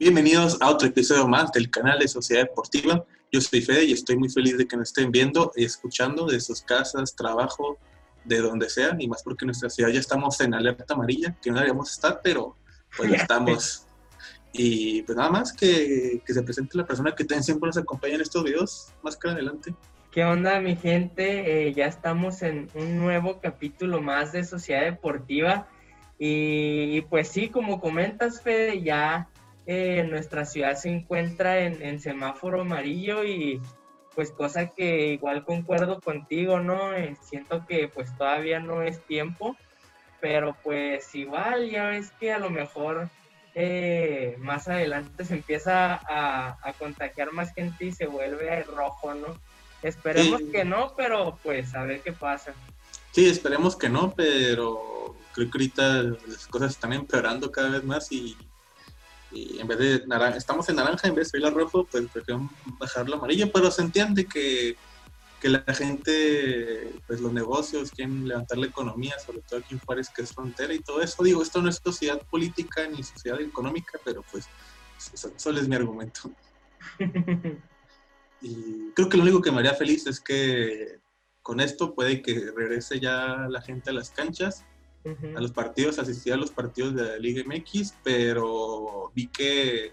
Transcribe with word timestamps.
Bienvenidos 0.00 0.56
a 0.60 0.70
otro 0.70 0.86
episodio 0.86 1.26
más 1.26 1.50
del 1.50 1.70
canal 1.70 1.98
de 1.98 2.06
Sociedad 2.06 2.42
Deportiva. 2.42 3.04
Yo 3.32 3.40
soy 3.40 3.62
Fede 3.62 3.86
y 3.86 3.92
estoy 3.92 4.16
muy 4.16 4.28
feliz 4.28 4.56
de 4.56 4.68
que 4.68 4.76
nos 4.76 4.90
estén 4.90 5.10
viendo 5.10 5.50
y 5.56 5.64
escuchando 5.64 6.24
de 6.26 6.38
sus 6.38 6.62
casas, 6.62 7.16
trabajo, 7.16 7.78
de 8.24 8.40
donde 8.40 8.70
sea, 8.70 8.94
y 8.96 9.08
más 9.08 9.24
porque 9.24 9.44
en 9.44 9.48
nuestra 9.48 9.68
ciudad 9.68 9.90
ya 9.90 9.98
estamos 9.98 10.40
en 10.40 10.54
alerta 10.54 10.94
amarilla, 10.94 11.36
que 11.42 11.50
no 11.50 11.56
deberíamos 11.56 11.90
estar, 11.90 12.20
pero 12.22 12.54
pues 12.96 13.12
estamos. 13.22 13.86
Y 14.52 15.02
pues 15.02 15.18
nada 15.18 15.30
más 15.30 15.52
que, 15.52 16.22
que 16.24 16.32
se 16.32 16.42
presente 16.42 16.78
la 16.78 16.86
persona 16.86 17.12
que 17.12 17.24
siempre 17.42 17.66
nos 17.66 17.76
acompaña 17.76 18.14
en 18.14 18.20
estos 18.20 18.44
videos, 18.44 18.92
más 19.02 19.16
que 19.16 19.28
adelante. 19.28 19.74
¿Qué 20.12 20.24
onda 20.24 20.60
mi 20.60 20.76
gente? 20.76 21.66
Eh, 21.66 21.74
ya 21.74 21.86
estamos 21.86 22.42
en 22.42 22.70
un 22.76 22.98
nuevo 22.98 23.40
capítulo 23.40 24.00
más 24.00 24.30
de 24.30 24.44
Sociedad 24.44 24.84
Deportiva. 24.84 25.66
Y, 26.20 27.00
pues 27.02 27.28
sí, 27.28 27.48
como 27.48 27.80
comentas, 27.80 28.42
Fede, 28.42 28.80
ya 28.82 29.28
eh, 29.70 30.02
nuestra 30.02 30.46
ciudad 30.46 30.76
se 30.76 30.88
encuentra 30.88 31.58
en, 31.58 32.00
semáforo 32.00 32.62
amarillo 32.62 33.22
y 33.22 33.60
pues 34.14 34.30
cosa 34.30 34.68
que 34.68 35.08
igual 35.08 35.44
concuerdo 35.44 36.00
contigo, 36.00 36.58
¿no? 36.58 36.94
Eh, 36.94 37.18
siento 37.22 37.66
que 37.66 37.86
pues 37.86 38.16
todavía 38.16 38.60
no 38.60 38.80
es 38.80 39.04
tiempo, 39.04 39.56
pero 40.22 40.56
pues 40.64 41.14
igual 41.14 41.68
ya 41.68 41.88
ves 41.88 42.10
que 42.18 42.32
a 42.32 42.38
lo 42.38 42.48
mejor 42.48 43.10
eh, 43.54 44.36
más 44.38 44.68
adelante 44.68 45.26
se 45.26 45.34
empieza 45.34 46.00
a, 46.02 46.72
contagiar 46.78 47.30
más 47.32 47.52
gente 47.52 47.84
y 47.84 47.92
se 47.92 48.06
vuelve 48.06 48.62
rojo, 48.62 49.12
¿no? 49.12 49.38
Esperemos 49.82 50.40
que 50.50 50.64
no, 50.64 50.94
pero 50.96 51.38
pues 51.42 51.74
a 51.74 51.84
ver 51.84 52.00
qué 52.00 52.12
pasa. 52.12 52.54
Sí, 53.12 53.28
esperemos 53.28 53.76
que 53.76 53.90
no, 53.90 54.14
pero 54.14 55.14
creo 55.34 55.50
que 55.50 55.58
ahorita 55.58 56.02
las 56.26 56.46
cosas 56.46 56.70
están 56.72 56.94
empeorando 56.94 57.52
cada 57.52 57.68
vez 57.68 57.84
más 57.84 58.10
y 58.12 58.34
y 59.30 59.60
en 59.60 59.66
vez 59.66 59.78
de 59.78 60.06
naranja, 60.06 60.38
estamos 60.38 60.68
en 60.68 60.76
naranja, 60.76 61.08
en 61.08 61.14
vez 61.14 61.30
de 61.30 61.38
ir 61.38 61.46
a 61.46 61.50
rojo, 61.50 61.86
pues 61.90 62.06
prefiero 62.12 62.48
bajarlo 62.78 63.16
amarillo, 63.16 63.50
pero 63.52 63.70
se 63.70 63.82
entiende 63.82 64.26
que, 64.26 64.76
que, 65.40 65.48
la 65.50 65.62
gente, 65.74 66.94
pues 67.06 67.20
los 67.20 67.32
negocios 67.32 67.90
quieren 67.90 68.26
levantar 68.26 68.58
la 68.58 68.66
economía, 68.66 69.18
sobre 69.18 69.40
todo 69.42 69.60
aquí 69.60 69.74
en 69.74 69.80
Juárez, 69.80 70.08
que 70.08 70.22
es 70.22 70.32
frontera 70.32 70.72
y 70.72 70.80
todo 70.80 71.02
eso. 71.02 71.22
Digo, 71.22 71.42
esto 71.42 71.60
no 71.60 71.68
es 71.68 71.80
sociedad 71.82 72.20
política 72.30 72.86
ni 72.88 73.02
sociedad 73.02 73.40
económica, 73.40 73.98
pero 74.04 74.24
pues 74.30 74.48
solo 75.36 75.60
es 75.60 75.68
mi 75.68 75.76
argumento. 75.76 76.30
y 78.40 78.90
creo 78.94 79.08
que 79.08 79.16
lo 79.16 79.24
único 79.24 79.42
que 79.42 79.52
me 79.52 79.58
haría 79.58 79.74
feliz 79.74 80.06
es 80.06 80.20
que 80.20 81.00
con 81.42 81.60
esto 81.60 81.94
puede 81.94 82.22
que 82.22 82.50
regrese 82.54 82.98
ya 82.98 83.46
la 83.48 83.60
gente 83.60 83.90
a 83.90 83.92
las 83.92 84.10
canchas 84.10 84.64
a 85.04 85.40
los 85.40 85.52
partidos, 85.52 85.98
asistí 85.98 86.30
a 86.30 86.36
los 86.36 86.50
partidos 86.50 86.94
de 86.94 87.04
la 87.04 87.16
Liga 87.18 87.42
MX, 87.46 87.94
pero 88.02 89.10
vi 89.14 89.26
que 89.28 89.92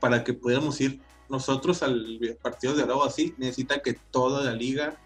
para 0.00 0.22
que 0.22 0.34
pudiéramos 0.34 0.80
ir 0.80 1.00
nosotros 1.28 1.82
al 1.82 2.18
partido 2.42 2.74
de 2.74 2.82
algo 2.82 3.04
así, 3.04 3.34
necesita 3.38 3.80
que 3.80 3.94
toda 3.94 4.44
la 4.44 4.52
liga, 4.52 4.96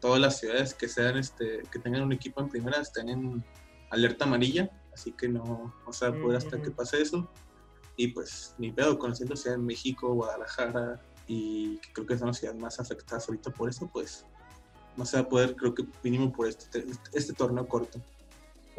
todas 0.00 0.20
las 0.20 0.38
ciudades 0.38 0.74
que 0.74 0.88
sean 0.88 1.18
este, 1.18 1.62
que 1.70 1.78
tengan 1.78 2.02
un 2.02 2.12
equipo 2.12 2.40
en 2.40 2.48
primera 2.48 2.80
estén 2.80 3.08
en 3.08 3.44
alerta 3.90 4.24
amarilla, 4.24 4.70
así 4.94 5.12
que 5.12 5.28
no, 5.28 5.74
o 5.86 5.92
sea, 5.92 6.12
poder 6.12 6.38
hasta 6.38 6.60
que 6.60 6.70
pase 6.70 7.02
eso. 7.02 7.28
Y 7.96 8.08
pues 8.08 8.54
ni 8.56 8.72
pedo, 8.72 8.98
conociendo 8.98 9.36
ciudad 9.36 9.58
en 9.58 9.66
México, 9.66 10.14
Guadalajara, 10.14 11.02
y 11.26 11.78
creo 11.92 12.06
que 12.06 12.16
son 12.16 12.28
las 12.28 12.38
ciudades 12.38 12.60
más 12.60 12.80
afectadas 12.80 13.28
ahorita 13.28 13.50
por 13.50 13.68
eso, 13.68 13.88
pues 13.92 14.24
no 14.96 15.04
se 15.04 15.16
va 15.16 15.22
a 15.22 15.28
poder, 15.28 15.54
creo 15.54 15.74
que 15.74 15.84
mínimo 16.02 16.32
por 16.32 16.48
este, 16.48 16.86
este 17.12 17.32
torneo 17.34 17.68
corto. 17.68 18.00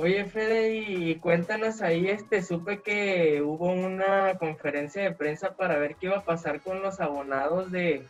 Oye, 0.01 0.25
Fede, 0.25 0.77
y 0.77 1.15
cuéntanos 1.17 1.83
ahí, 1.83 2.07
este, 2.07 2.41
supe 2.41 2.81
que 2.81 3.39
hubo 3.43 3.71
una 3.71 4.35
conferencia 4.39 5.03
de 5.03 5.11
prensa 5.11 5.55
para 5.55 5.77
ver 5.77 5.95
qué 5.95 6.07
iba 6.07 6.17
a 6.17 6.25
pasar 6.25 6.59
con 6.61 6.81
los 6.81 6.99
abonados 6.99 7.71
de, 7.71 8.07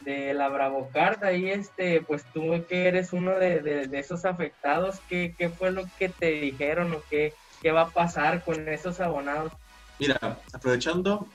de 0.00 0.32
la 0.32 0.48
Bravocard, 0.48 1.22
ahí, 1.22 1.50
este, 1.50 2.00
pues 2.00 2.24
tú 2.32 2.64
que 2.66 2.88
eres 2.88 3.12
uno 3.12 3.32
de, 3.32 3.86
esos 3.92 4.24
afectados, 4.24 5.00
¿qué, 5.06 5.34
¿qué, 5.36 5.50
fue 5.50 5.70
lo 5.70 5.84
que 5.98 6.08
te 6.08 6.30
dijeron 6.30 6.94
o 6.94 7.02
qué, 7.10 7.34
qué 7.60 7.72
va 7.72 7.82
a 7.82 7.90
pasar 7.90 8.42
con 8.42 8.66
esos 8.66 9.00
abonados? 9.00 9.52
Mira, 9.98 10.18
aprovechando, 10.50 11.26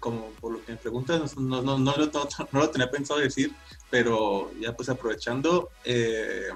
como 0.00 0.30
por 0.40 0.52
lo 0.52 0.64
que 0.64 0.72
me 0.72 0.78
preguntas, 0.78 1.36
no, 1.36 1.60
no, 1.60 1.78
no, 1.78 1.94
no 1.94 2.60
lo 2.60 2.70
tenía 2.72 2.90
pensado 2.90 3.20
decir, 3.20 3.52
pero 3.90 4.50
ya 4.58 4.72
pues 4.74 4.88
aprovechando, 4.88 5.68
eh, 5.84 6.48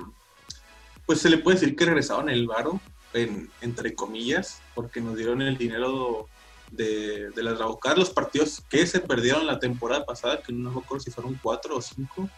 pues 1.08 1.22
se 1.22 1.30
le 1.30 1.38
puede 1.38 1.58
decir 1.58 1.74
que 1.74 1.86
regresaron 1.86 2.28
el 2.28 2.46
varo, 2.46 2.82
entre 3.14 3.94
comillas, 3.94 4.60
porque 4.74 5.00
nos 5.00 5.16
dieron 5.16 5.40
el 5.40 5.56
dinero 5.56 6.26
de, 6.70 7.30
de 7.30 7.42
las 7.42 7.58
los 7.58 8.10
partidos 8.10 8.62
que 8.68 8.86
se 8.86 9.00
perdieron 9.00 9.46
la 9.46 9.58
temporada 9.58 10.04
pasada, 10.04 10.42
que 10.42 10.52
no 10.52 10.70
me 10.70 10.80
acuerdo 10.80 11.02
si 11.02 11.10
fueron 11.10 11.40
cuatro 11.42 11.78
o 11.78 11.80
cinco, 11.80 12.28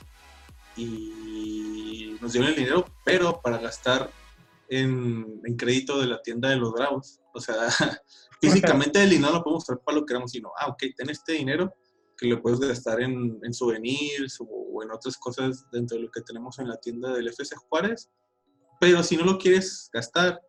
y 0.77 2.17
nos 2.21 2.33
dieron 2.33 2.49
el 2.49 2.55
dinero, 2.55 2.85
pero 3.05 3.41
para 3.43 3.59
gastar 3.59 4.09
en, 4.69 5.41
crédito 5.59 6.01
de 6.01 6.07
la 6.07 6.23
tienda 6.23 6.51
de 6.51 6.57
los 6.57 6.73
Bravos. 6.73 7.19
O 7.35 7.41
sea, 7.41 7.57
físicamente 8.41 9.03
el 9.03 9.11
dinero 9.11 9.33
lo 9.33 9.43
podemos 9.43 9.65
usar 9.65 9.81
para 9.81 9.97
lo 9.97 10.03
que 10.03 10.13
queramos, 10.13 10.31
sino, 10.31 10.53
ah, 10.61 10.69
ok, 10.69 10.85
ten 10.97 11.11
este 11.11 11.33
dinero 11.33 11.75
que 12.17 12.29
lo 12.29 12.41
puedes 12.41 12.61
gastar 12.61 13.01
en, 13.01 13.41
en 13.43 13.53
souvenirs 13.53 14.39
o, 14.39 14.81
en 14.85 14.93
otras 14.93 15.17
cosas 15.17 15.69
dentro 15.73 15.97
de 15.97 16.05
lo 16.05 16.11
que 16.13 16.21
tenemos 16.21 16.61
en 16.61 16.69
la 16.69 16.77
tienda 16.77 17.13
del 17.13 17.27
FC 17.27 17.57
Juárez 17.57 18.09
pero 18.81 19.03
si 19.03 19.17
no 19.17 19.25
lo 19.25 19.39
quieres 19.39 19.89
gastar 19.93 20.41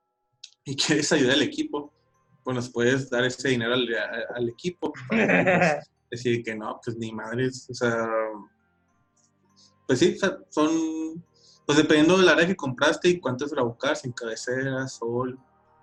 y 0.63 0.75
quieres 0.83 1.11
ayudar 1.11 1.35
al 1.35 1.43
equipo, 1.43 1.93
pues 2.43 2.55
nos 2.55 2.69
puedes 2.69 3.09
dar 3.09 3.23
ese 3.25 3.49
dinero 3.49 3.73
al, 3.73 4.49
equipo. 4.49 4.91
decir 6.09 6.43
que 6.43 6.55
no, 6.55 6.79
pues 6.83 6.97
ni 6.97 7.11
madres, 7.13 7.67
o 7.69 7.73
sea, 7.73 8.05
pues 9.87 9.99
sí, 9.99 10.17
son, 10.49 11.23
pues 11.65 11.77
dependiendo 11.77 12.17
del 12.17 12.27
área 12.27 12.45
que 12.45 12.55
compraste 12.55 13.07
y 13.07 13.19
cuántas 13.19 13.51
bravucars, 13.51 14.01
sin 14.01 14.11
cabecera, 14.11 14.87
sol, 14.89 15.39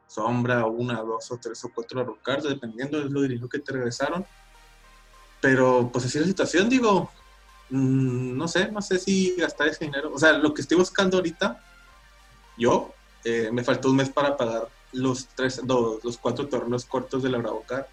sombra, 0.07 0.67
una, 0.67 1.01
dos 1.01 1.31
o 1.31 1.39
tres 1.39 1.65
o 1.65 1.71
cuatro 1.75 2.03
bravucars, 2.03 2.45
dependiendo 2.45 2.99
del 2.99 3.29
dinero 3.29 3.49
que 3.49 3.59
te 3.59 3.73
regresaron. 3.73 4.27
Pero 5.41 5.89
pues 5.91 6.05
así 6.05 6.19
la 6.19 6.27
situación, 6.27 6.69
digo, 6.69 7.11
mm, 7.71 8.37
no 8.37 8.49
sé, 8.49 8.71
no 8.71 8.83
sé 8.83 8.99
si 8.99 9.35
gastar 9.37 9.69
ese 9.69 9.87
dinero, 9.87 10.13
o 10.13 10.19
sea, 10.19 10.35
lo 10.35 10.53
que 10.53 10.61
estoy 10.61 10.77
buscando 10.77 11.17
ahorita 11.17 11.63
yo, 12.59 12.95
eh, 13.25 13.51
me 13.53 13.65
faltó 13.65 13.91
un 13.91 13.97
mes 13.97 14.11
para 14.11 14.37
pagar 14.37 14.69
los, 14.93 15.29
tres, 15.29 15.61
los 15.67 16.19
cuatro 16.19 16.49
torneos 16.49 16.85
cortos 16.85 17.23
de 17.23 17.31
la 17.31 17.39
Bravocar 17.39 17.89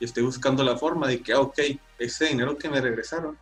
y 0.00 0.04
estoy 0.04 0.22
buscando 0.22 0.62
la 0.62 0.76
forma 0.76 1.08
de 1.08 1.20
que, 1.20 1.32
ah, 1.32 1.40
ok, 1.40 1.58
ese 1.98 2.26
dinero 2.26 2.56
que 2.56 2.68
me 2.68 2.80
regresaron, 2.80 3.38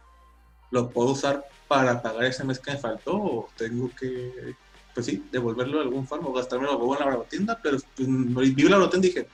lo 0.71 0.91
puedo 0.91 1.10
usar 1.10 1.44
para 1.69 2.00
pagar 2.00 2.25
ese 2.25 2.44
mes 2.44 2.59
que 2.59 2.72
me 2.72 2.78
faltó 2.78 3.16
o 3.16 3.49
tengo 3.56 3.91
que, 3.99 4.55
pues 4.94 5.06
sí, 5.06 5.25
devolverlo 5.31 5.78
de 5.78 5.84
algún 5.84 6.06
forma 6.06 6.28
o 6.28 6.33
gastarme 6.33 6.66
lo 6.66 6.94
en 6.94 7.00
la 7.00 7.06
bravotienda, 7.06 7.60
pero 7.62 7.78
pues, 7.97 8.54
vi 8.54 8.62
la 8.65 8.77
bravotienda 8.77 9.06
y 9.06 9.10
dije, 9.10 9.28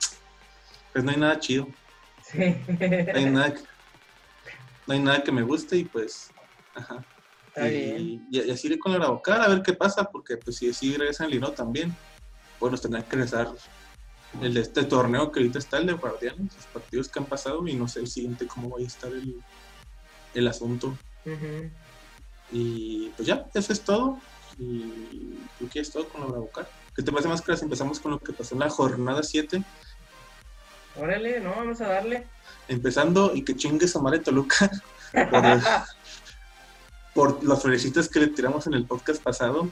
pues 0.91 1.03
no 1.03 1.11
hay 1.11 1.17
nada 1.17 1.39
chido. 1.39 1.67
No, 2.33 2.43
hay 3.15 3.25
nada 3.25 3.53
no 4.85 4.93
hay 4.93 4.99
nada 4.99 5.23
que 5.23 5.31
me 5.31 5.41
guste 5.41 5.77
y 5.77 5.85
pues, 5.85 6.31
ajá 6.75 7.03
y, 7.57 8.51
así 8.51 8.67
ir 8.67 8.79
con 8.79 8.91
la 8.91 8.99
Araucar 8.99 9.41
a 9.41 9.47
ver 9.47 9.61
qué 9.61 9.73
pasa, 9.73 10.05
porque 10.05 10.37
pues 10.37 10.57
si 10.57 10.69
así 10.69 10.95
regresa 10.95 11.25
el 11.25 11.31
Lino 11.31 11.51
también, 11.51 11.95
pues 12.59 12.71
nos 12.71 12.81
tendrán 12.81 13.03
que 13.03 13.15
regresar 13.15 13.51
el 14.41 14.53
de 14.53 14.61
este 14.61 14.83
torneo 14.83 15.31
que 15.31 15.39
ahorita 15.39 15.59
está 15.59 15.77
el 15.77 15.87
de 15.87 15.93
Guardianes, 15.93 16.55
los 16.55 16.65
partidos 16.67 17.09
que 17.09 17.19
han 17.19 17.25
pasado 17.25 17.67
y 17.67 17.73
no 17.73 17.87
sé 17.87 17.99
el 17.99 18.07
siguiente 18.07 18.47
cómo 18.47 18.69
va 18.69 18.79
a 18.79 18.83
estar 18.83 19.11
el, 19.11 19.41
el 20.33 20.47
asunto. 20.47 20.97
Y 22.51 23.09
pues 23.09 23.27
ya, 23.27 23.45
eso 23.53 23.73
es 23.73 23.81
todo. 23.81 24.19
Y 24.57 25.37
creo 25.57 25.69
que 25.69 25.79
es 25.79 25.91
todo 25.91 26.07
con 26.09 26.21
la 26.21 26.27
Bravocar. 26.27 26.69
¿Qué 26.95 27.03
te 27.03 27.11
parece 27.11 27.29
más 27.29 27.41
que 27.41 27.51
empezamos 27.53 27.99
con 27.99 28.11
lo 28.11 28.19
que 28.19 28.33
pasó 28.33 28.55
en 28.55 28.59
la 28.59 28.69
jornada 28.69 29.23
7? 29.23 29.63
Órale, 30.97 31.39
no, 31.39 31.51
vamos 31.51 31.79
a 31.81 31.87
darle. 31.87 32.27
Empezando 32.67 33.33
y 33.33 33.43
que 33.43 33.55
chingue 33.55 33.87
Samare 33.87 34.19
Toluca 34.19 34.69
por 35.31 35.43
las 37.15 37.61
florecitas 37.61 38.07
que 38.07 38.19
le 38.19 38.27
tiramos 38.27 38.67
en 38.67 38.73
el 38.73 38.85
podcast 38.85 39.21
pasado, 39.21 39.69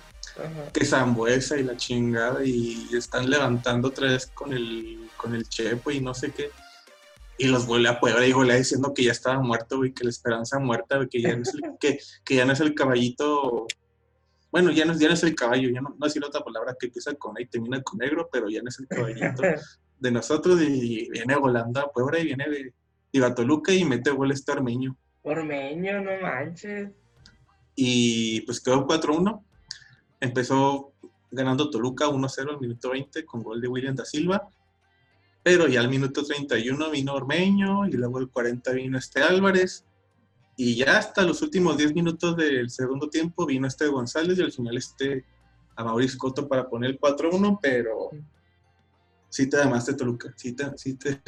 que 0.74 0.86
Zambuesa 0.86 1.58
y 1.58 1.64
la 1.64 1.78
chingada, 1.78 2.44
y 2.44 2.90
están 2.94 3.30
levantando 3.30 3.90
otra 3.90 4.12
vez 4.12 4.28
con 4.28 4.54
el, 4.54 5.10
con 5.18 5.34
el 5.36 5.48
Chepo 5.48 5.92
y 5.92 6.02
no 6.02 6.14
sé 6.14 6.32
qué. 6.32 6.50
Y 7.38 7.48
los 7.48 7.68
vuelve 7.68 7.90
a 7.90 8.00
Puebla 8.00 8.26
y 8.26 8.32
golea 8.32 8.56
diciendo 8.56 8.94
que 8.94 9.04
ya 9.04 9.12
estaba 9.12 9.40
muerto, 9.40 9.86
y 9.86 9.94
que 9.94 10.04
la 10.04 10.10
esperanza 10.10 10.60
muerta, 10.60 11.06
que 11.10 11.22
ya 11.22 11.36
no 11.36 11.44
es 11.44 11.54
el, 11.54 11.62
que, 11.80 12.00
que 12.24 12.36
ya 12.36 12.46
no 12.46 12.54
es 12.54 12.60
el 12.60 12.74
caballito. 12.74 13.68
Bueno, 14.52 14.72
ya 14.72 14.86
no, 14.86 14.98
ya 14.98 15.08
no 15.08 15.14
es 15.14 15.24
el 15.24 15.36
caballo, 15.36 15.70
ya 15.70 15.82
no, 15.82 15.96
no 15.98 16.06
decir 16.06 16.24
otra 16.24 16.42
palabra 16.42 16.76
que 16.80 16.88
empieza 16.88 17.14
con 17.16 17.38
A 17.38 17.42
y 17.42 17.46
termina 17.46 17.82
con 17.82 18.00
negro, 18.00 18.30
pero 18.32 18.50
ya 18.50 18.62
no 18.62 18.70
es 18.70 18.80
el 18.80 18.88
caballito 18.88 19.42
de 20.00 20.12
nosotros. 20.12 20.62
Y 20.62 21.10
viene 21.12 21.36
volando 21.36 21.80
a 21.80 21.92
Puebla 21.92 22.20
y 22.20 22.26
viene 22.26 22.50
de, 22.50 22.74
de 23.14 23.32
Toluca 23.32 23.72
y 23.72 23.86
mete 23.86 24.10
gol 24.10 24.32
este 24.32 24.52
armeño. 24.52 24.98
Ormeño, 25.22 26.02
no 26.02 26.12
manches 26.22 26.90
y 27.80 28.42
pues 28.42 28.60
quedó 28.60 28.86
4-1. 28.88 29.42
Empezó 30.20 30.94
ganando 31.30 31.70
Toluca 31.70 32.08
1-0 32.08 32.50
al 32.50 32.60
minuto 32.60 32.90
20 32.90 33.24
con 33.24 33.44
gol 33.44 33.62
de 33.62 33.68
William 33.68 33.96
da 33.96 34.04
Silva. 34.04 34.50
pero 35.44 35.68
ya 35.68 35.80
al 35.80 35.88
minuto 35.88 36.26
31 36.26 36.90
vino 36.90 37.14
Ormeño 37.14 37.86
y 37.86 37.92
luego 37.92 38.20
el 38.20 38.30
40 38.30 38.72
vino 38.74 38.98
este 38.98 39.22
Álvarez. 39.22 39.86
Y 40.58 40.76
ya 40.76 40.98
hasta 40.98 41.22
los 41.22 41.42
últimos 41.44 41.78
10 41.78 41.94
minutos 41.94 42.36
del 42.36 42.72
segundo 42.72 43.10
tiempo 43.10 43.46
vino 43.46 43.68
este 43.68 43.88
González 43.88 44.40
y 44.40 44.42
al 44.42 44.52
final 44.52 44.76
este 44.76 45.24
a 45.76 45.84
Mauricio 45.84 46.18
Coto 46.18 46.48
para 46.48 46.68
poner 46.68 46.90
el 46.90 47.00
4-1, 47.00 47.60
pero 47.62 48.10
sí 49.30 49.48
te 49.48 49.58
llamaste 49.58 49.94
Toluca, 49.94 50.34
sí 50.36 50.54
te, 50.54 50.76
sí 50.76 50.96
te... 50.96 51.22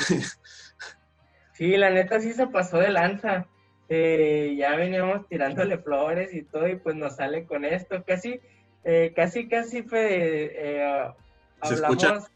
Sí, 1.53 1.75
la 1.75 1.89
neta 1.89 2.19
sí 2.21 2.31
se 2.31 2.47
pasó 2.47 2.77
de 2.77 2.89
lanza. 2.89 3.45
Eh, 3.89 4.55
ya 4.57 4.75
veníamos 4.75 5.27
tirándole 5.27 5.79
flores 5.79 6.33
y 6.33 6.43
todo 6.43 6.67
y 6.67 6.75
pues 6.75 6.95
nos 6.95 7.15
sale 7.15 7.45
con 7.45 7.65
esto. 7.65 8.03
Casi, 8.05 8.39
eh, 8.83 9.13
casi, 9.15 9.47
casi 9.47 9.83
fue... 9.83 10.51
Eh, 10.55 11.11
hablamos, 11.59 12.31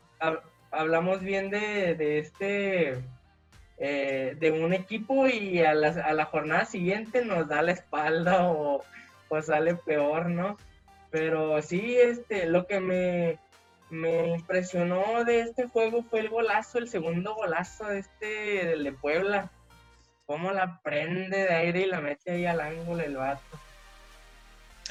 hablamos 0.71 1.21
bien 1.21 1.49
de, 1.49 1.95
de 1.95 2.19
este... 2.19 3.03
de 3.77 4.51
un 4.51 4.73
equipo 4.73 5.27
y 5.27 5.59
a 5.59 5.73
la, 5.73 5.89
a 5.89 6.13
la, 6.13 6.25
jornada 6.25 6.65
siguiente 6.65 7.23
nos 7.23 7.47
da 7.47 7.61
la 7.61 7.73
espalda 7.73 8.49
o, 8.49 8.83
o 9.29 9.41
sale 9.41 9.75
peor, 9.75 10.29
¿no? 10.29 10.57
Pero 11.11 11.61
sí, 11.61 11.95
este, 11.95 12.47
lo 12.47 12.65
que 12.65 12.79
me, 12.79 13.37
me 13.91 14.29
impresionó 14.29 15.23
de 15.23 15.41
este 15.41 15.67
juego 15.67 16.03
fue 16.03 16.21
el 16.21 16.29
golazo, 16.29 16.79
el 16.79 16.89
segundo 16.89 17.35
golazo 17.35 17.85
de 17.85 17.99
este 17.99 18.77
de 18.77 18.91
Puebla. 18.93 19.51
Cómo 20.25 20.51
la 20.51 20.79
prende 20.81 21.37
de 21.37 21.53
aire 21.53 21.81
y 21.81 21.85
la 21.85 22.01
mete 22.01 22.31
ahí 22.31 22.45
al 22.45 22.61
ángulo 22.61 23.03
el 23.03 23.17
vato. 23.17 23.41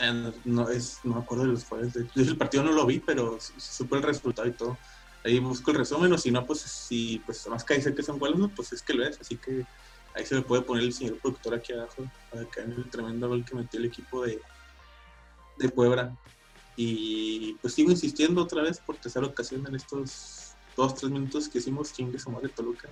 Eh, 0.01 0.33
no, 0.45 0.69
es, 0.69 1.01
no 1.05 1.15
me 1.15 1.21
acuerdo 1.21 1.45
de 1.45 1.53
los 1.53 1.65
cuales. 1.65 1.95
Yo 1.95 2.23
el 2.23 2.37
partido 2.37 2.65
no 2.65 2.73
lo 2.73 2.87
vi, 2.87 2.99
pero 2.99 3.39
supe 3.41 3.97
el 3.97 4.03
resultado 4.03 4.49
y 4.49 4.53
todo. 4.53 4.79
Ahí 5.25 5.39
busco 5.39 5.71
el 5.71 5.79
resumen, 5.79 6.13
o 6.13 6.19
si 6.19 6.31
no, 6.31 6.45
pues 6.45 6.61
si 6.61 7.23
pues 7.25 7.47
más 7.47 7.65
que 7.65 7.75
dice 7.75 7.95
que 7.95 8.03
son 8.03 8.19
goles, 8.19 8.51
pues 8.55 8.73
es 8.73 8.83
que 8.83 8.95
lo 8.95 9.07
es. 9.07 9.21
Así 9.21 9.37
que 9.37 9.65
ahí 10.15 10.27
se 10.27 10.35
le 10.35 10.43
puede 10.43 10.63
poner 10.63 10.85
el 10.85 10.93
señor 10.93 11.19
productor 11.19 11.55
aquí 11.55 11.73
abajo 11.73 12.05
que 12.33 12.61
vean 12.61 12.73
el 12.73 12.91
tremendo 12.91 13.29
gol 13.29 13.45
que 13.45 13.55
metió 13.55 13.79
el 13.79 13.87
equipo 13.87 14.25
de, 14.25 14.41
de 15.59 15.69
Puebla. 15.69 16.17
Y 16.77 17.55
pues 17.61 17.75
sigo 17.75 17.91
insistiendo 17.91 18.43
otra 18.43 18.63
vez 18.63 18.81
por 18.81 18.97
tercera 18.97 19.27
ocasión 19.27 19.67
en 19.67 19.75
estos 19.77 20.52
dos, 20.77 20.95
tres 20.95 21.11
minutos 21.11 21.49
que 21.49 21.59
hicimos 21.59 21.93
chingue 21.93 22.19
su 22.19 22.31
madre 22.31 22.49
Toluca. 22.49 22.89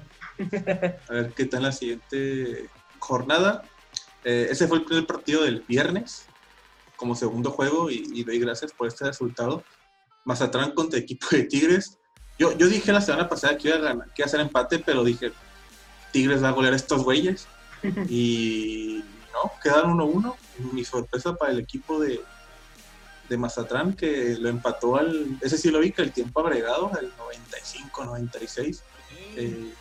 A 1.08 1.12
ver 1.12 1.32
qué 1.34 1.46
tal 1.46 1.62
la 1.62 1.72
siguiente 1.72 2.68
jornada. 2.98 3.62
Eh, 4.24 4.48
ese 4.50 4.68
fue 4.68 4.78
el 4.78 4.84
primer 4.84 5.06
partido 5.06 5.42
del 5.44 5.64
viernes 5.66 6.26
como 6.96 7.14
segundo 7.14 7.50
juego 7.50 7.90
y, 7.90 8.22
doy 8.24 8.38
gracias 8.38 8.72
por 8.72 8.86
este 8.86 9.06
resultado. 9.06 9.64
Mazatlán 10.24 10.72
contra 10.72 10.98
equipo 10.98 11.26
de 11.30 11.44
Tigres. 11.44 11.98
Yo, 12.38 12.56
yo 12.56 12.68
dije 12.68 12.92
la 12.92 13.00
semana 13.00 13.28
pasada 13.28 13.56
que 13.56 13.68
iba 13.68 13.78
a 13.78 13.80
ganar, 13.80 14.06
que 14.12 14.22
iba 14.22 14.26
a 14.26 14.28
hacer 14.28 14.40
empate, 14.40 14.78
pero 14.78 15.02
dije, 15.02 15.32
Tigres 16.12 16.42
va 16.42 16.50
a 16.50 16.52
golear 16.52 16.74
a 16.74 16.76
estos 16.76 17.02
güeyes. 17.02 17.48
y 18.08 19.02
no, 19.32 19.50
quedaron 19.62 19.98
1-1. 19.98 20.34
Mi 20.72 20.84
sorpresa 20.84 21.34
para 21.34 21.52
el 21.52 21.60
equipo 21.60 21.98
de, 21.98 22.20
de 23.30 23.38
Mazatlán 23.38 23.94
que 23.94 24.36
lo 24.38 24.48
empató 24.48 24.96
al, 24.96 25.38
ese 25.40 25.56
sí 25.56 25.70
lo 25.70 25.78
vi 25.78 25.92
que 25.92 26.02
el 26.02 26.12
tiempo 26.12 26.40
agregado, 26.40 26.90
al 26.92 27.12
95, 27.16 28.04
96. 28.04 28.82
Eh, 29.36 29.72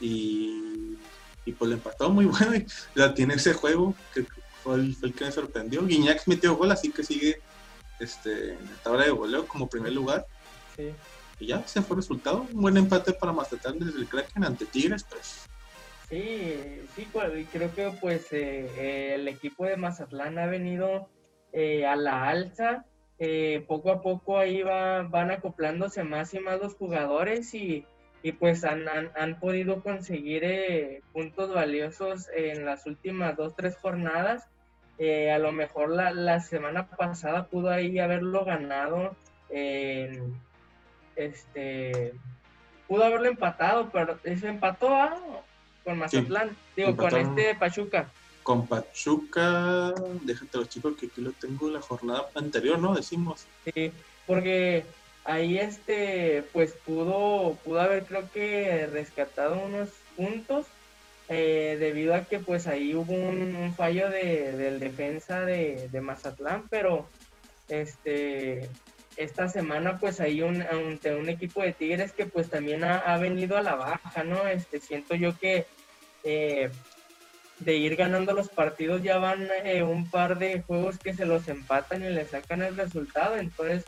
y, 0.00 0.98
y, 1.44 1.52
pues 1.52 1.68
lo 1.70 1.76
empató 1.76 2.10
muy 2.10 2.24
bueno 2.26 2.56
y 2.56 2.66
la 2.94 3.14
tiene 3.14 3.34
ese 3.34 3.54
juego 3.54 3.94
que 4.12 4.26
fue 4.62 4.74
el, 4.74 5.14
que 5.16 5.24
me 5.24 5.32
sorprendió. 5.32 5.86
Guiñac 5.86 6.26
metió 6.26 6.56
gol, 6.56 6.72
así 6.72 6.90
que 6.90 7.04
sigue 7.04 7.40
este, 8.00 8.54
en 8.54 8.64
la 8.64 8.82
tabla 8.82 9.04
de 9.04 9.10
goleo 9.10 9.46
como 9.46 9.68
primer 9.68 9.92
lugar. 9.92 10.26
Y 11.38 11.46
ya, 11.46 11.58
ese 11.60 11.80
fue 11.82 11.94
el 11.94 12.02
resultado. 12.02 12.44
Un 12.52 12.60
buen 12.60 12.76
empate 12.76 13.12
para 13.12 13.32
Mazatlán 13.32 13.78
desde 13.78 14.00
el 14.00 14.08
Kraken 14.08 14.44
ante 14.44 14.66
Tigres, 14.66 15.04
pues. 15.08 15.46
Sí, 16.08 16.82
sí, 16.94 17.08
creo 17.52 17.74
que 17.74 17.92
pues 18.00 18.32
eh, 18.32 19.14
el 19.14 19.28
equipo 19.28 19.64
de 19.64 19.76
Mazatlán 19.76 20.38
ha 20.38 20.46
venido 20.46 21.08
eh, 21.52 21.86
a 21.86 21.96
la 21.96 22.28
alza 22.28 22.84
eh, 23.18 23.64
poco 23.66 23.90
a 23.90 24.02
poco 24.02 24.38
ahí 24.38 24.62
va, 24.62 25.02
van 25.02 25.30
acoplándose 25.30 26.04
más 26.04 26.34
y 26.34 26.40
más 26.40 26.60
los 26.60 26.74
jugadores 26.74 27.54
y, 27.54 27.86
y 28.22 28.32
pues 28.32 28.64
han, 28.64 28.86
han, 28.88 29.40
podido 29.40 29.82
conseguir 29.82 30.44
eh, 30.44 31.02
puntos 31.12 31.52
valiosos 31.54 32.28
en 32.34 32.66
las 32.66 32.84
últimas 32.86 33.36
dos, 33.36 33.56
tres 33.56 33.76
jornadas. 33.76 34.46
Eh, 34.98 35.30
a 35.30 35.38
lo 35.38 35.52
mejor 35.52 35.90
la, 35.90 36.10
la, 36.10 36.40
semana 36.40 36.88
pasada 36.88 37.46
pudo 37.46 37.70
ahí 37.70 37.98
haberlo 37.98 38.44
ganado. 38.44 39.16
este 41.16 42.12
pudo 42.86 43.04
haberlo 43.04 43.28
empatado, 43.28 43.90
pero 43.90 44.18
se 44.22 44.48
empató 44.48 44.94
¿ah? 44.94 45.16
con 45.84 45.98
Mazatlán, 45.98 46.56
digo, 46.76 46.96
con 46.96 47.16
este 47.16 47.54
Pachuca 47.54 48.08
con 48.46 48.68
Pachuca, 48.68 49.92
déjate 50.22 50.58
los 50.58 50.68
chicos 50.68 50.96
que 50.96 51.06
aquí 51.06 51.20
lo 51.20 51.32
tengo 51.32 51.68
la 51.68 51.80
jornada 51.80 52.28
anterior, 52.36 52.78
¿no? 52.78 52.94
Decimos. 52.94 53.44
Sí, 53.64 53.90
porque 54.24 54.84
ahí 55.24 55.58
este, 55.58 56.44
pues 56.52 56.70
pudo, 56.86 57.58
pudo 57.64 57.80
haber 57.80 58.04
creo 58.04 58.30
que 58.30 58.86
rescatado 58.86 59.58
unos 59.58 59.88
puntos 60.16 60.64
eh, 61.28 61.76
debido 61.80 62.14
a 62.14 62.20
que 62.26 62.38
pues 62.38 62.68
ahí 62.68 62.94
hubo 62.94 63.14
un, 63.14 63.74
fallo 63.76 64.08
de, 64.10 64.52
del 64.52 64.78
defensa 64.78 65.40
de, 65.40 66.00
Mazatlán, 66.00 66.68
pero 66.70 67.08
este 67.68 68.70
esta 69.16 69.48
semana 69.48 69.98
pues 69.98 70.20
ahí 70.20 70.42
un, 70.42 70.62
ante 70.62 71.16
un 71.16 71.28
equipo 71.28 71.62
de 71.62 71.72
Tigres 71.72 72.12
que 72.12 72.26
pues 72.26 72.48
también 72.48 72.84
ha, 72.84 73.16
venido 73.16 73.56
a 73.56 73.62
la 73.62 73.74
baja, 73.74 74.22
¿no? 74.22 74.46
Este 74.46 74.78
siento 74.78 75.16
yo 75.16 75.36
que 75.36 75.66
eh, 76.22 76.70
de 77.58 77.76
ir 77.76 77.96
ganando 77.96 78.32
los 78.32 78.48
partidos 78.48 79.02
ya 79.02 79.18
van 79.18 79.48
eh, 79.64 79.82
un 79.82 80.10
par 80.10 80.38
de 80.38 80.62
juegos 80.62 80.98
que 80.98 81.14
se 81.14 81.24
los 81.24 81.48
empatan 81.48 82.04
y 82.04 82.10
le 82.10 82.26
sacan 82.26 82.62
el 82.62 82.76
resultado. 82.76 83.36
Entonces 83.36 83.84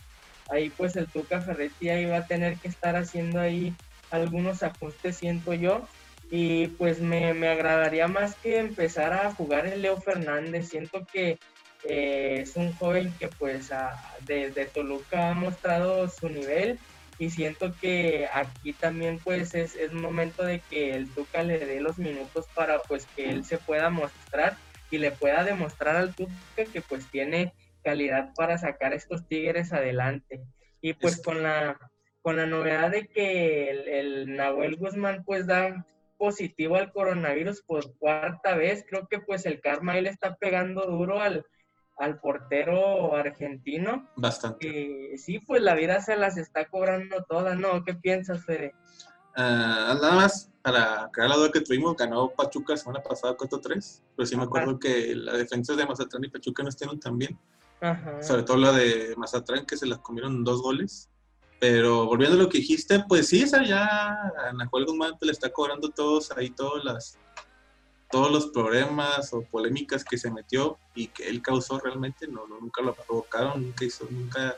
ahí 0.48 0.70
pues 0.70 0.96
el 0.96 1.06
Tuca 1.06 1.40
Ferretti 1.40 1.90
ahí 1.90 2.06
va 2.06 2.18
a 2.18 2.26
tener 2.26 2.56
que 2.56 2.68
estar 2.68 2.96
haciendo 2.96 3.40
ahí 3.40 3.74
algunos 4.10 4.62
ajustes, 4.62 5.16
siento 5.16 5.54
yo. 5.54 5.86
Y 6.30 6.68
pues 6.68 7.00
me, 7.00 7.30
agradaría 7.48 8.06
más 8.06 8.34
que 8.36 8.58
empezar 8.58 9.12
a 9.12 9.32
jugar 9.32 9.66
el 9.66 9.82
Leo 9.82 9.98
Fernández. 10.00 10.68
Siento 10.68 11.06
que 11.10 11.38
eh, 11.84 12.40
es 12.42 12.56
un 12.56 12.72
joven 12.74 13.14
que 13.18 13.28
pues 13.28 13.70
desde 14.26 14.66
Toluca 14.66 15.30
ha 15.30 15.34
mostrado 15.34 16.08
su 16.08 16.28
nivel 16.28 16.78
y 17.18 17.30
siento 17.30 17.74
que 17.80 18.28
aquí 18.32 18.72
también 18.72 19.18
pues 19.18 19.54
es, 19.54 19.74
es 19.74 19.92
momento 19.92 20.44
de 20.44 20.60
que 20.60 20.94
el 20.94 21.08
Tuca 21.08 21.42
le 21.42 21.58
dé 21.58 21.80
los 21.80 21.98
minutos 21.98 22.46
para 22.54 22.80
pues 22.82 23.06
que 23.16 23.30
él 23.30 23.44
se 23.44 23.58
pueda 23.58 23.90
mostrar 23.90 24.56
y 24.90 24.98
le 24.98 25.10
pueda 25.10 25.44
demostrar 25.44 25.96
al 25.96 26.14
Tuca 26.14 26.32
que 26.72 26.80
pues 26.80 27.06
tiene 27.06 27.52
calidad 27.82 28.32
para 28.34 28.56
sacar 28.58 28.94
estos 28.94 29.26
Tigres 29.26 29.72
adelante. 29.72 30.40
Y 30.80 30.92
pues 30.92 31.20
con 31.20 31.42
la, 31.42 31.78
con 32.22 32.36
la 32.36 32.46
novedad 32.46 32.90
de 32.90 33.08
que 33.08 33.70
el, 33.70 33.88
el 33.88 34.36
Nahuel 34.36 34.76
Guzmán 34.76 35.24
pues 35.24 35.46
da 35.46 35.84
positivo 36.18 36.76
al 36.76 36.92
coronavirus 36.92 37.62
por 37.62 37.96
cuarta 37.96 38.56
vez, 38.56 38.84
creo 38.88 39.08
que 39.08 39.20
pues 39.20 39.44
el 39.46 39.60
karma 39.60 40.00
le 40.00 40.10
está 40.10 40.36
pegando 40.36 40.86
duro 40.86 41.20
al, 41.20 41.44
al 41.98 42.20
portero 42.20 43.14
argentino. 43.14 44.08
Bastante. 44.16 45.16
sí, 45.16 45.40
pues 45.40 45.62
la 45.62 45.74
vida 45.74 46.00
se 46.00 46.16
las 46.16 46.36
está 46.36 46.68
cobrando 46.68 47.24
todas, 47.28 47.58
¿no? 47.58 47.84
¿Qué 47.84 47.94
piensas, 47.94 48.44
Fede? 48.44 48.74
Ah, 49.36 49.96
nada 50.00 50.14
más, 50.14 50.50
para 50.62 51.08
crear 51.12 51.30
la 51.30 51.36
duda 51.36 51.52
que 51.52 51.60
tuvimos, 51.60 51.96
ganó 51.96 52.30
Pachuca 52.30 52.72
la 52.72 52.76
semana 52.76 53.02
pasada 53.02 53.36
4-3, 53.36 54.02
pero 54.16 54.26
sí 54.26 54.36
me 54.36 54.42
acuerdo 54.42 54.78
que 54.78 55.14
la 55.14 55.34
defensa 55.34 55.74
de 55.74 55.86
Mazatlán 55.86 56.24
y 56.24 56.28
Pachuca 56.28 56.62
no 56.62 56.68
estuvieron 56.68 56.98
tan 56.98 57.18
bien. 57.18 57.38
Sobre 58.20 58.42
todo 58.42 58.56
la 58.56 58.72
de 58.72 59.14
Mazatlán, 59.16 59.64
que 59.64 59.76
se 59.76 59.86
las 59.86 60.00
comieron 60.00 60.42
dos 60.42 60.60
goles. 60.60 61.08
Pero 61.60 62.06
volviendo 62.06 62.36
a 62.36 62.42
lo 62.42 62.48
que 62.48 62.58
dijiste, 62.58 63.04
pues 63.08 63.28
sí, 63.28 63.42
esa 63.42 63.64
ya 63.64 64.16
Nahuel 64.56 64.86
Guzmán 64.86 65.14
le 65.20 65.32
está 65.32 65.50
cobrando 65.50 65.88
todos 65.90 66.30
ahí 66.36 66.50
todas 66.50 66.84
las 66.84 67.18
todos 68.10 68.30
los 68.30 68.46
problemas 68.46 69.32
o 69.32 69.42
polémicas 69.42 70.04
que 70.04 70.18
se 70.18 70.30
metió 70.30 70.78
y 70.94 71.08
que 71.08 71.28
él 71.28 71.42
causó 71.42 71.78
realmente, 71.78 72.26
no, 72.26 72.46
nunca 72.46 72.82
lo 72.82 72.94
provocaron, 72.94 73.62
nunca 73.62 73.84
hizo, 73.84 74.06
nunca, 74.10 74.56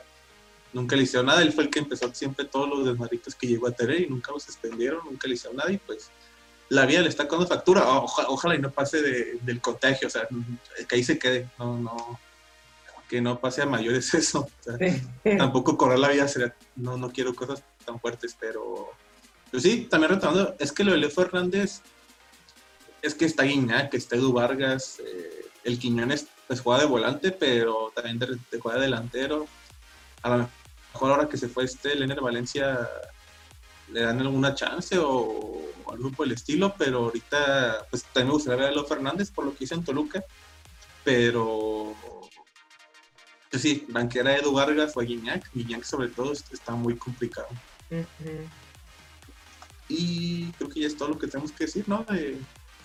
nunca 0.73 0.95
le 0.95 1.03
hicieron 1.03 1.25
nada. 1.25 1.41
Él 1.41 1.51
fue 1.51 1.65
el 1.65 1.69
que 1.69 1.79
empezó 1.79 2.13
siempre 2.13 2.45
todos 2.45 2.69
los 2.69 2.85
desmadritos 2.85 3.35
que 3.35 3.47
llegó 3.47 3.67
a 3.67 3.71
tener 3.71 4.01
y 4.01 4.07
nunca 4.07 4.31
los 4.31 4.43
suspendieron, 4.43 5.01
nunca 5.05 5.27
le 5.27 5.33
hicieron 5.33 5.57
nada 5.57 5.71
y 5.71 5.77
pues 5.77 6.09
la 6.69 6.85
vida 6.85 7.01
le 7.01 7.09
está 7.09 7.25
dando 7.25 7.45
factura. 7.45 7.83
ojalá 7.85 8.55
y 8.55 8.59
no 8.59 8.71
pase 8.71 9.01
del 9.01 9.59
contagio, 9.59 10.07
o 10.07 10.11
sea, 10.11 10.27
que 10.87 10.95
ahí 10.95 11.03
se 11.03 11.19
quede, 11.19 11.49
no, 11.59 11.77
no, 11.77 12.19
que 13.09 13.19
no 13.19 13.39
pase 13.41 13.61
a 13.61 13.65
mayores 13.65 14.13
eso. 14.13 14.47
tampoco 15.37 15.77
correr 15.77 15.99
la 15.99 16.09
vida 16.09 16.29
sería, 16.29 16.55
no, 16.77 16.95
no 16.95 17.11
quiero 17.11 17.35
cosas 17.35 17.61
tan 17.85 17.99
fuertes, 17.99 18.37
pero, 18.39 18.91
pero 19.51 19.61
sí, 19.61 19.87
también 19.89 20.13
retomando, 20.13 20.55
es 20.59 20.71
que 20.71 20.85
lo 20.85 20.93
de 20.93 20.99
Leo 20.99 21.09
Fernández 21.09 21.81
es 23.01 23.15
que 23.15 23.25
está 23.25 23.43
Guiñac, 23.43 23.93
está 23.93 24.15
Edu 24.15 24.33
Vargas, 24.33 24.99
eh, 24.99 25.45
el 25.63 25.79
Quiñones 25.79 26.27
pues 26.47 26.61
juega 26.61 26.81
de 26.81 26.87
volante, 26.87 27.31
pero 27.31 27.91
también 27.95 28.19
de, 28.19 28.59
juega 28.59 28.79
delantero. 28.79 29.47
A 30.21 30.29
lo 30.29 30.49
mejor 30.93 31.11
ahora 31.11 31.29
que 31.29 31.37
se 31.37 31.47
fue 31.47 31.63
este 31.63 31.95
Lener 31.95 32.21
Valencia, 32.21 32.89
le 33.91 34.01
dan 34.01 34.19
alguna 34.19 34.53
chance 34.53 34.97
o, 34.99 35.61
algo 35.91 36.11
por 36.11 36.25
el 36.25 36.33
estilo, 36.33 36.73
pero 36.77 37.05
ahorita 37.05 37.85
pues 37.89 38.03
también 38.03 38.27
me 38.27 38.33
gustaría 38.33 38.61
ver 38.61 38.69
a 38.69 38.71
Leo 38.71 38.85
Fernández 38.85 39.29
por 39.31 39.45
lo 39.45 39.55
que 39.55 39.65
hizo 39.65 39.75
en 39.75 39.83
Toluca, 39.83 40.23
pero 41.03 41.93
pues 43.49 43.61
sí, 43.61 43.85
banquera 43.89 44.37
Edu 44.37 44.53
Vargas 44.53 44.95
o 44.95 45.01
a 45.01 45.03
Guiñac, 45.03 45.51
Guiñac 45.53 45.83
sobre 45.83 46.07
todo 46.07 46.31
está 46.31 46.73
muy 46.73 46.95
complicado. 46.95 47.47
Y 49.89 50.51
creo 50.53 50.69
que 50.69 50.79
ya 50.79 50.87
es 50.87 50.95
todo 50.95 51.09
lo 51.09 51.19
que 51.19 51.27
tenemos 51.27 51.51
que 51.51 51.65
decir, 51.65 51.83
¿no? 51.89 52.05
De, 52.05 52.39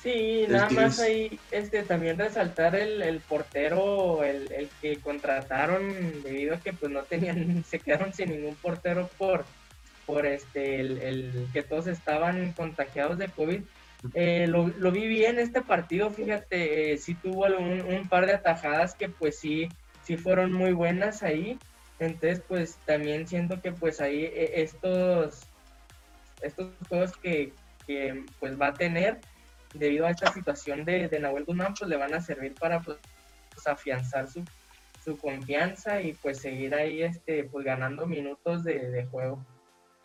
sí, 0.06 0.46
nada 0.48 0.70
más 0.70 0.98
ahí 1.00 1.38
este, 1.50 1.82
también 1.82 2.18
resaltar 2.18 2.74
el, 2.76 3.02
el 3.02 3.20
portero, 3.20 4.24
el, 4.24 4.50
el, 4.52 4.68
que 4.80 4.96
contrataron 4.98 6.22
debido 6.22 6.54
a 6.54 6.60
que 6.60 6.72
pues 6.72 6.92
no 6.92 7.02
tenían, 7.02 7.64
se 7.68 7.78
quedaron 7.78 8.12
sin 8.12 8.30
ningún 8.30 8.54
portero 8.56 9.08
por, 9.18 9.44
por 10.06 10.26
este, 10.26 10.80
el, 10.80 10.98
el 10.98 11.48
que 11.52 11.62
todos 11.62 11.86
estaban 11.86 12.52
contagiados 12.52 13.18
de 13.18 13.28
COVID. 13.28 13.62
Eh, 14.14 14.46
lo, 14.46 14.68
lo, 14.68 14.92
vi 14.92 15.06
bien 15.08 15.38
este 15.38 15.62
partido, 15.62 16.10
fíjate, 16.10 16.92
eh, 16.92 16.98
sí 16.98 17.14
tuvo 17.14 17.46
un, 17.46 17.80
un, 17.80 18.08
par 18.08 18.26
de 18.26 18.34
atajadas 18.34 18.94
que 18.94 19.08
pues 19.08 19.38
sí, 19.38 19.68
sí 20.04 20.16
fueron 20.16 20.52
muy 20.52 20.72
buenas 20.72 21.22
ahí. 21.22 21.58
Entonces, 21.98 22.42
pues 22.46 22.76
también 22.84 23.26
siento 23.26 23.60
que 23.60 23.72
pues 23.72 24.00
ahí 24.00 24.24
eh, 24.24 24.52
estos 24.56 25.48
estos 26.42 26.68
juegos 26.88 27.12
que, 27.16 27.52
pues 28.40 28.60
va 28.60 28.68
a 28.68 28.74
tener 28.74 29.20
debido 29.78 30.06
a 30.06 30.10
esta 30.10 30.32
situación 30.32 30.84
de, 30.84 31.08
de 31.08 31.20
Nahuel 31.20 31.44
Guzmán, 31.44 31.74
pues 31.78 31.88
le 31.88 31.96
van 31.96 32.14
a 32.14 32.20
servir 32.20 32.54
para 32.54 32.80
pues, 32.80 32.98
afianzar 33.66 34.28
su, 34.28 34.44
confianza 35.20 36.02
y 36.02 36.14
pues 36.14 36.38
seguir 36.38 36.74
ahí 36.74 37.02
este, 37.02 37.44
pues 37.44 37.64
ganando 37.64 38.06
minutos 38.06 38.64
de, 38.64 39.06
juego. 39.08 39.44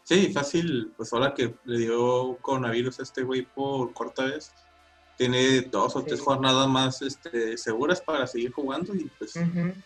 Sí, 0.04 0.32
fácil, 0.32 0.94
pues 0.96 1.12
ahora 1.12 1.34
que 1.34 1.56
le 1.66 1.80
dio 1.80 2.38
coronavirus 2.42 3.00
a 3.00 3.04
este 3.04 3.24
güey 3.24 3.42
por 3.42 3.94
corta 3.94 4.26
vez, 4.26 4.52
tiene 5.18 5.62
dos 5.62 5.96
o 5.96 6.04
tres 6.04 6.22
jornadas 6.22 6.68
más 6.68 7.02
este, 7.02 7.58
seguras 7.58 8.00
para 8.00 8.28
seguir 8.28 8.52
jugando 8.52 8.94
y 8.94 9.10
pues, 9.18 9.34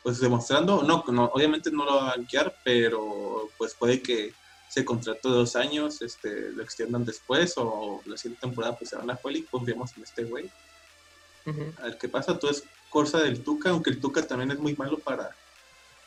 pues 0.03 0.19
demostrando, 0.19 0.83
no, 0.83 1.03
no, 1.07 1.25
obviamente 1.33 1.71
no 1.71 1.85
lo 1.85 1.95
va 1.95 2.11
a 2.11 2.17
banquear, 2.17 2.53
pero 2.63 3.49
pues 3.57 3.73
puede 3.73 4.01
que 4.01 4.33
se 4.75 4.83
contrató 4.83 5.29
dos 5.29 5.55
años, 5.55 6.01
este, 6.01 6.51
lo 6.51 6.61
extiendan 6.61 7.05
después 7.05 7.53
o 7.55 8.01
la 8.05 8.17
siguiente 8.17 8.41
temporada 8.41 8.77
pues 8.77 8.89
se 8.89 8.97
van 8.97 9.09
a 9.09 9.15
jugar 9.15 9.37
y 9.37 9.43
confiamos 9.43 9.95
en 9.95 10.03
este 10.03 10.25
güey. 10.25 10.51
A 11.79 11.83
ver 11.83 11.97
qué 11.97 12.09
pasa, 12.09 12.37
todo 12.37 12.51
es 12.51 12.65
cosa 12.89 13.19
del 13.19 13.41
Tuca, 13.41 13.69
aunque 13.69 13.91
el 13.91 14.01
Tuca 14.01 14.21
también 14.27 14.51
es 14.51 14.59
muy 14.59 14.75
malo 14.75 14.99
para, 14.99 15.33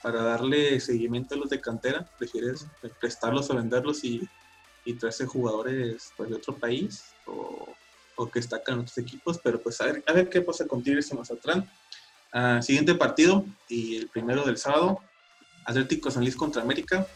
para 0.02 0.22
darle 0.22 0.80
seguimiento 0.80 1.34
a 1.34 1.38
los 1.38 1.48
de 1.48 1.62
cantera, 1.62 2.06
prefieres 2.18 2.66
prestarlos 3.00 3.48
o 3.48 3.56
venderlos 3.56 4.04
y, 4.04 4.28
y 4.84 4.92
traerse 4.92 5.24
jugadores 5.24 6.12
pues, 6.18 6.28
de 6.28 6.36
otro 6.36 6.54
país 6.54 7.04
o, 7.24 7.74
o 8.16 8.30
que 8.30 8.40
destacan 8.40 8.80
otros 8.80 8.98
equipos, 8.98 9.40
pero 9.42 9.62
pues 9.62 9.80
a 9.80 9.86
ver, 9.86 10.04
a 10.06 10.12
ver 10.12 10.28
qué 10.28 10.42
pasa 10.42 10.66
con 10.66 10.82
Tigres 10.82 11.10
y 11.10 11.14
Mazatlán. 11.14 11.66
Uh, 12.34 12.62
siguiente 12.62 12.94
partido 12.94 13.46
y 13.66 13.96
el 13.96 14.08
primero 14.08 14.44
del 14.44 14.58
sábado, 14.58 15.00
Atlético 15.64 16.10
San 16.10 16.22
Luis 16.22 16.36
contra 16.36 16.60
América 16.60 17.06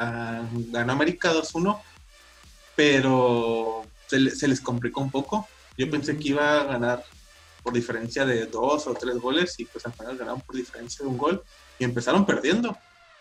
ganó 0.00 0.92
América 0.92 1.32
2-1, 1.32 1.80
pero 2.74 3.84
se, 4.06 4.48
les 4.48 4.60
complicó 4.60 5.00
un 5.00 5.10
poco. 5.10 5.46
Yo 5.76 5.90
pensé 5.90 6.16
que 6.16 6.30
iba 6.30 6.60
a 6.60 6.64
ganar 6.64 7.04
por 7.62 7.74
diferencia 7.74 8.24
de 8.24 8.46
dos 8.46 8.86
o 8.86 8.94
tres 8.94 9.18
goles 9.18 9.54
y 9.58 9.66
pues 9.66 9.84
al 9.84 9.92
final 9.92 10.16
ganaron 10.16 10.40
por 10.40 10.56
diferencia 10.56 11.04
de 11.04 11.10
un 11.10 11.18
gol 11.18 11.42
y 11.78 11.84
empezaron 11.84 12.24
perdiendo. 12.24 12.76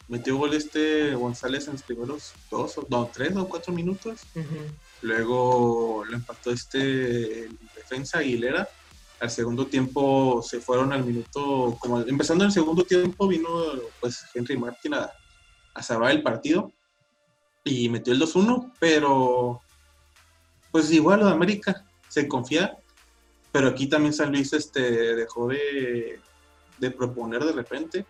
Metió 0.07 0.37
gol 0.37 0.53
este 0.53 1.13
González 1.13 1.67
en 1.67 1.73
los 1.73 1.83
primeros 1.83 2.33
dos, 2.49 2.77
o 2.77 2.87
no, 2.89 3.11
tres 3.13 3.35
o 3.35 3.47
cuatro 3.47 3.73
minutos. 3.73 4.21
Luego 5.01 6.03
lo 6.05 6.15
empató 6.15 6.51
este 6.51 7.49
defensa 7.75 8.19
Aguilera. 8.19 8.67
Al 9.19 9.29
segundo 9.29 9.67
tiempo 9.67 10.41
se 10.41 10.61
fueron 10.61 10.93
al 10.93 11.03
minuto, 11.03 11.77
como 11.79 11.99
empezando 11.99 12.45
el 12.45 12.53
segundo 12.53 12.85
tiempo 12.85 13.27
vino 13.27 13.49
pues 13.99 14.23
Henry 14.33 14.57
Martin 14.57 14.93
a, 14.93 15.11
a 15.73 15.83
salvar 15.83 16.11
el 16.11 16.23
partido. 16.23 16.71
Y 17.63 17.89
metió 17.89 18.13
el 18.13 18.21
2-1, 18.21 18.73
pero 18.79 19.61
pues 20.71 20.91
igual 20.91 21.19
lo 21.19 21.25
de 21.27 21.31
América 21.33 21.85
se 22.07 22.27
confía, 22.27 22.77
pero 23.51 23.67
aquí 23.67 23.87
también 23.87 24.13
San 24.13 24.31
Luis 24.31 24.53
este, 24.53 25.15
dejó 25.15 25.47
de, 25.47 26.19
proponer 26.97 27.43
de 27.43 27.51
repente. 27.51 28.05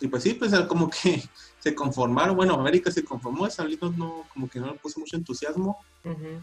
Y 0.00 0.08
pues 0.08 0.22
sí, 0.22 0.34
pues 0.34 0.52
como 0.68 0.90
que 0.90 1.22
se 1.58 1.74
conformaron, 1.74 2.36
bueno, 2.36 2.54
América 2.54 2.90
se 2.90 3.04
conformó, 3.04 3.48
San 3.48 3.66
Luis 3.66 3.80
no, 3.80 4.26
como 4.32 4.48
que 4.48 4.60
no 4.60 4.66
le 4.66 4.78
puso 4.78 5.00
mucho 5.00 5.16
entusiasmo. 5.16 5.78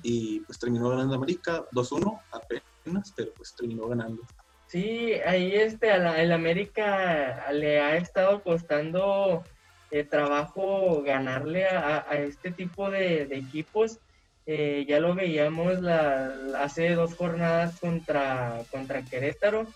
Y 0.01 0.39
pues 0.41 0.58
terminó 0.58 0.89
ganando 0.89 1.13
América 1.13 1.63
2-1 1.72 2.20
apenas, 2.32 3.13
pero 3.15 3.32
pues 3.34 3.53
terminó 3.56 3.88
ganando. 3.88 4.24
Sí, 4.65 5.13
ahí 5.25 5.53
este, 5.53 5.94
el 5.94 6.32
América 6.32 7.51
le 7.51 7.80
ha 7.80 7.98
estado 7.98 8.41
costando 8.41 9.44
trabajo 10.10 11.04
ganarle 11.04 11.66
a, 11.66 12.06
este 12.12 12.52
tipo 12.52 12.90
de, 12.90 13.24
equipos. 13.32 14.00
Eh, 14.48 14.86
ya 14.88 15.00
lo 15.00 15.14
veíamos 15.14 15.78
hace 16.58 16.96
dos 16.96 17.14
jornadas 17.16 17.80
contra, 17.80 18.62
contra 18.72 19.04
Querétaro, 19.04 19.68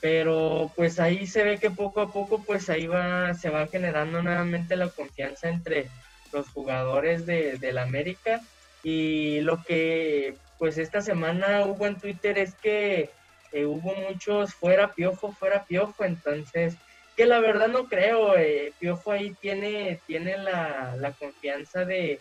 pero 0.00 0.70
pues 0.74 0.98
ahí 0.98 1.26
se 1.26 1.44
ve 1.44 1.58
que 1.58 1.70
poco 1.70 2.00
a 2.00 2.12
poco 2.12 2.42
pues 2.42 2.68
ahí 2.70 2.86
va, 2.86 3.34
se 3.34 3.50
va 3.50 3.66
generando 3.66 4.22
nuevamente 4.22 4.76
la 4.76 4.88
confianza 4.88 5.48
entre 5.48 5.88
los 6.32 6.48
jugadores 6.48 7.26
de, 7.26 7.58
la 7.72 7.82
América 7.82 8.40
y 8.82 9.40
lo 9.40 9.62
que 9.62 10.34
pues 10.58 10.78
esta 10.78 11.00
semana 11.00 11.64
hubo 11.66 11.86
en 11.86 11.98
Twitter 11.98 12.38
es 12.38 12.54
que 12.54 13.10
eh, 13.52 13.66
hubo 13.66 13.94
muchos 13.94 14.54
fuera 14.54 14.92
piojo, 14.92 15.32
fuera 15.32 15.64
piojo, 15.64 16.04
entonces 16.04 16.76
que 17.20 17.26
la 17.26 17.40
verdad 17.40 17.68
no 17.68 17.86
creo, 17.86 18.34
eh, 18.38 18.72
Piojo 18.78 19.12
ahí 19.12 19.36
tiene, 19.42 20.00
tiene 20.06 20.38
la, 20.38 21.14
confianza 21.18 21.84
de, 21.84 22.18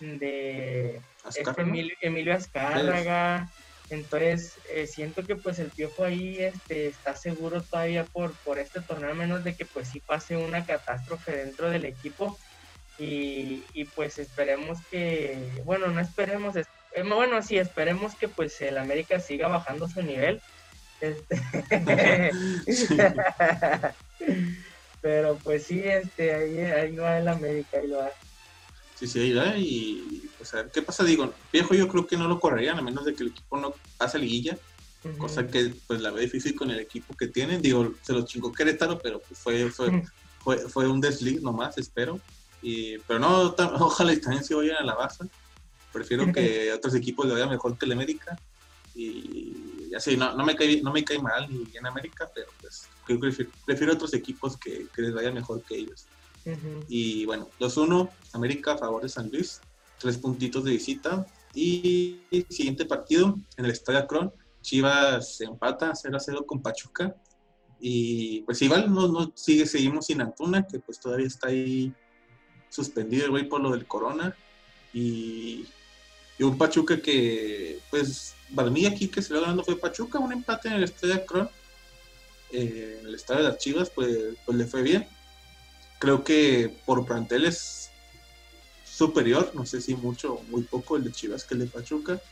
de 0.00 0.98
este 1.28 1.60
Emilio, 2.00 2.34
Azcárraga, 2.34 3.50
entonces 3.90 4.54
eh, 4.70 4.86
siento 4.86 5.26
que 5.26 5.36
pues 5.36 5.58
el 5.58 5.68
Piojo 5.68 6.04
ahí 6.04 6.38
este, 6.38 6.86
está 6.86 7.14
seguro 7.14 7.60
todavía 7.60 8.04
por, 8.04 8.32
por 8.36 8.58
este 8.58 8.80
torneo, 8.80 9.10
a 9.10 9.14
menos 9.14 9.44
de 9.44 9.54
que 9.54 9.66
pues 9.66 9.88
sí 9.88 10.00
pase 10.00 10.38
una 10.38 10.64
catástrofe 10.64 11.36
dentro 11.36 11.68
del 11.68 11.84
equipo. 11.84 12.38
Y, 12.98 13.62
pues 13.94 14.18
esperemos 14.18 14.78
que, 14.90 15.36
bueno, 15.64 15.88
no 15.88 16.00
esperemos, 16.00 16.56
eh, 16.56 16.64
bueno, 17.06 17.42
sí, 17.42 17.58
esperemos 17.58 18.14
que 18.14 18.28
pues 18.28 18.58
el 18.62 18.78
América 18.78 19.20
siga 19.20 19.48
bajando 19.48 19.86
su 19.86 20.00
nivel. 20.00 20.40
Este... 21.02 22.30
Pero 25.02 25.38
pues 25.42 25.64
sí, 25.64 25.80
este, 25.82 26.34
ahí, 26.34 26.58
ahí 26.58 26.96
va 26.96 27.18
el 27.18 27.28
América, 27.28 27.78
ahí 27.78 27.90
va. 27.90 28.10
Sí, 28.96 29.06
sí, 29.06 29.20
ahí 29.20 29.32
va. 29.32 29.56
Y 29.56 30.28
pues 30.36 30.52
a 30.52 30.58
ver 30.58 30.70
qué 30.70 30.82
pasa. 30.82 31.04
Digo, 31.04 31.32
viejo, 31.52 31.74
yo 31.74 31.88
creo 31.88 32.06
que 32.06 32.16
no 32.16 32.28
lo 32.28 32.38
correrían, 32.38 32.78
a 32.78 32.82
menos 32.82 33.04
de 33.04 33.14
que 33.14 33.22
el 33.22 33.30
equipo 33.30 33.56
no 33.56 33.74
pase 33.96 34.18
liguilla. 34.18 34.58
Cosa 35.16 35.46
que 35.46 35.72
pues 35.86 36.02
la 36.02 36.10
ve 36.10 36.20
difícil 36.20 36.54
con 36.54 36.70
el 36.70 36.78
equipo 36.78 37.16
que 37.16 37.28
tienen. 37.28 37.62
Digo, 37.62 37.94
se 38.02 38.12
lo 38.12 38.26
chingó 38.26 38.52
Querétaro, 38.52 38.98
pero 38.98 39.20
pues, 39.20 39.40
fue, 39.40 39.70
fue, 39.70 40.02
fue, 40.40 40.58
fue, 40.68 40.86
un 40.86 41.00
desliz 41.00 41.40
nomás, 41.40 41.78
espero. 41.78 42.20
Y, 42.60 42.98
pero 42.98 43.18
no, 43.18 43.54
ojalá 43.80 44.14
también 44.20 44.44
se 44.44 44.54
vayan 44.54 44.76
a 44.76 44.84
la 44.84 44.94
base. 44.94 45.24
Prefiero 45.90 46.30
que 46.30 46.70
otros 46.74 46.94
equipos 46.94 47.24
le 47.24 47.32
vayan 47.32 47.48
mejor 47.48 47.78
que 47.78 47.86
el 47.86 47.92
América. 47.92 48.38
Y 48.94 49.69
y 49.69 49.69
así, 49.94 50.16
no, 50.16 50.34
no, 50.36 50.44
me 50.44 50.56
cae, 50.56 50.82
no 50.82 50.92
me 50.92 51.04
cae 51.04 51.18
mal 51.18 51.48
ni 51.50 51.76
en 51.76 51.86
América, 51.86 52.30
pero 52.34 52.48
pues 52.60 52.88
prefiero, 53.66 53.94
otros 53.94 54.14
equipos 54.14 54.56
que, 54.56 54.86
les 54.96 55.14
vaya 55.14 55.32
mejor 55.32 55.62
que 55.62 55.76
ellos. 55.76 56.06
Y 56.88 57.24
bueno, 57.26 57.48
2-1, 57.58 58.08
América 58.32 58.72
a 58.72 58.78
favor 58.78 59.02
de 59.02 59.08
San 59.08 59.30
Luis, 59.30 59.60
tres 59.98 60.16
puntitos 60.16 60.64
de 60.64 60.72
visita. 60.72 61.26
Y 61.54 62.20
siguiente 62.48 62.84
partido 62.84 63.36
en 63.56 63.64
el 63.64 63.72
Estadio 63.72 63.98
Akron, 63.98 64.32
Chivas 64.62 65.36
se 65.36 65.44
empata 65.44 65.92
0-0 65.92 66.46
con 66.46 66.62
Pachuca. 66.62 67.14
Y 67.80 68.42
pues 68.42 68.60
igual 68.62 68.92
no, 68.92 69.08
no 69.08 69.32
sigue, 69.34 69.66
seguimos 69.66 70.06
sin 70.06 70.20
Antuna, 70.20 70.66
que 70.66 70.78
pues 70.78 71.00
todavía 71.00 71.26
está 71.26 71.48
ahí 71.48 71.92
suspendido 72.68 73.24
el 73.24 73.30
güey 73.30 73.48
por 73.48 73.60
lo 73.60 73.70
del 73.70 73.86
corona. 73.86 74.36
Y, 74.92 75.66
y 76.40 76.42
un 76.42 76.56
Pachuca 76.56 77.02
que 77.02 77.80
pues 77.90 78.34
para 78.54 78.70
mí 78.70 78.86
aquí 78.86 79.08
que 79.08 79.20
se 79.20 79.34
lo 79.34 79.42
ganando 79.42 79.62
fue 79.62 79.78
Pachuca, 79.78 80.18
un 80.18 80.32
empate 80.32 80.68
en 80.68 80.74
el 80.74 80.84
estadio 80.84 81.16
de 81.16 81.48
eh, 82.52 82.98
en 82.98 83.06
el 83.06 83.14
estadio 83.14 83.42
de 83.42 83.48
las 83.50 83.58
Chivas, 83.58 83.90
pues, 83.90 84.36
pues 84.46 84.56
le 84.56 84.64
fue 84.64 84.80
bien. 84.80 85.06
Creo 85.98 86.24
que 86.24 86.74
por 86.86 87.04
plantel 87.04 87.44
es 87.44 87.90
superior, 88.86 89.52
no 89.54 89.66
sé 89.66 89.82
si 89.82 89.94
mucho 89.94 90.36
o 90.36 90.42
muy 90.44 90.62
poco 90.62 90.96
el 90.96 91.04
de 91.04 91.12
Chivas 91.12 91.44
que 91.44 91.52
el 91.52 91.60
de 91.60 91.66
Pachuca. 91.66 92.22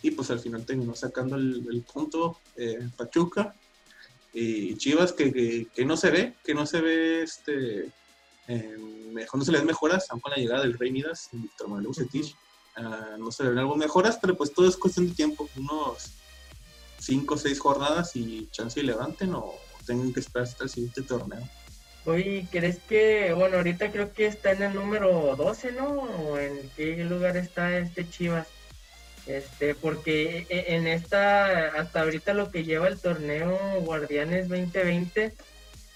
Y 0.00 0.12
pues 0.12 0.30
al 0.30 0.40
final 0.40 0.64
terminó 0.64 0.94
sacando 0.94 1.36
el, 1.36 1.84
punto 1.92 2.40
eh, 2.56 2.88
Pachuca. 2.96 3.54
Y 4.32 4.78
Chivas 4.78 5.12
que, 5.12 5.66
que, 5.74 5.84
no 5.84 5.98
se 5.98 6.10
ve, 6.10 6.34
que 6.42 6.54
no 6.54 6.64
se 6.64 6.80
ve 6.80 7.22
este 7.22 7.92
mejor, 9.12 9.40
no 9.40 9.44
se 9.44 9.52
les 9.52 9.62
mejoras, 9.62 10.10
aún 10.10 10.20
con 10.20 10.30
la 10.30 10.38
llegada 10.38 10.62
del 10.62 10.78
Rey 10.78 10.90
Midas 10.90 11.28
y 11.32 11.36
Víctor 11.36 11.68
Manuel 11.68 11.88
ah, 12.78 13.16
no 13.18 13.28
ven 13.38 13.58
algo 13.58 13.76
mejoras, 13.76 14.18
pero 14.20 14.36
pues 14.36 14.52
todo 14.52 14.68
es 14.68 14.76
cuestión 14.76 15.08
de 15.08 15.14
tiempo, 15.14 15.48
unos 15.56 16.12
5 16.98 17.34
o 17.34 17.38
6 17.38 17.60
jornadas 17.60 18.16
y 18.16 18.48
chance 18.50 18.80
y 18.80 18.82
levanten 18.82 19.34
o 19.34 19.54
tengan 19.86 20.12
que 20.12 20.20
esperar 20.20 20.48
hasta 20.48 20.64
el 20.64 20.70
siguiente 20.70 21.02
torneo. 21.02 21.48
Oye, 22.04 22.46
¿crees 22.50 22.78
que, 22.88 23.32
bueno, 23.34 23.58
ahorita 23.58 23.90
creo 23.90 24.12
que 24.12 24.26
está 24.26 24.52
en 24.52 24.62
el 24.62 24.74
número 24.74 25.36
12, 25.36 25.72
¿no? 25.72 25.88
¿O 25.88 26.38
en 26.38 26.70
qué 26.76 27.04
lugar 27.04 27.36
está 27.36 27.76
este 27.76 28.08
Chivas? 28.08 28.46
Este, 29.26 29.74
porque 29.74 30.46
e, 30.48 30.74
en 30.74 30.86
esta, 30.86 31.68
hasta 31.78 32.00
ahorita 32.00 32.32
lo 32.32 32.50
que 32.50 32.64
lleva 32.64 32.88
el 32.88 32.98
torneo 32.98 33.58
Guardianes 33.82 34.48
2020, 34.48 35.34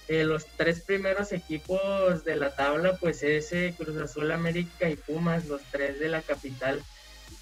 eh, 0.09 0.25
los 0.25 0.47
tres 0.57 0.81
primeros 0.81 1.33
equipos 1.33 2.25
de 2.25 2.37
la 2.37 2.55
tabla, 2.55 2.97
pues 2.99 3.23
es 3.23 3.53
eh, 3.53 3.75
Cruz 3.77 3.97
Azul, 3.97 4.31
América 4.31 4.89
y 4.89 4.97
Pumas, 4.97 5.47
los 5.47 5.63
tres 5.71 5.99
de 6.01 6.09
la 6.09 6.23
capital. 6.23 6.83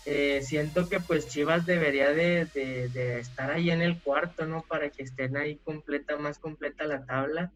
Eh, 0.07 0.41
siento 0.43 0.89
que 0.89 1.01
pues 1.01 1.29
Chivas 1.29 1.67
debería 1.67 2.11
de, 2.11 2.47
de, 2.47 3.19
estar 3.21 3.51
ahí 3.51 3.71
en 3.71 3.83
el 3.83 4.01
cuarto, 4.01 4.47
¿no? 4.47 4.63
Para 4.63 4.91
que 4.91 5.03
estén 5.03 5.37
ahí 5.37 5.57
completa, 5.65 6.17
más 6.17 6.39
completa 6.39 6.85
la 6.85 7.05
tabla. 7.05 7.53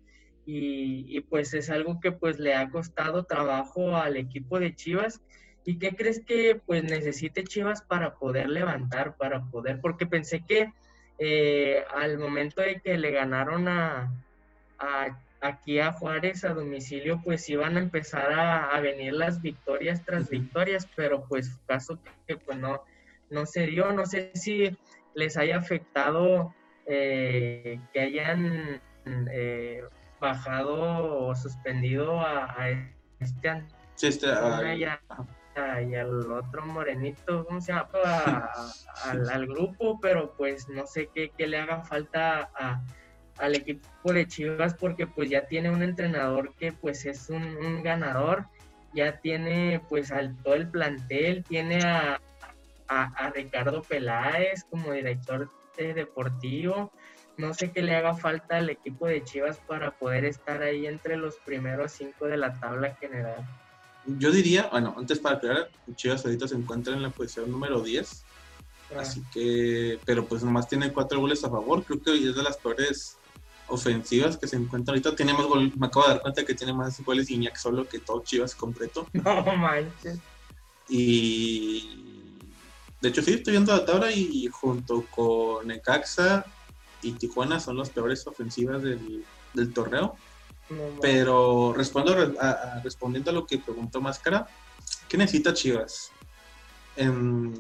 Y, 0.47 1.21
pues 1.31 1.55
es 1.55 1.71
algo 1.71 2.01
que 2.01 2.13
pues 2.13 2.39
le 2.39 2.55
ha 2.55 2.69
costado 2.69 3.25
trabajo 3.25 3.97
al 3.97 4.19
equipo 4.19 4.61
de 4.61 4.75
Chivas 4.75 5.23
¿Y 5.65 5.79
qué 5.79 5.97
crees 5.97 6.21
que 6.25 6.61
pues 6.67 6.85
necesite 6.85 7.43
Chivas 7.45 7.83
para 7.83 8.15
poder 8.17 8.49
levantar, 8.51 9.17
para 9.17 9.43
poder? 9.45 9.81
Porque 9.81 10.07
pensé 10.07 10.45
que 10.47 10.73
eh, 11.19 11.83
al 11.95 12.19
momento 12.19 12.61
de 12.61 12.81
que 12.81 12.99
le 12.99 13.11
ganaron 13.11 13.67
a, 13.69 14.13
aquí 15.41 15.79
a 15.79 15.93
Juárez 15.93 16.45
a 16.45 16.55
domicilio, 16.55 17.21
pues 17.23 17.49
iban 17.51 17.77
a 17.77 17.81
empezar 17.81 18.33
a, 18.33 18.81
venir 18.81 19.13
las 19.13 19.43
victorias 19.43 20.03
tras 20.05 20.31
victorias, 20.31 20.89
pero 20.97 21.25
pues 21.29 21.59
caso 21.67 21.99
que 22.27 22.37
pues 22.37 22.59
no, 22.59 22.83
no 23.31 23.47
se 23.47 23.67
dio. 23.67 23.93
No 23.93 24.07
sé 24.07 24.31
si 24.35 24.77
les 25.15 25.37
haya 25.37 25.59
afectado 25.59 26.55
eh, 26.87 27.79
que 27.93 28.01
hayan 28.01 28.81
eh, 29.31 29.85
bajado 30.21 31.27
o 31.27 31.35
suspendido 31.35 32.21
a, 32.21 32.69
este... 33.21 33.65
Sí, 33.97 34.09
este, 34.09 34.29
y 35.87 35.95
al 35.95 36.33
otro 36.33 36.67
morenito, 36.67 37.45
¿cómo 37.47 37.61
se 37.61 37.73
llama? 37.73 37.89
al, 39.33 39.47
grupo, 39.47 40.01
pero 40.01 40.35
pues 40.37 40.69
no 40.69 40.87
sé 40.87 41.09
qué, 41.15 41.33
le 41.47 41.59
haga 41.59 41.83
falta 41.83 42.51
al 43.39 43.55
equipo 43.55 44.13
de 44.13 44.27
Chivas 44.27 44.75
porque 44.75 45.07
pues 45.07 45.31
ya 45.31 45.47
tiene 45.47 45.71
un 45.71 45.83
entrenador 45.83 46.55
que 46.55 46.73
pues 46.73 47.05
es 47.07 47.31
un, 47.31 47.83
ganador, 47.83 48.47
ya 48.93 49.21
tiene 49.21 49.81
pues 49.89 50.13
al 50.13 50.37
todo 50.43 50.55
el 50.55 50.69
plantel, 50.69 51.45
tiene 51.45 51.83
a, 51.83 52.21
a, 52.89 53.31
Ricardo 53.31 53.83
Peláez 53.83 54.65
como 54.71 54.93
director 54.93 55.51
deportivo, 55.77 56.93
no 57.37 57.53
sé 57.53 57.73
qué 57.73 57.83
le 57.83 57.97
haga 57.97 58.15
falta 58.15 58.59
al 58.59 58.71
equipo 58.71 59.07
de 59.07 59.25
Chivas 59.25 59.59
para 59.67 59.91
poder 59.91 60.25
estar 60.25 60.63
ahí 60.63 60.87
entre 60.87 61.17
los 61.17 61.37
primeros 61.37 61.93
cinco 61.93 62.27
de 62.27 62.37
la 62.37 62.55
tabla 62.61 62.95
general. 62.95 63.45
Yo 64.07 64.31
diría, 64.31 64.69
bueno, 64.71 64.95
antes 64.97 65.19
para 65.19 65.37
aclarar, 65.37 65.71
Chivas 65.97 66.25
ahorita 66.25 66.47
se 66.47 66.55
encuentra 66.55 66.95
en 66.95 67.03
la 67.03 67.11
posición 67.11 67.51
número 67.51 67.81
10. 67.81 68.25
Ah. 68.95 69.01
Así 69.01 69.23
que, 69.33 69.99
pero 70.05 70.27
pues 70.27 70.45
nomás 70.45 70.69
tiene 70.69 70.93
cuatro 70.93 71.21
goles 71.21 71.43
a 71.43 71.51
favor. 71.51 71.83
Creo 71.83 72.03
que 72.03 72.13
es 72.13 72.37
de 72.37 72.43
las 72.43 72.59
peores 72.59 73.19
ofensivas 73.69 74.37
que 74.37 74.47
se 74.47 74.57
encuentran 74.57 74.95
ahorita. 74.95 75.17
Tiene 75.17 75.33
más 75.35 75.47
goles, 75.47 75.77
me 75.77 75.87
acabo 75.87 76.07
de 76.07 76.13
dar 76.13 76.23
cuenta 76.23 76.45
que 76.45 76.55
tiene 76.55 76.73
más 76.73 77.01
goles 77.03 77.31
Iñak 77.31 77.57
solo 77.57 77.89
que 77.89 77.99
todo 77.99 78.23
Chivas 78.23 78.55
completo. 78.55 79.07
No 79.13 79.43
manches. 79.57 80.19
Y 80.89 82.35
de 83.01 83.09
hecho, 83.09 83.23
sí, 83.23 83.35
estoy 83.35 83.53
viendo 83.53 83.75
la 83.75 83.85
tabla 83.85 84.11
y 84.11 84.49
junto 84.49 85.05
con 85.11 85.67
Necaxa 85.67 86.45
y 87.03 87.13
Tijuana 87.13 87.61
son 87.61 87.77
las 87.77 87.91
peores 87.91 88.27
ofensivas 88.27 88.83
del, 88.83 89.25
del 89.53 89.73
torneo. 89.73 90.17
Pero 91.01 91.75
respondo 91.75 92.17
a, 92.41 92.81
respondiendo 92.83 93.31
a 93.31 93.35
lo 93.35 93.47
que 93.47 93.59
preguntó 93.59 94.01
Máscara, 94.01 94.47
¿qué 95.09 95.19
necesita 95.19 95.53
Chivas? 95.53 96.11
Em, 96.97 97.53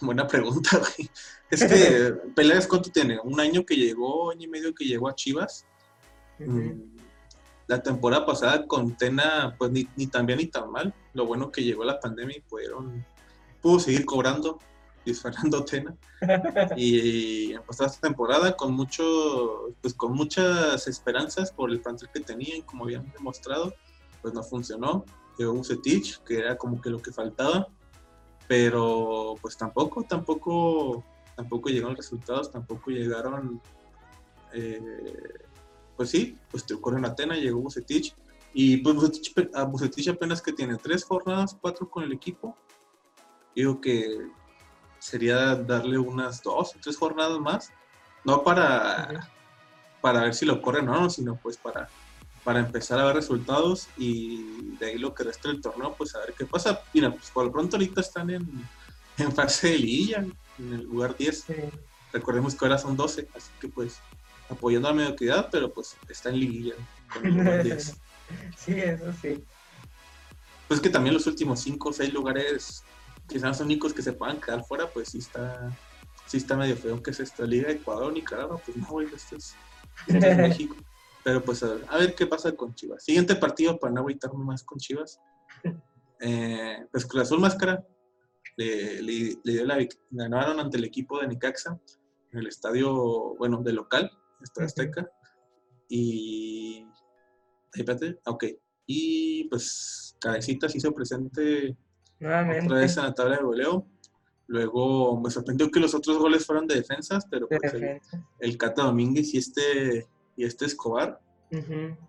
buena 0.00 0.26
pregunta, 0.26 0.78
güey. 0.78 1.10
Es 1.50 1.64
que 1.64 2.12
Peláez, 2.34 2.66
¿cuánto 2.66 2.90
tiene? 2.90 3.18
¿Un 3.22 3.40
año 3.40 3.64
que 3.64 3.76
llegó, 3.76 4.30
año 4.30 4.44
y 4.44 4.48
medio 4.48 4.74
que 4.74 4.84
llegó 4.84 5.08
a 5.08 5.14
Chivas? 5.14 5.64
Mm, 6.38 6.96
la 7.66 7.82
temporada 7.82 8.24
pasada 8.24 8.66
con 8.66 8.96
Tena, 8.96 9.54
pues 9.58 9.70
ni, 9.70 9.88
ni, 9.96 10.06
tan 10.06 10.26
bien 10.26 10.38
ni 10.38 10.46
tan 10.46 10.70
mal. 10.70 10.94
Lo 11.14 11.26
bueno 11.26 11.50
que 11.50 11.62
llegó 11.62 11.84
la 11.84 12.00
pandemia 12.00 12.36
y 12.36 12.40
pudieron, 12.40 13.04
pudo 13.60 13.80
seguir 13.80 14.04
cobrando 14.04 14.58
Fernando 15.14 15.64
Tena. 15.64 15.96
y 16.76 17.52
empezó 17.52 17.86
esta 17.86 18.08
temporada 18.08 18.56
con 18.56 18.72
mucho, 18.72 19.74
pues 19.80 19.94
con 19.94 20.12
muchas 20.12 20.86
esperanzas 20.86 21.52
por 21.52 21.70
el 21.70 21.80
plantel 21.80 22.08
que 22.12 22.20
tenían, 22.20 22.62
como 22.62 22.84
habían 22.84 23.10
demostrado, 23.12 23.74
pues 24.22 24.34
no 24.34 24.42
funcionó. 24.42 25.04
Llegó 25.38 25.52
un 25.52 25.64
Setich, 25.64 26.22
que 26.24 26.38
era 26.38 26.56
como 26.56 26.80
que 26.80 26.90
lo 26.90 27.00
que 27.00 27.12
faltaba, 27.12 27.68
pero 28.48 29.34
pues 29.42 29.56
tampoco, 29.56 30.02
tampoco, 30.02 31.04
tampoco 31.36 31.68
llegaron 31.68 31.94
resultados, 31.94 32.50
tampoco 32.50 32.90
llegaron, 32.90 33.60
eh, 34.54 35.46
pues 35.94 36.10
sí, 36.10 36.36
pues 36.50 36.64
te 36.64 36.74
ocurre 36.74 36.98
en 36.98 37.04
Atena, 37.04 37.36
llegó 37.36 37.60
Bucetich, 37.60 38.16
y 38.54 38.78
pues 38.78 38.96
Bucetich, 38.96 40.08
apenas 40.08 40.40
que 40.40 40.54
tiene 40.54 40.78
tres 40.78 41.04
jornadas, 41.04 41.56
cuatro 41.60 41.88
con 41.90 42.02
el 42.02 42.12
equipo, 42.12 42.56
digo 43.54 43.80
que 43.82 44.30
sería 44.98 45.54
darle 45.54 45.98
unas 45.98 46.42
dos 46.42 46.74
tres 46.80 46.96
jornadas 46.96 47.38
más, 47.38 47.70
no 48.24 48.42
para, 48.42 49.30
para 50.00 50.22
ver 50.22 50.34
si 50.34 50.46
lo 50.46 50.62
corren 50.62 50.88
o 50.88 51.00
no, 51.02 51.10
sino 51.10 51.36
pues 51.36 51.58
para, 51.58 51.86
para 52.44 52.60
empezar 52.60 52.98
a 52.98 53.04
ver 53.04 53.16
resultados 53.16 53.88
y 53.96 54.76
de 54.78 54.86
ahí 54.86 54.98
lo 54.98 55.14
que 55.14 55.24
resta 55.24 55.48
del 55.48 55.60
torneo, 55.60 55.94
pues 55.96 56.14
a 56.14 56.20
ver 56.20 56.34
qué 56.36 56.46
pasa. 56.46 56.80
Mira, 56.94 57.10
pues 57.10 57.30
por 57.30 57.44
lo 57.44 57.52
pronto 57.52 57.76
ahorita 57.76 58.00
están 58.00 58.30
en, 58.30 58.48
en 59.18 59.32
fase 59.32 59.70
de 59.70 59.78
liguilla, 59.78 60.26
en 60.58 60.72
el 60.72 60.82
lugar 60.82 61.16
10. 61.16 61.46
Recordemos 62.12 62.54
que 62.54 62.64
ahora 62.64 62.78
son 62.78 62.96
12, 62.96 63.28
así 63.34 63.50
que 63.60 63.68
pues 63.68 63.98
apoyando 64.48 64.88
a 64.88 64.92
la 64.92 64.96
mediocridad, 64.96 65.48
pero 65.50 65.72
pues 65.72 65.96
está 66.08 66.30
en 66.30 66.40
liguilla 66.40 66.74
con 67.12 67.26
el 67.26 67.34
lugar 67.34 67.62
10. 67.62 67.96
Sí, 68.58 68.72
eso 68.78 69.10
sí. 69.22 69.42
Pues 70.66 70.80
que 70.80 70.90
también 70.90 71.14
los 71.14 71.26
últimos 71.26 71.60
5 71.60 71.88
o 71.88 71.92
6 71.94 72.12
lugares 72.12 72.84
quizás 73.28 73.48
los 73.48 73.60
únicos 73.60 73.92
que 73.92 74.02
se 74.02 74.12
puedan 74.12 74.40
quedar 74.40 74.64
fuera, 74.64 74.88
pues 74.88 75.10
sí 75.10 75.18
está, 75.18 75.70
sí 76.26 76.38
está 76.38 76.56
medio 76.56 76.76
feo 76.76 77.02
que 77.02 77.10
es 77.10 77.20
esta 77.20 77.44
Liga 77.44 77.70
Ecuador, 77.70 78.12
Nicaragua, 78.12 78.60
pues 78.64 78.76
no, 78.76 78.86
güey, 78.88 79.06
esto 79.14 79.36
es, 79.36 79.54
México. 80.08 80.76
Pero 81.24 81.42
pues 81.42 81.62
a 81.62 81.96
ver, 81.96 82.14
qué 82.14 82.26
pasa 82.26 82.52
con 82.52 82.74
Chivas. 82.74 83.04
Siguiente 83.04 83.36
partido 83.36 83.78
para 83.78 83.92
no 83.92 84.00
agüitarme 84.00 84.44
más 84.44 84.62
con 84.62 84.78
Chivas. 84.78 85.20
Eh, 86.20 86.84
pues 86.90 87.06
Cruz 87.06 87.22
Azul 87.22 87.38
Máscara 87.38 87.86
le, 88.56 89.36
dio 89.44 89.64
la 89.64 89.78
ganaron 90.10 90.58
ante 90.58 90.76
el 90.76 90.82
equipo 90.82 91.20
de 91.20 91.28
Nicaxa 91.28 91.78
en 92.32 92.40
el 92.40 92.48
estadio, 92.48 93.36
bueno, 93.36 93.62
de 93.62 93.72
local, 93.72 94.10
Estadio 94.42 94.66
Azteca. 94.66 95.08
Y. 95.88 96.84
Espérate, 97.72 98.18
ok. 98.24 98.46
Y 98.84 99.44
pues 99.44 100.16
Cabecita 100.18 100.68
se 100.68 100.78
hizo 100.78 100.92
presente 100.92 101.76
Nuevamente. 102.20 102.66
Otra 102.66 102.78
vez 102.78 102.96
en 102.96 103.02
la 103.04 103.14
tabla 103.14 103.36
de 103.36 103.42
goleo. 103.42 103.86
Luego 104.46 105.20
me 105.20 105.30
sorprendió 105.30 105.70
que 105.70 105.80
los 105.80 105.94
otros 105.94 106.18
goles 106.18 106.46
fueran 106.46 106.66
de 106.66 106.76
defensas, 106.76 107.26
pero 107.30 107.48
pues 107.48 107.60
el, 108.40 108.56
Cata 108.56 108.84
Domínguez 108.84 109.34
y 109.34 109.38
este, 109.38 110.06
y 110.38 110.44
este 110.44 110.64
Escobar. 110.64 111.18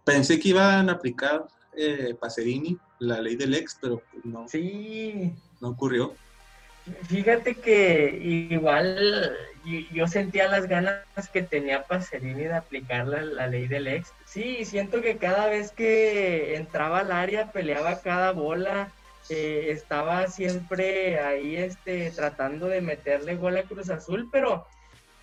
Pensé 0.05 0.39
que 0.39 0.49
iban 0.49 0.89
a 0.89 0.93
aplicar 0.93 1.47
eh, 1.75 2.15
Pacerini, 2.19 2.77
la 2.99 3.19
ley 3.19 3.35
del 3.35 3.55
ex, 3.55 3.77
pero 3.81 4.03
no. 4.23 4.47
Sí. 4.47 5.33
No 5.59 5.69
ocurrió. 5.69 6.13
Fíjate 7.07 7.55
que 7.55 8.47
igual 8.51 9.35
yo 9.91 10.07
sentía 10.07 10.47
las 10.47 10.67
ganas 10.67 11.03
que 11.33 11.41
tenía 11.41 11.83
Pacerini 11.83 12.43
de 12.43 12.53
aplicar 12.53 13.07
la, 13.07 13.21
la, 13.23 13.47
ley 13.47 13.67
del 13.67 13.87
ex. 13.87 14.13
Sí, 14.25 14.63
siento 14.63 15.01
que 15.01 15.17
cada 15.17 15.47
vez 15.47 15.71
que 15.71 16.55
entraba 16.55 16.99
al 16.99 17.11
área 17.11 17.51
peleaba 17.51 18.01
cada 18.01 18.31
bola 18.31 18.91
eh, 19.29 19.71
estaba 19.71 20.27
siempre 20.27 21.19
ahí 21.19 21.55
este, 21.55 22.11
tratando 22.11 22.67
de 22.67 22.81
meterle 22.81 23.35
gol 23.35 23.57
a 23.57 23.63
Cruz 23.63 23.89
Azul, 23.89 24.29
pero 24.31 24.65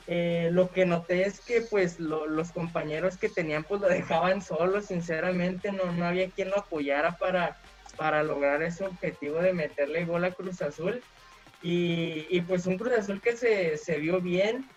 eh, 0.09 0.51
lo 0.53 0.71
que 0.71 0.87
noté 0.87 1.27
es 1.27 1.41
que 1.41 1.63
pues 1.63 1.99
los 1.99 2.53
compañeros 2.53 3.17
que 3.17 3.29
tenían 3.29 3.65
pues 3.65 3.81
lo 3.81 3.89
dejaban 3.89 4.41
solo, 4.41 4.81
sinceramente 4.81 5.73
no, 5.73 5.91
no 5.93 6.07
había 6.07 6.31
quien 6.31 6.51
lo 6.51 6.59
apoyara 6.59 7.19
para, 7.19 7.57
para 7.97 8.23
lograr 8.23 8.63
ese 8.63 8.85
objetivo 8.85 9.39
de 9.41 9.53
meterle 9.53 10.05
gol 10.05 10.25
a 10.25 10.31
Cruz 10.31 10.63
Azul. 10.63 11.03
Y, 11.63 12.41
pues 12.43 12.67
un 12.67 12.79
Cruz 12.79 12.93
Azul 12.93 13.21
que 13.21 13.37
se, 13.37 13.77
se 13.77 13.99
vio 13.99 14.21
bien, 14.21 14.69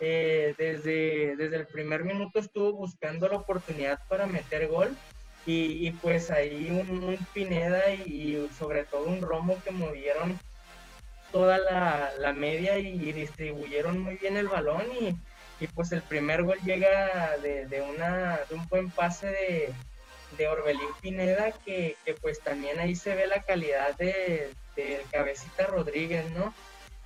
eh, 0.00 0.54
desde, 0.56 1.36
desde 1.36 1.56
el 1.56 1.66
primer 1.66 2.04
minuto 2.04 2.38
estuvo 2.38 2.72
buscando 2.72 3.28
la 3.28 3.36
oportunidad 3.36 3.98
para 4.08 4.26
meter 4.26 4.68
gol 4.68 4.96
y, 5.44 5.90
pues 5.92 6.30
ahí 6.30 6.70
un, 6.70 7.18
Pineda 7.32 7.90
y, 7.92 8.48
sobre 8.58 8.84
todo 8.84 9.04
un 9.04 9.22
Romo 9.22 9.60
que 9.64 9.70
movieron 9.70 10.38
toda 11.32 11.58
la, 11.58 12.32
media 12.32 12.78
y, 12.78 13.12
distribuyeron 13.12 14.00
muy 14.00 14.16
bien 14.16 14.36
el 14.36 14.48
balón 14.48 14.84
y, 15.00 15.16
pues 15.74 15.90
el 15.92 16.02
primer 16.02 16.44
gol 16.44 16.58
llega 16.64 17.36
de, 17.38 17.82
una, 17.82 18.38
de 18.48 18.54
un 18.54 18.66
buen 18.68 18.90
pase 18.90 19.26
de, 19.26 19.74
de 20.36 20.48
Orbelín 20.48 20.88
Pineda 21.00 21.52
que, 21.64 21.96
pues 22.20 22.40
también 22.40 22.78
ahí 22.78 22.94
se 22.94 23.14
ve 23.14 23.26
la 23.26 23.42
calidad 23.42 23.96
de, 23.96 24.50
Cabecita 25.10 25.66
Rodríguez, 25.66 26.30
¿no? 26.30 26.54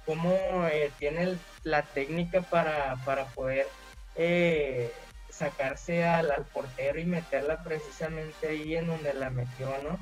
Cómo 0.04 0.36
eh, 0.70 0.90
tiene 0.98 1.38
la 1.62 1.80
técnica 1.80 2.42
para, 2.42 2.96
poder 3.34 3.66
eh, 4.14 4.92
sacarse 5.30 6.04
al, 6.04 6.30
al, 6.32 6.44
portero 6.44 7.00
y 7.00 7.06
meterla 7.06 7.62
precisamente 7.62 8.48
ahí 8.48 8.76
en 8.76 8.88
donde 8.88 9.14
la 9.14 9.30
metió, 9.30 9.74
¿no? 9.82 9.98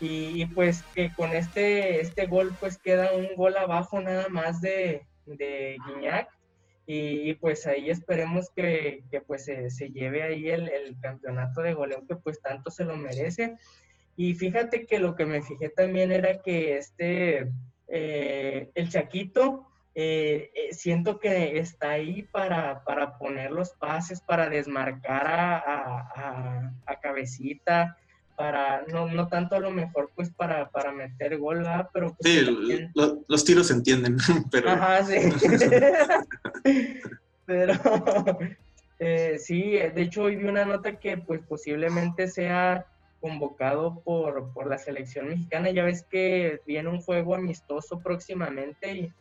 Y, 0.00 0.46
pues 0.46 0.82
que 0.94 1.12
con 1.12 1.32
este, 1.32 2.00
este 2.00 2.26
gol 2.26 2.54
pues 2.60 2.78
queda 2.78 3.12
un 3.12 3.34
gol 3.36 3.56
abajo 3.56 4.00
nada 4.00 4.28
más 4.28 4.60
de, 4.60 5.06
de 5.26 5.76
Guiñac 5.86 6.28
y, 6.90 7.34
pues 7.34 7.66
ahí 7.66 7.90
esperemos 7.90 8.48
que, 8.56 9.04
pues 9.26 9.44
se, 9.44 9.90
lleve 9.90 10.22
ahí 10.22 10.48
el, 10.48 10.96
campeonato 11.02 11.60
de 11.60 11.74
goleo 11.74 12.06
que 12.06 12.16
pues 12.16 12.40
tanto 12.40 12.70
se 12.70 12.84
lo 12.84 12.96
merece. 12.96 13.56
Y 14.16 14.32
fíjate 14.34 14.86
que 14.86 14.98
lo 14.98 15.14
que 15.14 15.26
me 15.26 15.42
fijé 15.42 15.68
también 15.68 16.12
era 16.12 16.40
que 16.40 16.78
este, 16.78 17.52
eh, 17.88 18.70
el 18.74 18.88
Chaquito, 18.88 19.66
eh, 19.94 20.50
eh, 20.54 20.72
siento 20.72 21.18
que 21.18 21.58
está 21.58 21.90
ahí 21.90 22.22
para, 22.22 22.82
poner 23.18 23.50
los 23.50 23.72
pases, 23.74 24.22
para 24.22 24.48
desmarcar 24.48 25.26
a, 25.26 26.72
a 26.86 27.00
Cabecita, 27.00 27.98
para, 28.38 28.84
no, 28.86 29.08
no 29.08 29.26
tanto 29.26 29.56
a 29.56 29.58
lo 29.58 29.72
mejor 29.72 30.12
pues 30.14 30.30
para, 30.30 30.70
para 30.70 30.92
meter 30.92 31.36
gol, 31.38 31.66
pero... 31.92 32.14
Pues, 32.14 32.46
sí, 32.46 32.88
los 33.26 33.44
tiros 33.44 33.66
se 33.66 33.74
entienden, 33.74 34.16
pero... 34.52 34.70
Ajá, 34.70 35.04
sí. 35.04 35.16
pero 37.44 37.74
eh, 39.00 39.38
sí, 39.40 39.72
de 39.72 40.02
hecho 40.02 40.22
hoy 40.22 40.36
vi 40.36 40.44
una 40.44 40.64
nota 40.64 41.00
que 41.00 41.18
pues 41.18 41.40
posiblemente 41.48 42.28
sea 42.28 42.86
convocado 43.20 44.00
por, 44.04 44.52
por 44.52 44.68
la 44.68 44.78
selección 44.78 45.28
mexicana, 45.28 45.70
ya 45.70 45.82
ves 45.82 46.04
que 46.08 46.60
viene 46.64 46.90
un 46.90 47.00
juego 47.00 47.34
amistoso 47.34 47.98
próximamente 47.98 48.92
y 48.94 49.12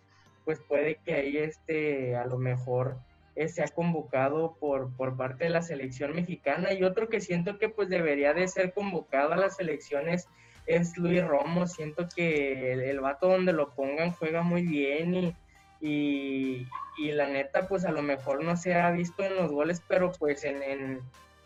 pues 0.45 0.59
puede 0.59 0.99
que 1.03 1.15
ahí 1.15 1.37
este 1.37 2.15
a 2.15 2.25
lo 2.25 2.37
mejor 2.37 2.97
se 3.45 3.63
ha 3.63 3.67
convocado 3.67 4.57
por, 4.59 4.95
por 4.95 5.15
parte 5.15 5.43
de 5.43 5.49
la 5.51 5.61
selección 5.61 6.15
mexicana 6.15 6.73
y 6.73 6.83
otro 6.83 7.07
que 7.07 7.21
siento 7.21 7.59
que 7.59 7.69
pues 7.69 7.87
debería 7.87 8.33
de 8.33 8.47
ser 8.47 8.73
convocado 8.73 9.33
a 9.33 9.37
las 9.37 9.57
selecciones 9.57 10.27
es 10.65 10.97
Luis 10.97 11.25
Romo, 11.25 11.67
siento 11.67 12.07
que 12.13 12.73
el, 12.73 12.99
vato 12.99 13.29
donde 13.29 13.53
lo 13.53 13.73
pongan 13.73 14.11
juega 14.11 14.41
muy 14.41 14.63
bien 14.63 15.35
y, 15.79 16.67
y, 16.97 17.11
la 17.11 17.27
neta 17.27 17.67
pues 17.67 17.85
a 17.85 17.91
lo 17.91 18.01
mejor 18.01 18.43
no 18.43 18.57
se 18.57 18.75
ha 18.75 18.91
visto 18.91 19.23
en 19.23 19.35
los 19.35 19.51
goles, 19.51 19.81
pero 19.87 20.11
pues 20.11 20.43
en, 20.43 21.01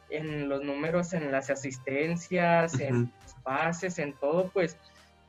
en, 0.10 0.50
los 0.50 0.64
números, 0.64 1.14
en 1.14 1.32
las 1.32 1.50
asistencias, 1.50 2.80
en 2.80 3.12
los 3.22 3.34
pases, 3.44 4.00
en 4.00 4.14
todo 4.14 4.50
pues 4.50 4.78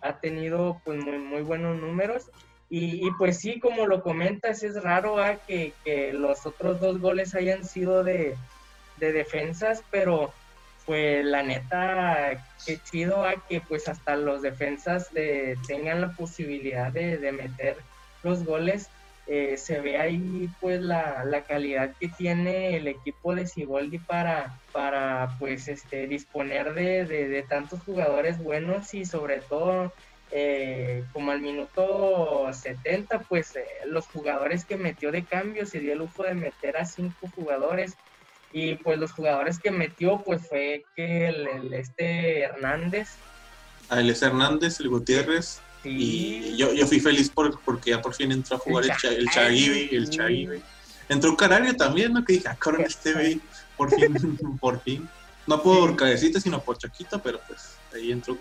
ha 0.00 0.18
tenido 0.20 0.80
pues 0.84 1.04
muy, 1.04 1.18
muy 1.18 1.42
buenos 1.42 1.78
números 1.78 2.30
y, 2.74 3.10
pues 3.18 3.38
sí, 3.38 3.60
como 3.60 3.86
lo 3.86 4.02
comentas, 4.02 4.62
es 4.62 4.82
raro 4.82 5.22
¿ah? 5.22 5.36
que, 5.46 5.74
los 6.14 6.46
otros 6.46 6.80
dos 6.80 7.02
goles 7.02 7.34
hayan 7.34 7.66
sido 7.66 8.02
de, 8.02 8.34
defensas, 8.98 9.84
pero 9.90 10.32
pues 10.86 11.22
la 11.22 11.42
neta, 11.42 12.42
qué 12.64 12.78
chido 12.78 13.26
¿ah? 13.26 13.34
que 13.46 13.60
pues 13.60 13.88
hasta 13.88 14.16
los 14.16 14.40
defensas 14.40 15.12
de, 15.12 15.58
tengan 15.66 16.00
la 16.00 16.12
posibilidad 16.12 16.90
de, 16.90 17.30
meter 17.32 17.76
los 18.22 18.42
goles. 18.42 18.88
Eh, 19.26 19.58
se 19.58 19.80
ve 19.80 19.98
ahí 19.98 20.48
pues 20.58 20.80
la, 20.80 21.44
calidad 21.46 21.92
que 22.00 22.08
tiene 22.08 22.74
el 22.78 22.88
equipo 22.88 23.34
de 23.34 23.46
Sigoldi 23.46 23.98
para, 23.98 24.58
para 24.72 25.36
pues 25.38 25.68
este 25.68 26.06
disponer 26.06 26.72
de, 26.72 27.04
de 27.04 27.42
tantos 27.42 27.80
jugadores 27.82 28.42
buenos 28.42 28.94
y 28.94 29.04
sobre 29.04 29.40
todo 29.40 29.92
eh, 30.34 31.04
como 31.12 31.30
al 31.30 31.42
minuto 31.42 32.48
70, 32.50 33.20
pues 33.20 33.54
eh, 33.54 33.66
los 33.86 34.06
jugadores 34.06 34.64
que 34.64 34.78
metió 34.78 35.12
de 35.12 35.24
cambio 35.24 35.66
se 35.66 35.78
dio 35.78 35.92
el 35.92 35.98
lujo 35.98 36.22
de 36.22 36.34
meter 36.34 36.78
a 36.78 36.86
cinco 36.86 37.30
jugadores 37.34 37.96
y 38.50 38.76
pues 38.76 38.98
los 38.98 39.12
jugadores 39.12 39.58
que 39.58 39.70
metió 39.70 40.22
pues 40.24 40.48
fue 40.48 40.84
que 40.96 41.28
el, 41.28 41.74
este 41.74 42.40
Hernández. 42.44 43.10
A 43.90 44.00
él 44.00 44.08
es 44.08 44.22
Hernández, 44.22 44.80
el 44.80 44.88
Gutiérrez. 44.88 45.60
Y 45.84 46.56
yo, 46.56 46.72
yo 46.72 46.86
fui 46.86 47.00
feliz 47.00 47.28
por, 47.28 47.60
porque 47.60 47.90
ya 47.90 48.00
por 48.00 48.14
fin 48.14 48.32
entró 48.32 48.56
a 48.56 48.58
jugar 48.60 48.84
el, 48.84 49.28
Chagibi, 49.28 49.94
el 49.94 50.08
Chagibi. 50.08 50.62
Entró 51.10 51.36
Carario 51.36 51.76
también, 51.76 52.14
¿no? 52.14 52.24
Que 52.24 52.34
dije, 52.34 52.48
ah, 52.48 52.56
este 52.78 53.40
por 53.76 53.90
fin, 53.90 54.38
por 54.60 54.80
fin. 54.80 55.08
No 55.46 55.60
por 55.60 55.94
cabecita, 55.96 56.40
sino 56.40 56.60
por 56.60 56.78
Chaquito, 56.78 57.20
pero 57.20 57.40
pues 57.46 57.74
ahí 57.92 58.12
entró 58.12 58.38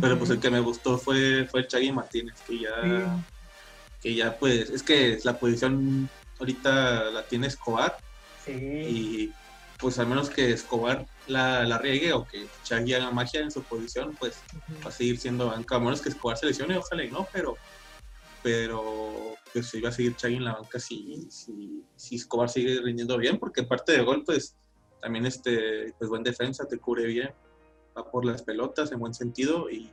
Pero 0.00 0.18
pues 0.18 0.28
el 0.28 0.38
que 0.38 0.50
me 0.50 0.60
gustó 0.60 0.98
fue, 0.98 1.46
fue 1.50 1.60
el 1.60 1.66
Chagui 1.66 1.92
Martínez, 1.92 2.34
que 2.46 2.60
ya, 2.60 3.24
que 4.02 4.14
ya 4.14 4.38
pues, 4.38 4.68
es 4.68 4.82
que 4.82 5.18
la 5.24 5.38
posición 5.38 6.10
ahorita 6.38 7.04
la 7.04 7.26
tiene 7.26 7.46
Escobar. 7.46 7.96
Sí. 8.44 8.52
Y 8.52 9.32
pues 9.78 9.98
al 9.98 10.08
menos 10.08 10.28
que 10.28 10.52
Escobar 10.52 11.06
la, 11.26 11.64
la 11.64 11.78
riegue 11.78 12.12
o 12.12 12.26
que 12.26 12.46
Chagui 12.64 12.92
haga 12.92 13.10
magia 13.10 13.40
en 13.40 13.50
su 13.50 13.62
posición, 13.62 14.14
pues 14.20 14.42
va 14.84 14.90
a 14.90 14.92
seguir 14.92 15.18
siendo 15.18 15.46
banca. 15.46 15.76
A 15.76 15.80
menos 15.80 16.02
que 16.02 16.10
Escobar 16.10 16.36
se 16.36 16.46
lesione, 16.46 16.76
ojalá 16.76 17.04
y 17.04 17.10
no, 17.10 17.26
pero 17.32 17.56
pero 18.42 19.34
pues 19.52 19.72
iba 19.74 19.88
a 19.88 19.92
seguir 19.92 20.16
Chagui 20.16 20.36
en 20.36 20.44
la 20.44 20.52
banca 20.52 20.78
si, 20.78 21.26
si, 21.30 21.82
si 21.96 22.16
Escobar 22.16 22.50
sigue 22.50 22.78
rindiendo 22.82 23.16
bien, 23.16 23.38
porque 23.38 23.62
parte 23.62 23.92
del 23.92 24.04
gol, 24.04 24.22
pues 24.22 24.54
también 25.00 25.24
este, 25.24 25.94
pues 25.98 26.10
buen 26.10 26.22
defensa, 26.22 26.66
te 26.68 26.78
cubre 26.78 27.06
bien 27.06 27.30
por 28.04 28.24
las 28.24 28.42
pelotas 28.42 28.92
en 28.92 28.98
buen 28.98 29.14
sentido 29.14 29.70
y, 29.70 29.90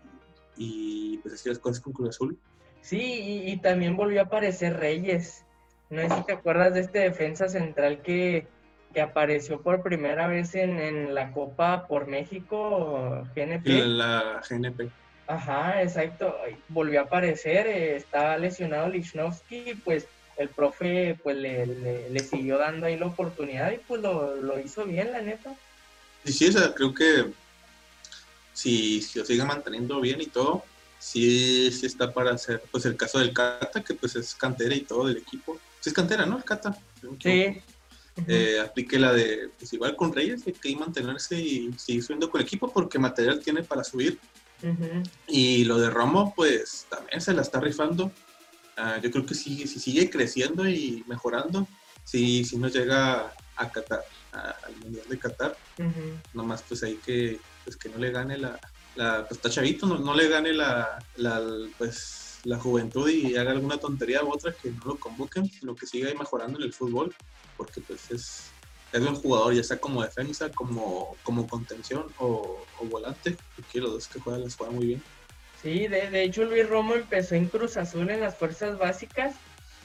y 0.57 1.17
pues 1.19 1.35
así 1.35 1.49
las 1.49 1.59
cosas 1.59 1.81
con 1.81 1.93
Cruz 1.93 2.09
Azul. 2.09 2.37
Sí, 2.81 3.43
y, 3.47 3.57
también 3.57 3.97
volvió 3.97 4.21
a 4.21 4.25
aparecer 4.25 4.77
Reyes. 4.77 5.43
No 5.89 6.01
sé 6.01 6.15
si 6.15 6.23
te 6.23 6.33
acuerdas 6.33 6.73
de 6.75 6.81
este 6.81 6.99
defensa 6.99 7.49
central 7.49 8.03
que, 8.03 8.47
que 8.93 9.01
apareció 9.01 9.61
por 9.61 9.81
primera 9.81 10.27
vez 10.27 10.53
en, 10.53 10.79
en, 10.79 11.15
la 11.15 11.31
Copa 11.31 11.87
por 11.87 12.05
México, 12.05 13.23
GNP. 13.35 13.65
La, 13.87 14.39
GNP. 14.47 14.91
Ajá, 15.25 15.81
exacto. 15.81 16.35
Volvió 16.67 16.99
a 16.99 17.03
aparecer, 17.03 17.65
eh, 17.65 17.95
estaba 17.95 18.37
lesionado 18.37 18.89
Lichnowsky, 18.89 19.81
pues 19.83 20.07
el 20.37 20.49
profe 20.49 21.17
pues 21.23 21.37
le, 21.37 21.65
le, 21.65 22.19
siguió 22.19 22.57
dando 22.57 22.85
ahí 22.85 22.97
la 22.97 23.07
oportunidad 23.07 23.71
y 23.71 23.77
pues 23.77 24.01
lo, 24.01 24.35
lo 24.35 24.59
hizo 24.59 24.85
bien, 24.85 25.11
la 25.11 25.21
neta. 25.21 25.55
Sí, 26.23 26.33
sí, 26.33 26.53
creo 26.75 26.93
que 26.93 27.31
si, 28.55 29.01
si 29.01 29.19
lo 29.19 29.25
sigue 29.25 29.43
manteniendo 29.43 29.99
bien 29.99 30.21
y 30.21 30.27
todo, 30.27 30.63
sí, 30.97 31.71
sí 31.71 31.85
está 31.85 32.11
para 32.11 32.31
hacer, 32.31 32.63
pues 32.71 32.85
el 32.85 32.95
caso 32.95 33.19
del 33.19 33.33
Cata, 33.33 33.83
que 33.83 33.93
pues 33.93 34.15
es 34.15 34.33
cantera 34.33 34.73
y 34.73 34.81
todo 34.81 35.07
del 35.07 35.17
equipo. 35.17 35.59
Sí 35.81 35.89
es 35.89 35.93
cantera, 35.93 36.25
¿no? 36.25 36.37
El 36.37 36.43
Cata. 36.43 36.75
Sí. 37.21 37.61
Eh, 38.27 38.59
aplique 38.63 38.97
la 38.97 39.11
de, 39.11 39.49
pues 39.59 39.73
igual 39.73 39.97
con 39.97 40.13
Reyes, 40.13 40.47
hay 40.47 40.53
que 40.53 40.73
mantenerse 40.77 41.37
y 41.37 41.73
seguir 41.73 42.01
subiendo 42.01 42.31
con 42.31 42.39
el 42.39 42.47
equipo 42.47 42.71
porque 42.71 42.97
material 42.97 43.41
tiene 43.41 43.61
para 43.61 43.83
subir. 43.83 44.17
Y 45.27 45.65
lo 45.65 45.77
de 45.77 45.89
Romo, 45.91 46.33
pues 46.33 46.87
también 46.89 47.21
se 47.21 47.33
la 47.33 47.41
está 47.41 47.59
rifando. 47.59 48.11
Ah, 48.77 48.99
yo 49.03 49.11
creo 49.11 49.25
que 49.25 49.35
si, 49.35 49.67
si 49.67 49.79
sigue 49.79 50.09
creciendo 50.09 50.67
y 50.67 51.03
mejorando, 51.07 51.67
si, 52.03 52.45
si 52.45 52.57
nos 52.57 52.73
llega 52.73 53.33
a 53.57 53.69
Qatar, 53.69 54.03
al 54.31 54.75
Mundial 54.77 55.05
de 55.07 55.19
Qatar, 55.19 55.57
nomás 56.33 56.63
pues 56.67 56.81
hay 56.83 56.95
que 56.95 57.39
pues 57.65 57.75
que 57.75 57.89
no 57.89 57.97
le 57.97 58.11
gane 58.11 58.37
la, 58.37 58.57
la 58.95 59.27
pues 59.27 59.37
está 59.37 59.49
chavito, 59.49 59.85
no, 59.87 59.97
no 59.97 60.13
le 60.13 60.29
gane 60.29 60.53
la, 60.53 60.97
la, 61.17 61.41
pues, 61.77 62.39
la 62.45 62.57
juventud 62.59 63.09
y 63.09 63.35
haga 63.35 63.51
alguna 63.51 63.77
tontería 63.77 64.23
u 64.23 64.31
otra 64.31 64.53
que 64.53 64.69
no 64.69 64.85
lo 64.85 64.95
convoquen, 64.97 65.49
sino 65.49 65.75
que 65.75 65.87
siga 65.87 66.07
ahí 66.07 66.15
mejorando 66.15 66.59
en 66.59 66.65
el 66.65 66.73
fútbol, 66.73 67.13
porque 67.57 67.81
pues 67.81 68.11
es, 68.11 68.51
es 68.93 69.01
buen 69.01 69.15
jugador, 69.15 69.53
ya 69.53 69.63
sea 69.63 69.77
como 69.77 70.03
defensa, 70.03 70.49
como, 70.51 71.17
como 71.23 71.47
contención 71.47 72.05
o, 72.19 72.63
volante, 72.83 73.35
porque 73.55 73.81
los 73.81 73.91
dos 73.91 74.07
que 74.07 74.19
juegan 74.19 74.43
les 74.43 74.55
juegan 74.55 74.75
muy 74.75 74.85
bien. 74.85 75.03
Sí, 75.61 75.87
de, 75.87 76.11
de 76.11 76.23
hecho 76.23 76.45
Luis 76.45 76.69
Romo 76.69 76.93
empezó 76.93 77.33
en 77.33 77.47
Cruz 77.47 77.77
Azul 77.77 78.09
en 78.11 78.21
las 78.21 78.37
fuerzas 78.37 78.77
básicas 78.77 79.35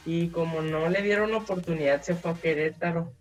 y 0.04 0.28
como 0.28 0.60
no 0.60 0.88
le 0.90 1.00
dieron 1.02 1.34
oportunidad 1.34 2.02
se 2.02 2.14
fue 2.14 2.32
a 2.32 2.34
Querétaro. 2.34 3.12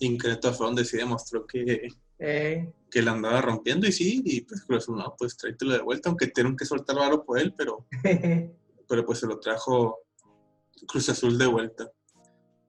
Querétaro 0.00 0.54
fue 0.54 0.66
donde 0.66 0.84
sí 0.84 0.96
demostró 0.96 1.46
que, 1.46 1.88
eh, 2.18 2.72
que 2.90 3.02
la 3.02 3.12
andaba 3.12 3.40
rompiendo 3.40 3.86
y 3.86 3.92
sí, 3.92 4.22
y 4.24 4.42
pues 4.42 4.62
Cruz 4.62 4.84
Azul, 4.84 4.98
no, 4.98 5.14
pues 5.18 5.36
tráetelo 5.36 5.72
de 5.72 5.80
vuelta, 5.80 6.10
aunque 6.10 6.26
tuvieron 6.26 6.56
que 6.56 6.66
soltar 6.66 6.96
varo 6.96 7.24
por 7.24 7.38
él, 7.38 7.54
pero, 7.56 7.86
pero 8.88 9.06
pues 9.06 9.18
se 9.18 9.26
lo 9.26 9.40
trajo 9.40 9.98
Cruz 10.86 11.08
Azul 11.08 11.38
de 11.38 11.46
vuelta. 11.46 11.90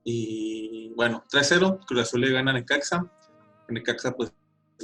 Y 0.06 0.94
bueno, 0.96 1.24
3-0, 1.32 1.86
Cruz 1.86 2.02
Azul 2.02 2.22
le 2.22 2.32
gana 2.32 2.52
a 2.52 2.54
Necaxa. 2.54 3.12
Necaxa 3.70 4.14
pues 4.14 4.34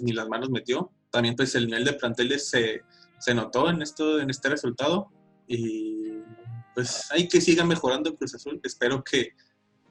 ni 0.01 0.11
las 0.11 0.27
manos 0.27 0.49
metió. 0.49 0.91
También 1.09 1.35
pues 1.35 1.55
el 1.55 1.67
nivel 1.67 1.85
de 1.85 1.93
planteles 1.93 2.49
se, 2.49 2.81
se 3.19 3.33
notó 3.33 3.69
en, 3.69 3.81
esto, 3.81 4.19
en 4.19 4.29
este 4.29 4.49
resultado. 4.49 5.11
Y 5.47 6.19
pues 6.75 7.09
hay 7.11 7.27
que 7.27 7.41
siga 7.41 7.65
mejorando 7.65 8.15
Cruz 8.15 8.35
Azul. 8.35 8.59
Espero 8.63 9.03
que, 9.03 9.33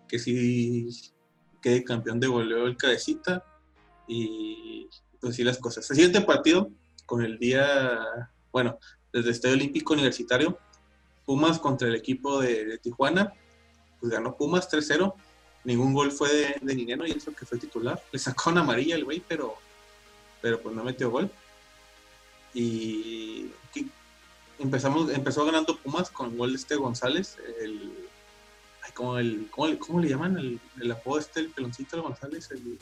que 0.07 0.19
sí 0.19 0.89
quede 1.61 1.85
campeón 1.85 2.21
de 2.21 2.27
goleo 2.27 2.67
el 2.67 2.77
cabecita 2.77 3.45
y 4.09 4.89
pues 5.21 5.37
sí 5.37 5.45
las 5.45 5.59
cosas. 5.59 5.89
El 5.91 5.97
siguiente 5.97 6.21
partido 6.23 6.71
con 7.07 7.23
el 7.23 7.39
día, 7.39 8.31
bueno, 8.51 8.79
desde 9.13 9.29
el 9.29 9.35
Estadio 9.35 9.55
Olímpico 9.55 9.93
Universitario, 9.93 10.59
Pumas 11.25 11.59
contra 11.59 11.89
el 11.89 11.95
equipo 11.95 12.41
de, 12.41 12.79
Tijuana, 12.79 13.33
pues 14.01 14.11
ganó 14.13 14.37
Pumas 14.37 14.71
3-0, 14.71 15.15
ningún 15.65 15.93
gol 15.93 16.11
fue 16.11 16.33
de, 16.33 16.57
de 16.63 16.75
Nineno 16.75 17.07
y 17.07 17.13
eso 17.13 17.35
que 17.35 17.45
fue 17.45 17.59
titular, 17.59 18.03
le 18.11 18.19
sacó 18.19 18.51
una 18.51 18.63
amarilla 18.63 18.95
el 18.97 19.05
güey, 19.05 19.23
pero, 19.27 19.55
pero 20.41 20.61
pues 20.61 20.75
no 20.75 20.83
metió 20.85 21.11
gol. 21.11 21.31
Y 22.55 23.51
empezamos, 24.59 25.11
empezó 25.13 25.45
ganando 25.45 25.77
Pumas 25.77 26.11
con 26.11 26.31
el 26.31 26.37
gol 26.39 26.51
de 26.51 26.57
este 26.57 26.77
González, 26.77 27.37
el, 27.61 27.93
como 28.95 29.19
el, 29.19 29.49
¿cómo, 29.51 30.01
le 30.01 30.09
llaman? 30.09 30.39
El, 30.39 30.61
el 30.81 30.91
apodo 30.91 31.19
este, 31.19 31.41
el 31.41 31.51
peloncito 31.51 31.97
de 31.97 32.03
González, 32.03 32.51
el, 32.51 32.79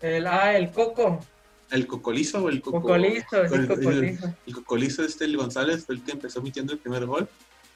el, 0.00 0.26
ah, 0.26 0.56
el 0.56 0.70
Coco. 0.70 1.20
El 1.70 1.86
Cocolizo 1.86 2.44
o 2.44 2.48
el 2.48 2.62
Coco, 2.62 2.80
Cocolizo, 2.80 3.42
el, 3.42 3.68
Cocolizo. 3.68 4.34
El, 4.46 4.54
Cocolizo 4.54 5.04
este, 5.04 5.24
el 5.26 5.36
González, 5.36 5.84
fue 5.84 5.96
el 5.96 6.02
que 6.02 6.12
empezó 6.12 6.40
metiendo 6.40 6.72
el 6.72 6.78
primer 6.78 7.04
gol. 7.04 7.28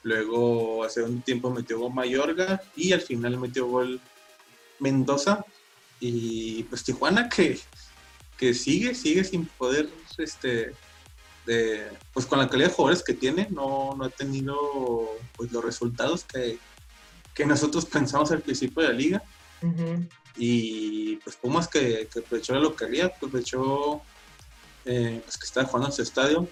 Luego, 0.02 0.82
hace 0.82 1.02
un 1.02 1.22
tiempo 1.22 1.50
metió 1.50 1.78
gol 1.78 1.92
Mayorga 1.92 2.60
y 2.74 2.92
al 2.92 3.02
final 3.02 3.38
metió 3.38 3.66
gol 3.66 4.00
Mendoza. 4.78 5.44
Y 6.00 6.64
pues 6.64 6.82
Tijuana 6.82 7.28
que, 7.28 7.58
que 8.36 8.54
sigue, 8.54 8.94
sigue 8.94 9.22
sin 9.22 9.46
poder, 9.46 9.88
este, 10.18 10.72
de, 11.46 11.86
pues 12.12 12.26
con 12.26 12.38
la 12.38 12.48
calidad 12.48 12.68
de 12.68 12.74
jugadores 12.74 13.04
que 13.04 13.14
tiene, 13.14 13.46
no, 13.50 13.94
no 13.96 14.04
ha 14.04 14.10
tenido 14.10 14.56
pues 15.36 15.52
los 15.52 15.64
resultados 15.64 16.24
que, 16.24 16.58
que 17.34 17.46
nosotros 17.46 17.84
pensamos 17.86 18.30
al 18.32 18.40
principio 18.40 18.82
de 18.82 18.88
la 18.88 18.94
liga. 18.94 19.22
Y 20.36 21.16
pues 21.16 21.36
Pumas 21.36 21.68
que, 21.68 22.08
que 22.12 22.20
aprovechó 22.20 22.54
la 22.54 22.60
localidad, 22.60 23.12
pues 23.20 23.30
aprovechó 23.30 24.02
eh, 24.84 25.20
pues 25.24 25.38
que 25.38 25.46
estaba 25.46 25.66
jugando 25.66 25.88
en 25.88 25.92
su 25.92 26.02
estadio 26.02 26.48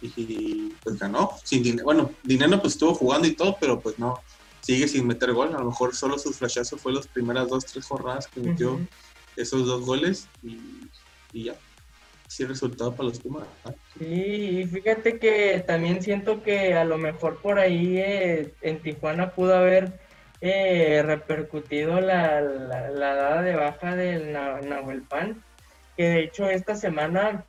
y 0.00 0.70
pues 0.82 0.98
ganó. 0.98 1.32
Sin 1.42 1.62
dinero, 1.62 1.84
bueno, 1.84 2.10
dinero 2.22 2.60
pues 2.60 2.74
estuvo 2.74 2.94
jugando 2.94 3.26
y 3.26 3.34
todo, 3.34 3.56
pero 3.58 3.80
pues 3.80 3.98
no, 3.98 4.20
sigue 4.60 4.88
sin 4.88 5.06
meter 5.06 5.32
gol. 5.32 5.54
A 5.54 5.58
lo 5.58 5.66
mejor 5.66 5.94
solo 5.94 6.18
su 6.18 6.32
flashazo 6.32 6.76
fue 6.76 6.92
las 6.92 7.06
primeras 7.06 7.48
dos, 7.48 7.64
tres 7.66 7.84
jornadas 7.86 8.26
que 8.26 8.40
metió 8.40 8.78
esos 9.36 9.66
dos 9.66 9.84
goles 9.84 10.28
y, 10.42 10.58
y 11.32 11.44
ya. 11.44 11.54
Sí, 12.26 12.44
resultado 12.44 12.92
para 12.96 13.10
los 13.10 13.20
Pumas. 13.20 13.46
Sí, 13.98 14.66
fíjate 14.72 15.18
que 15.18 15.62
también 15.66 16.02
siento 16.02 16.42
que 16.42 16.74
a 16.74 16.84
lo 16.84 16.98
mejor 16.98 17.40
por 17.40 17.58
ahí 17.58 17.98
eh, 17.98 18.54
en 18.62 18.82
Tijuana 18.82 19.32
pudo 19.32 19.54
haber 19.54 20.00
eh, 20.46 21.02
repercutido 21.02 22.00
la, 22.02 22.42
la, 22.42 23.14
dada 23.14 23.40
de 23.40 23.56
baja 23.56 23.96
del 23.96 24.30
Nahuel 24.30 25.00
Pan, 25.00 25.42
que 25.96 26.02
de 26.04 26.20
hecho 26.24 26.50
esta 26.50 26.76
semana, 26.76 27.46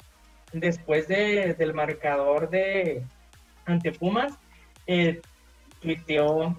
después 0.54 1.10
de, 1.10 1.56
del 1.56 1.74
marcador 1.74 2.50
de 2.50 3.04
ante 3.66 3.92
Pumas, 3.92 4.36
eh, 4.88 5.22
tuiteó 5.82 6.58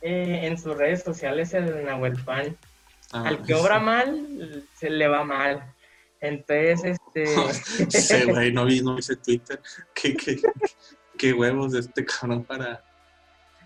eh, 0.00 0.42
en 0.44 0.56
sus 0.58 0.76
redes 0.76 1.02
sociales 1.02 1.52
el 1.54 1.84
Nahuel 1.84 2.22
Pan. 2.22 2.56
Ah, 3.10 3.24
Al 3.26 3.42
que 3.42 3.54
obra 3.54 3.80
mal, 3.80 4.64
se 4.76 4.90
le 4.90 5.08
va 5.08 5.24
mal. 5.24 5.74
Entonces, 6.20 6.84
este... 6.84 7.26
sí, 7.90 8.30
güey, 8.30 8.52
no 8.52 8.64
vi, 8.64 8.80
no 8.80 8.96
ese 8.96 9.16
Twitter. 9.16 9.60
¿Qué, 9.92 10.14
qué, 10.14 10.40
qué 11.18 11.32
huevos 11.32 11.72
de 11.72 11.80
este 11.80 12.04
cabrón 12.04 12.44
para... 12.44 12.84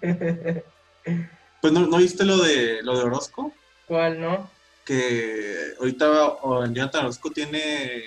Pues 1.63 1.73
no, 1.73 1.97
viste 1.97 2.25
lo 2.25 2.39
de 2.39 2.83
lo 2.83 2.99
de 2.99 3.05
Orozco? 3.05 3.55
¿Cuál 3.87 4.21
no? 4.21 4.51
Que 4.85 5.75
ahorita 5.79 6.39
Jonathan 6.43 7.05
Orozco 7.05 7.31
tiene, 7.31 8.03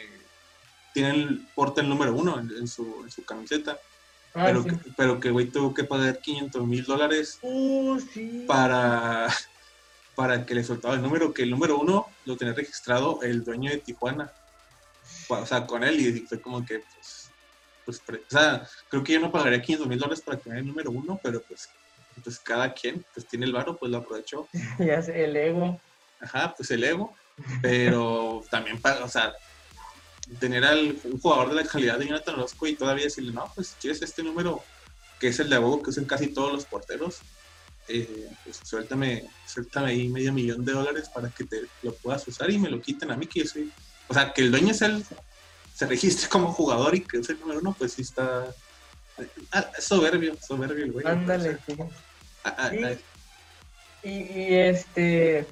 tiene 0.94 1.12
el 1.12 1.48
porte 1.56 1.80
el 1.80 1.88
número 1.88 2.14
uno 2.14 2.38
en, 2.38 2.68
su, 2.68 3.04
en 3.06 3.10
su 3.10 3.24
camiseta. 3.24 3.80
Ah, 4.34 4.44
pero, 4.48 4.66
que, 4.66 4.74
pero 4.98 5.20
que 5.22 5.32
güey 5.32 5.46
tuvo 5.46 5.74
que 5.74 5.86
pagar 5.86 6.20
500 6.20 6.68
mil 6.68 6.84
dólares 6.84 7.40
uh, 7.44 7.98
para, 8.46 9.30
para 10.16 10.46
que 10.46 10.56
le 10.56 10.64
soltaba 10.66 10.96
el 10.96 11.02
número, 11.02 11.34
que 11.34 11.44
el 11.44 11.52
número 11.52 11.80
uno 11.80 12.08
lo 12.26 12.36
tenía 12.36 12.54
registrado 12.54 13.22
el 13.22 13.46
dueño 13.46 13.72
de 13.72 13.78
Tijuana. 13.78 14.34
O 15.30 15.46
sea, 15.46 15.66
con 15.66 15.82
él 15.86 15.98
y 16.02 16.20
fue 16.28 16.42
como 16.42 16.66
que, 16.66 16.84
pues, 16.94 17.32
pues 17.86 18.02
o 18.10 18.30
sea, 18.30 18.68
creo 18.90 19.02
que 19.02 19.14
yo 19.14 19.22
no 19.22 19.32
pagaría 19.32 19.62
500 19.62 19.88
mil 19.88 19.98
dólares 19.98 20.22
para 20.22 20.40
tener 20.40 20.58
el 20.58 20.68
número 20.68 20.92
uno, 20.92 21.18
pero 21.24 21.42
pues 21.42 21.70
pues 22.24 22.40
cada 22.40 22.74
quien 22.74 23.06
pues 23.14 23.28
tiene 23.28 23.46
el 23.46 23.54
varo, 23.54 23.78
pues 23.78 23.92
lo 23.92 24.00
aprovechó. 24.00 24.48
ya 24.80 25.02
sé, 25.02 25.24
el 25.24 25.36
ego. 25.36 25.80
Ajá, 26.20 26.54
pues 26.56 26.72
el 26.72 26.84
ego, 26.84 27.14
pero 27.62 28.44
también 28.50 28.82
para, 28.82 29.04
o 29.04 29.10
sea, 29.10 29.34
tener 30.40 30.64
al 30.66 30.98
un 31.04 31.20
jugador 31.20 31.50
de 31.50 31.56
la 31.56 31.68
calidad 31.68 32.00
de 32.00 32.08
Jonathan 32.08 32.36
Orozco 32.36 32.68
y 32.68 32.76
todavía 32.76 33.06
decirle, 33.06 33.32
no, 33.32 33.52
pues 33.54 33.76
quieres 33.80 34.02
este 34.02 34.24
número, 34.24 34.64
que 35.20 35.28
es 35.28 35.40
el 35.40 35.50
de 35.50 35.56
abogo 35.56 35.84
que 35.84 35.90
usan 35.92 36.06
casi 36.06 36.28
todos 36.28 36.54
los 36.54 36.66
porteros, 36.66 37.20
eh, 37.88 38.30
pues 38.44 38.60
suéltame, 38.64 39.26
suéltame 39.46 39.92
ahí 39.92 40.08
medio 40.08 40.34
millón 40.34 40.66
de 40.66 40.72
dólares 40.72 41.10
para 41.10 41.30
que 41.30 41.44
te 41.44 41.66
lo 41.84 41.94
puedas 41.94 42.28
usar 42.28 42.50
y 42.50 42.58
me 42.58 42.70
lo 42.70 42.82
quiten 42.82 43.12
a 43.12 43.18
mí, 43.18 43.28
que 43.28 43.42
yo 43.42 43.46
soy, 43.48 43.72
o 44.08 44.14
sea, 44.14 44.34
que 44.34 44.42
el 44.42 44.52
dueño 44.52 44.72
es 44.72 44.82
el, 44.82 45.06
se 45.76 45.86
registre 45.86 46.28
como 46.30 46.52
jugador 46.52 46.96
y 46.96 47.02
que 47.02 47.18
es 47.18 47.30
el 47.30 47.40
número 47.40 47.60
uno, 47.60 47.76
pues 47.78 47.94
sí 47.94 48.02
está, 48.02 48.48
ah, 49.52 49.72
soberbio, 49.80 50.36
soberbio 50.42 50.86
el 50.86 50.92
güey. 50.92 51.06
Ándale, 51.06 51.60
ah, 52.46 52.72
y, 54.06 54.54
este, 54.54 55.48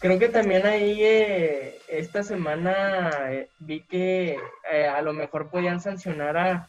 creo 0.00 0.18
que 0.18 0.28
también 0.28 0.66
ahí 0.66 0.98
eh, 1.00 1.78
esta 1.86 2.24
semana 2.24 3.10
eh, 3.30 3.48
vi 3.60 3.82
que 3.82 4.36
eh, 4.72 4.86
a 4.86 5.00
lo 5.02 5.12
mejor 5.12 5.50
podían 5.50 5.80
sancionar 5.80 6.36
a, 6.36 6.68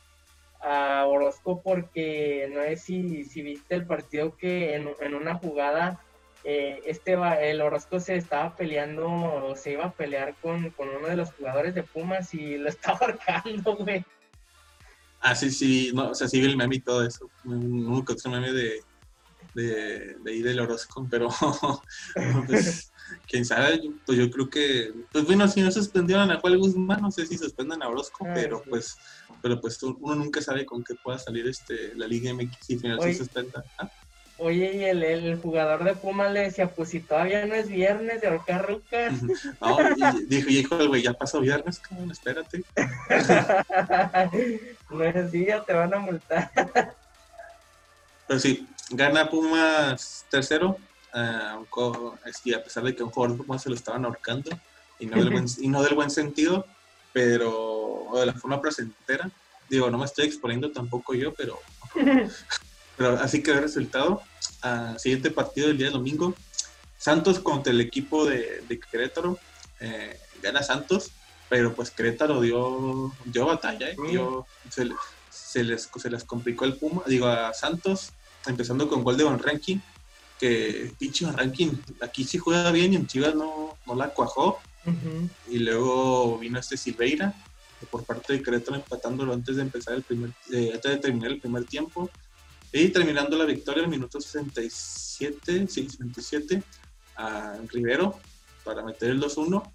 Orozco 1.06 1.62
porque 1.62 2.50
no 2.54 2.62
sé 2.62 2.78
si, 2.78 3.26
si 3.26 3.42
viste 3.42 3.76
el 3.76 3.86
partido 3.86 4.38
que 4.38 4.76
en, 4.76 5.14
una 5.14 5.36
jugada 5.36 6.00
este 6.46 7.18
el 7.42 7.60
Orozco 7.60 8.00
se 8.00 8.16
estaba 8.16 8.56
peleando 8.56 9.10
o 9.10 9.58
se 9.58 9.74
iba 9.74 9.84
a 9.84 9.92
pelear 9.92 10.36
con, 10.42 10.74
uno 10.78 11.08
de 11.08 11.18
los 11.18 11.34
jugadores 11.34 11.76
de 11.76 11.84
Pumas 11.84 12.34
y 12.34 12.58
lo 12.58 12.70
estaba 12.70 13.00
ahorcando, 13.00 13.76
güey. 13.76 14.06
Ah, 15.20 15.36
sí, 15.36 15.52
sí, 15.52 15.92
no, 15.94 16.12
o 16.12 16.16
sea, 16.16 16.30
sí 16.30 16.40
vi 16.40 16.46
el 16.46 16.56
meme 16.56 16.76
y 16.76 16.80
todo 16.80 17.06
eso. 17.06 17.30
Un, 17.44 17.86
un 17.86 18.06
otro 18.08 18.32
meme 18.32 18.54
de 18.54 18.82
de, 19.54 20.16
de 20.24 20.32
ahí 20.32 20.42
del 20.42 20.60
Orozco, 20.60 21.08
pero 21.10 21.30
pues, 22.48 22.92
quién 23.28 23.46
sabe, 23.46 23.82
pues 24.06 24.18
yo 24.18 24.30
creo 24.30 24.50
que, 24.50 24.94
pues 25.12 25.26
bueno, 25.26 25.48
si 25.48 25.62
no 25.62 25.72
suspendieron 25.72 26.32
a 26.32 26.40
Juan 26.40 26.58
Guzmán, 26.58 27.02
no 27.02 27.12
sé 27.12 27.26
si 27.26 27.38
suspendan 27.38 27.84
a 27.84 27.88
Orozco, 27.88 28.26
ah, 28.28 28.32
pero 28.34 28.64
pues, 28.70 28.98
pero 29.42 29.60
pues 29.60 29.82
uno 29.84 30.16
nunca 30.16 30.42
sabe 30.42 30.66
con 30.66 30.84
qué 30.84 30.96
pueda 30.96 31.20
salir 31.20 31.48
este 31.48 31.94
la 31.96 32.08
Liga 32.08 32.34
MX 32.34 32.70
y 32.70 32.78
final 32.78 33.02
se 33.02 33.16
suspenda. 33.16 33.64
¿ah? 33.78 33.90
Oye, 34.38 34.76
y 34.76 34.84
el, 34.84 35.04
el, 35.04 35.38
jugador 35.38 35.84
de 35.84 35.94
Puma 35.94 36.28
le 36.28 36.42
decía, 36.42 36.68
pues 36.68 36.90
si 36.90 37.00
todavía 37.00 37.46
no 37.46 37.54
es 37.54 37.70
viernes 37.70 38.20
de 38.20 38.28
ahorcar 38.28 38.68
ruca. 38.68 39.12
No, 39.62 39.78
y 40.20 40.26
dijo, 40.26 40.50
hijo, 40.50 40.88
güey, 40.88 41.04
ya 41.04 41.14
pasó 41.14 41.40
viernes, 41.40 41.80
cabrón, 41.80 42.12
espérate. 42.12 42.64
no 44.90 45.04
es 45.04 45.32
día, 45.32 45.64
te 45.64 45.74
van 45.74 45.94
a 45.94 46.00
multar. 46.00 46.52
Pero 48.28 48.40
sí, 48.40 48.68
Gana 48.96 49.28
Pumas 49.28 50.26
tercero, 50.30 50.78
uh, 51.14 51.18
a 51.18 52.64
pesar 52.64 52.84
de 52.84 52.96
que 52.96 53.02
un 53.02 53.10
jugador 53.10 53.36
de 53.36 53.44
Pumas 53.44 53.64
se 53.64 53.70
lo 53.70 53.76
estaban 53.76 54.06
ahorcando, 54.06 54.52
y 55.00 55.08
no, 55.08 55.18
del 55.18 55.32
buen, 55.32 55.46
y 55.58 55.68
no 55.68 55.82
del 55.82 55.96
buen 55.96 56.12
sentido, 56.12 56.68
pero 57.12 58.08
de 58.14 58.26
la 58.28 58.34
forma 58.34 58.62
placentera. 58.62 59.30
Digo, 59.68 59.90
no 59.90 59.98
me 59.98 60.06
estoy 60.06 60.26
exponiendo 60.26 60.72
tampoco 60.72 61.16
yo, 61.16 61.34
pero, 61.34 61.60
pero 62.98 63.20
así 63.20 63.42
quedó 63.42 63.56
el 63.56 63.64
resultado. 63.64 64.22
Uh, 64.64 64.98
siguiente 65.00 65.32
partido 65.32 65.68
del 65.68 65.78
día 65.78 65.88
de 65.88 65.94
domingo. 65.94 66.36
Santos 66.98 67.40
contra 67.40 67.74
el 67.74 67.82
equipo 67.82 68.26
de, 68.26 68.64
de 68.70 68.80
Querétaro. 68.80 69.40
Eh, 69.80 70.18
gana 70.42 70.62
Santos, 70.62 71.12
pero 71.50 71.74
pues 71.74 71.90
Querétaro 71.90 72.40
dio, 72.42 73.12
dio 73.26 73.46
batalla, 73.46 73.90
¿eh? 73.90 73.96
se, 74.70 74.90
se, 75.30 75.64
les, 75.64 75.90
se 75.94 76.10
les 76.10 76.24
complicó 76.24 76.66
el 76.66 76.76
Puma, 76.76 77.02
digo, 77.08 77.28
a 77.28 77.54
Santos 77.54 78.12
empezando 78.48 78.88
con 78.88 79.04
gol 79.04 79.18
de 79.18 79.24
Van 79.24 79.40
Ranking, 79.40 79.78
que 80.40 80.92
pinche 80.98 81.26
Van 81.26 81.38
Ranking 81.38 81.72
aquí 82.02 82.24
sí 82.24 82.38
juega 82.38 82.72
bien 82.72 82.94
y 82.94 82.96
en 82.96 83.08
Chivas 83.08 83.36
no, 83.36 83.78
no 83.86 83.96
la 83.96 84.10
cuajó. 84.10 84.60
Y 85.50 85.60
luego 85.60 86.38
vino 86.40 86.60
este 86.60 86.76
Silveira, 86.76 87.34
por 87.90 88.04
parte 88.04 88.34
de 88.34 88.44
Querétaro 88.44 88.76
empatándolo 88.76 89.34
antes 89.34 89.56
de 89.56 89.62
empezar 89.62 89.94
el 89.94 90.04
primer, 90.04 90.32
eh, 90.52 90.72
antes 90.74 90.92
de 90.92 90.98
terminar 90.98 91.32
el 91.32 91.40
primer 91.40 91.66
tiempo. 91.66 92.10
Y 92.72 92.90
terminando 92.90 93.38
la 93.38 93.46
victoria 93.46 93.84
el 93.84 93.90
minuto 93.90 94.20
67, 94.20 95.68
sí, 95.70 95.90
67, 95.90 96.64
a 97.16 97.58
Rivero 97.72 98.20
para 98.64 98.84
meter 98.84 99.12
el 99.12 99.22
2-1. 99.22 99.72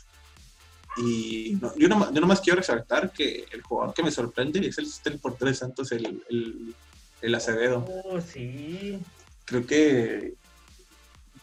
Y 0.97 1.59
yo, 1.61 1.89
no, 1.89 2.13
yo 2.13 2.21
nomás 2.21 2.41
quiero 2.41 2.59
resaltar 2.59 3.13
que 3.13 3.47
el 3.53 3.63
jugador 3.63 3.95
que 3.95 4.03
me 4.03 4.11
sorprende 4.11 4.67
es 4.67 4.79
el, 4.79 4.89
el 5.05 5.21
portero 5.21 5.49
de 5.49 5.55
Santos, 5.55 5.93
el, 5.93 6.25
el 6.29 6.75
el 7.23 7.35
Acevedo. 7.35 7.85
Oh, 8.05 8.21
sí. 8.21 8.99
Creo 9.45 9.67
que 9.67 10.35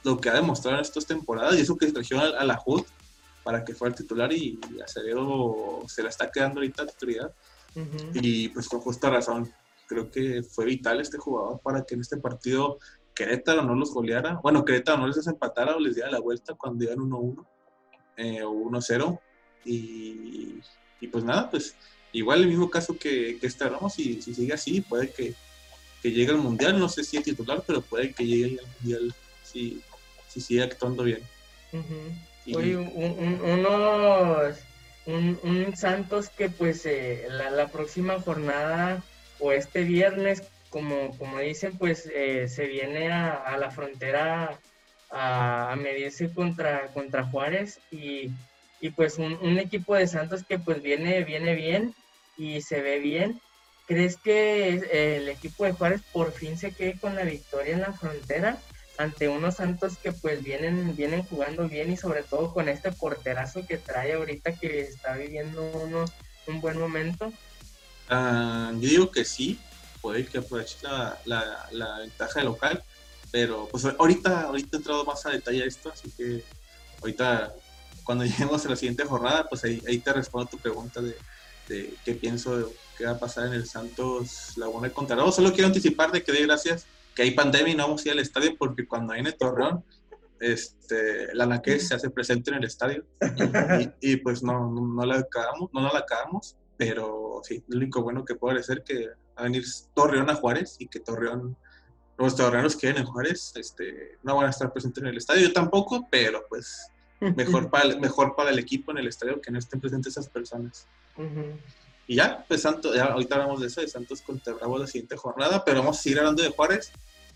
lo 0.03 0.19
que 0.19 0.29
ha 0.29 0.35
demostrado 0.35 0.77
en 0.77 0.81
estas 0.81 1.05
temporadas, 1.05 1.57
y 1.57 1.61
eso 1.61 1.75
que 1.75 1.91
trajeron 1.91 2.35
a, 2.35 2.43
la 2.43 2.61
HUD 2.63 2.83
para 3.43 3.63
que 3.63 3.73
fuera 3.73 3.93
el 3.93 3.97
titular, 3.97 4.31
y 4.31 4.59
Acevedo 4.83 5.83
se 5.87 6.03
la 6.03 6.09
está 6.09 6.31
quedando 6.31 6.59
ahorita 6.59 6.83
a 6.83 6.87
titularidad. 6.87 7.33
Y 8.13 8.49
pues 8.49 8.69
con 8.69 8.79
justa 8.79 9.09
razón, 9.09 9.51
creo 9.87 10.09
que 10.09 10.43
fue 10.43 10.65
vital 10.65 11.01
este 11.01 11.17
jugador 11.17 11.59
para 11.59 11.83
que 11.83 11.95
en 11.95 12.01
este 12.01 12.17
partido 12.17 12.79
Querétaro 13.13 13.63
no 13.63 13.75
los 13.75 13.93
goleara. 13.93 14.39
Bueno, 14.43 14.63
Querétaro 14.63 14.99
no 14.99 15.07
les 15.07 15.25
empatara 15.27 15.75
o 15.75 15.79
les 15.79 15.95
diera 15.95 16.11
la 16.11 16.19
vuelta 16.19 16.53
cuando 16.53 16.83
iban 16.83 16.99
1-1 16.99 17.45
eh, 18.17 18.43
o 18.43 18.53
1-0. 18.53 19.19
Y, 19.65 20.59
y, 20.99 21.07
pues 21.07 21.23
nada, 21.23 21.49
pues 21.49 21.75
igual 22.11 22.41
el 22.41 22.49
mismo 22.49 22.69
caso 22.69 22.97
que, 22.97 23.37
que 23.39 23.47
este 23.47 23.67
Ramos, 23.67 23.97
y 23.99 24.21
si 24.21 24.35
sigue 24.35 24.53
así, 24.53 24.81
puede 24.81 25.11
que, 25.11 25.33
que, 26.05 26.11
llegue 26.11 26.31
al 26.31 26.37
Mundial. 26.37 26.79
No 26.79 26.89
sé 26.89 27.03
si 27.03 27.17
es 27.17 27.23
titular, 27.23 27.63
pero 27.65 27.81
puede 27.81 28.13
que 28.13 28.25
llegue 28.25 28.59
al 28.59 28.67
Mundial 28.79 29.15
si, 29.43 29.81
si 30.27 30.41
sigue 30.41 30.63
actuando 30.63 31.03
bien. 31.03 31.21
Oye, 32.53 32.77
un, 32.77 33.41
unos, 33.43 34.57
un, 35.05 35.73
Santos 35.75 36.29
que 36.29 36.49
pues 36.49 36.85
eh, 36.85 37.27
la, 37.29 37.49
la 37.49 37.67
próxima 37.67 38.19
jornada 38.19 39.03
o 39.39 39.51
este 39.51 39.83
viernes 39.83 40.43
como, 40.75 41.17
como 41.17 41.39
dicen, 41.39 41.77
pues 41.77 42.11
eh, 42.13 42.49
se 42.49 42.67
viene 42.67 43.09
a, 43.09 43.55
la 43.57 43.71
frontera 43.71 44.59
a, 45.09 45.73
medirse 45.77 46.33
contra, 46.33 46.87
contra 46.87 47.23
Juárez 47.23 47.79
y, 47.91 48.29
pues 48.97 49.17
un, 49.17 49.57
equipo 49.57 49.95
de 49.95 50.05
Santos 50.05 50.43
que 50.43 50.59
pues 50.59 50.81
viene, 50.81 51.23
viene 51.23 51.55
bien 51.55 51.95
y 52.37 52.61
se 52.61 52.81
ve 52.81 52.99
bien. 52.99 53.39
¿Crees 53.85 54.17
que 54.17 54.69
el 54.69 55.29
equipo 55.29 55.63
de 55.63 55.73
Juárez 55.73 56.01
por 56.11 56.31
fin 56.31 56.57
se 56.57 56.71
quede 56.71 56.99
con 56.99 57.15
la 57.15 57.23
victoria 57.23 57.73
en 57.73 57.81
la 57.81 57.93
frontera 57.93 58.57
ante 58.97 59.27
unos 59.27 59.55
Santos 59.55 59.97
que 60.01 60.11
pues 60.11 60.43
vienen, 60.43 60.95
vienen 60.95 61.23
jugando 61.23 61.67
bien 61.67 61.91
y 61.91 61.97
sobre 61.97 62.23
todo 62.23 62.53
con 62.53 62.67
este 62.67 62.91
porterazo 62.91 63.65
que 63.67 63.77
trae 63.77 64.13
ahorita 64.13 64.55
que 64.55 64.81
está 64.81 65.15
viviendo 65.15 65.63
uno, 65.73 66.05
un 66.47 66.61
buen 66.61 66.79
momento? 66.79 67.31
Ah, 68.09 68.71
yo 68.75 68.89
digo 68.89 69.11
que 69.11 69.25
sí, 69.25 69.59
puede 70.01 70.25
que 70.25 70.39
aproveche 70.39 70.77
la, 70.81 71.19
la, 71.71 71.99
ventaja 71.99 72.39
de 72.39 72.45
local, 72.45 72.83
pero 73.31 73.67
pues 73.69 73.85
ahorita, 73.85 74.41
ahorita 74.43 74.77
he 74.77 74.79
entrado 74.79 75.05
más 75.05 75.25
a 75.25 75.31
detalle 75.31 75.63
a 75.63 75.67
esto, 75.67 75.91
así 75.91 76.11
que 76.11 76.43
ahorita 77.01 77.53
cuando 78.03 78.23
lleguemos 78.25 78.65
a 78.65 78.69
la 78.69 78.75
siguiente 78.75 79.03
jornada, 79.03 79.47
pues 79.47 79.63
ahí, 79.63 79.81
ahí 79.87 79.99
te 79.99 80.13
respondo 80.13 80.49
tu 80.49 80.57
pregunta 80.57 81.01
de, 81.01 81.15
de 81.67 81.93
qué 82.03 82.13
pienso 82.13 82.71
qué 82.97 83.05
va 83.05 83.11
a 83.11 83.19
pasar 83.19 83.47
en 83.47 83.53
el 83.53 83.65
Santos 83.65 84.57
Laguna 84.57 84.87
de 84.87 84.93
Contralor. 84.93 85.31
Solo 85.31 85.51
quiero 85.51 85.67
anticipar 85.67 86.11
de 86.11 86.23
que 86.23 86.31
de 86.31 86.45
gracias 86.45 86.85
que 87.13 87.23
hay 87.23 87.31
pandemia 87.31 87.73
y 87.73 87.75
no 87.75 87.83
vamos 87.83 88.05
a 88.05 88.09
ir 88.09 88.11
al 88.13 88.19
estadio 88.19 88.55
porque 88.57 88.87
cuando 88.87 89.13
hay 89.13 89.21
en 89.21 89.27
el 89.27 89.35
Torreón, 89.35 89.83
este, 90.39 91.33
la 91.33 91.45
naque 91.45 91.79
se 91.79 91.95
hace 91.95 92.09
presente 92.09 92.51
en 92.51 92.57
el 92.57 92.65
estadio 92.65 93.05
y, 94.01 94.17
pues 94.17 94.43
no, 94.43 94.69
no, 94.69 95.05
la 95.05 95.19
acabamos, 95.19 95.69
no, 95.73 95.81
no 95.81 95.93
la 95.93 95.99
acabamos, 95.99 96.57
pero 96.77 97.41
sí, 97.43 97.63
lo 97.67 97.77
único 97.77 98.01
bueno 98.01 98.25
que 98.25 98.35
puede 98.35 98.61
ser 98.63 98.83
que 98.83 99.09
a 99.35 99.43
venir 99.43 99.63
Torreón 99.93 100.29
a 100.29 100.35
Juárez 100.35 100.75
y 100.79 100.87
que 100.87 100.99
Torreón, 100.99 101.55
los 102.17 102.35
torreanos 102.35 102.75
que 102.75 102.89
en 102.89 103.05
Juárez, 103.05 103.53
este, 103.55 104.17
no 104.23 104.35
van 104.35 104.47
a 104.47 104.49
estar 104.49 104.71
presentes 104.71 105.01
en 105.03 105.09
el 105.09 105.17
estadio. 105.17 105.47
Yo 105.47 105.53
tampoco, 105.53 106.07
pero 106.09 106.45
pues 106.47 106.89
mejor 107.19 107.69
para, 107.71 107.85
el, 107.85 107.99
mejor 107.99 108.35
para 108.35 108.51
el 108.51 108.59
equipo 108.59 108.91
en 108.91 108.99
el 108.99 109.07
estadio 109.07 109.41
que 109.41 109.51
no 109.51 109.59
estén 109.59 109.81
presentes 109.81 110.13
esas 110.13 110.29
personas. 110.29 110.87
Y 112.07 112.15
ya, 112.15 112.45
pues 112.47 112.61
Santos, 112.61 112.95
ya 112.95 113.05
ahorita 113.05 113.35
hablamos 113.35 113.61
de 113.61 113.67
eso, 113.67 113.81
de 113.81 113.87
Santos 113.87 114.21
contra 114.21 114.53
Bravo 114.53 114.77
la 114.77 114.87
siguiente 114.87 115.17
jornada, 115.17 115.63
pero 115.65 115.79
vamos 115.79 115.99
a 115.99 116.01
seguir 116.01 116.19
hablando 116.19 116.43
de 116.43 116.49
Juárez 116.49 116.91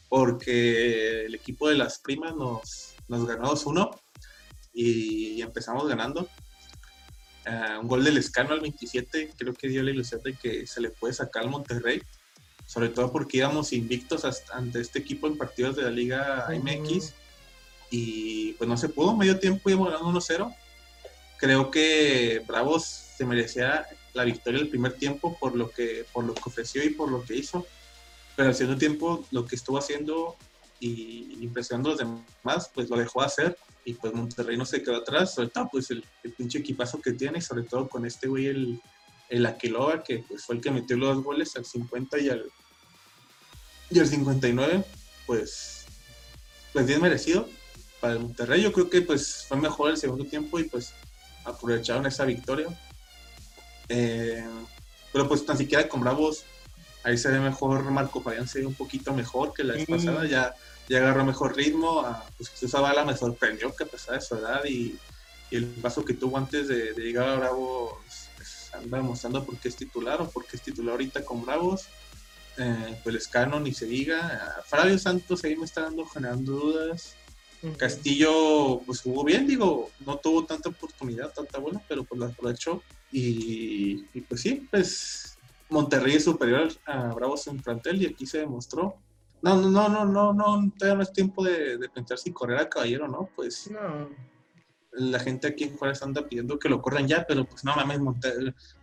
porque 0.09 1.25
el 1.25 1.35
equipo 1.35 1.69
de 1.69 1.75
las 1.75 1.99
primas 1.99 2.35
nos, 2.35 2.95
nos 3.07 3.27
ganó 3.27 3.51
2-1 3.51 3.99
y 4.73 5.41
empezamos 5.41 5.87
ganando. 5.87 6.27
Eh, 7.45 7.77
un 7.79 7.87
gol 7.87 8.03
del 8.03 8.17
Escano 8.17 8.53
al 8.53 8.59
27 8.59 9.33
creo 9.37 9.53
que 9.53 9.69
dio 9.69 9.81
la 9.81 9.91
ilusión 9.91 10.21
de 10.23 10.33
que 10.33 10.67
se 10.67 10.81
le 10.81 10.89
puede 10.89 11.13
sacar 11.13 11.43
al 11.43 11.49
Monterrey, 11.49 12.01
sobre 12.65 12.89
todo 12.89 13.11
porque 13.11 13.37
íbamos 13.37 13.71
invictos 13.71 14.25
ante 14.51 14.81
este 14.81 14.99
equipo 14.99 15.27
en 15.27 15.37
partidos 15.37 15.75
de 15.75 15.83
la 15.83 15.89
Liga 15.89 16.47
MX 16.49 17.13
y 17.91 18.53
pues 18.53 18.67
no 18.67 18.77
se 18.77 18.89
pudo, 18.89 19.15
medio 19.15 19.39
tiempo 19.39 19.69
íbamos 19.69 19.91
ganando 19.91 20.19
1-0. 20.19 20.55
Creo 21.37 21.71
que 21.71 22.43
Bravos 22.45 22.83
se 22.83 23.25
merecía 23.25 23.87
la 24.13 24.23
victoria 24.23 24.59
el 24.59 24.69
primer 24.69 24.93
tiempo 24.93 25.37
por 25.39 25.55
lo 25.55 25.69
que 25.69 26.05
por 26.11 26.23
lo 26.23 26.33
que 26.33 26.43
ofreció 26.45 26.83
y 26.83 26.89
por 26.89 27.11
lo 27.11 27.23
que 27.23 27.35
hizo, 27.35 27.65
pero 28.35 28.49
al 28.49 28.55
segundo 28.55 28.79
tiempo 28.79 29.25
lo 29.31 29.45
que 29.45 29.55
estuvo 29.55 29.77
haciendo 29.77 30.35
y 30.79 31.37
impresionando 31.41 31.89
a 31.89 31.91
los 31.93 31.99
demás, 31.99 32.71
pues 32.73 32.89
lo 32.89 32.97
dejó 32.97 33.21
hacer 33.21 33.57
y 33.85 33.93
pues 33.93 34.13
Monterrey 34.13 34.57
no 34.57 34.65
se 34.65 34.83
quedó 34.83 34.97
atrás, 34.97 35.35
todo 35.35 35.69
pues 35.71 35.89
el, 35.91 36.03
pinche 36.37 36.59
equipazo 36.59 37.01
que 37.01 37.13
tiene, 37.13 37.41
sobre 37.41 37.63
todo 37.63 37.87
con 37.89 38.05
este 38.05 38.27
güey, 38.27 38.47
el, 38.47 38.81
el 39.29 39.45
Aquiloba, 39.45 40.03
que 40.03 40.19
pues 40.19 40.45
fue 40.45 40.55
el 40.55 40.61
que 40.61 40.71
metió 40.71 40.97
los 40.97 41.15
dos 41.15 41.23
goles 41.23 41.55
al 41.55 41.65
50 41.65 42.19
y 42.19 42.29
al, 42.29 42.45
y 43.89 43.99
al 43.99 44.07
59, 44.07 44.83
pues, 45.25 45.85
pues 46.71 46.85
bien 46.85 47.01
merecido 47.01 47.49
para 47.99 48.13
el 48.13 48.19
Monterrey. 48.19 48.61
Yo 48.61 48.71
creo 48.71 48.89
que 48.89 49.01
pues 49.01 49.45
fue 49.47 49.57
mejor 49.57 49.91
el 49.91 49.97
segundo 49.97 50.25
tiempo 50.25 50.59
y 50.59 50.65
pues 50.65 50.93
aprovecharon 51.45 52.05
esa 52.05 52.25
victoria. 52.25 52.67
Eh, 53.89 54.47
pero 55.11 55.27
pues 55.27 55.45
tan 55.45 55.57
siquiera 55.57 55.89
con 55.89 56.01
Bravos, 56.01 56.45
ahí 57.03 57.17
se 57.17 57.29
ve 57.29 57.39
mejor 57.39 57.83
Marco 57.91 58.21
Fabián 58.21 58.47
se 58.47 58.59
ve 58.59 58.65
un 58.65 58.75
poquito 58.75 59.13
mejor 59.13 59.53
que 59.53 59.63
la 59.63 59.73
vez 59.73 59.87
pasada, 59.87 60.25
ya 60.25 60.53
ya 60.89 60.97
agarró 60.97 61.23
mejor 61.23 61.55
ritmo. 61.55 62.01
A, 62.01 62.25
pues 62.35 62.49
Jesús 62.49 62.71
Zavala 62.71 63.05
me 63.05 63.15
sorprendió 63.15 63.73
que 63.73 63.83
a 63.83 63.87
pesar 63.87 64.15
de 64.15 64.21
su 64.21 64.35
edad 64.35 64.65
y, 64.65 64.97
el 65.51 65.65
paso 65.65 66.05
que 66.05 66.13
tuvo 66.13 66.37
antes 66.37 66.67
de, 66.67 66.93
llegar 66.93 67.27
a 67.27 67.35
Bravos, 67.35 67.95
pues, 68.35 68.69
anda 68.71 68.97
demostrando 68.97 69.43
por 69.43 69.57
qué 69.57 69.69
es 69.69 69.75
titular 69.75 70.21
o 70.21 70.29
por 70.29 70.45
qué 70.45 70.57
es 70.57 70.61
titular 70.61 70.91
ahorita 70.91 71.25
con 71.25 71.43
Bravos. 71.43 71.87
Eh, 72.57 72.99
pues 73.03 73.15
Escano 73.15 73.59
ni 73.59 73.73
se 73.73 73.85
diga. 73.85 74.61
Fabio 74.67 74.99
Santos 74.99 75.43
ahí 75.43 75.55
me 75.55 75.65
está 75.65 75.81
dando 75.83 76.05
generando 76.05 76.51
dudas. 76.51 77.15
Castillo 77.77 78.81
pues 78.85 79.01
jugó 79.01 79.23
bien, 79.23 79.45
digo, 79.45 79.91
no 80.05 80.17
tuvo 80.17 80.45
tanta 80.45 80.69
oportunidad, 80.69 81.33
tanta 81.33 81.57
buena, 81.57 81.81
pero 81.87 82.03
pues 82.03 82.19
la 82.19 82.27
aprovechó. 82.27 82.81
Y, 83.11 84.05
y 84.13 84.21
pues 84.21 84.41
sí, 84.41 84.67
pues 84.69 85.37
Monterrey 85.69 86.15
es 86.15 86.23
superior 86.23 86.69
a 86.85 87.13
Bravos 87.13 87.47
en 87.47 87.61
plantel 87.61 88.01
y 88.01 88.07
aquí 88.07 88.25
se 88.25 88.39
demostró. 88.39 88.95
No, 89.41 89.55
no, 89.55 89.69
no, 89.69 89.87
no, 89.89 90.05
no, 90.05 90.33
no, 90.33 90.71
todavía 90.77 90.97
no 90.97 91.03
es 91.03 91.13
tiempo 91.13 91.43
de, 91.43 91.79
pensar 91.93 92.17
si 92.17 92.33
correr 92.33 92.59
a 92.59 92.69
caballero, 92.69 93.07
¿no? 93.07 93.29
Pues 93.35 93.71
no. 93.71 94.09
la 94.91 95.19
gente 95.19 95.47
aquí 95.47 95.63
en 95.63 95.77
Juárez 95.77 96.01
anda 96.03 96.27
pidiendo 96.27 96.59
que 96.59 96.67
lo 96.67 96.81
corran 96.81 97.07
ya, 97.07 97.25
pero 97.25 97.45
pues 97.45 97.63
no 97.63 97.73
mames, 97.73 97.99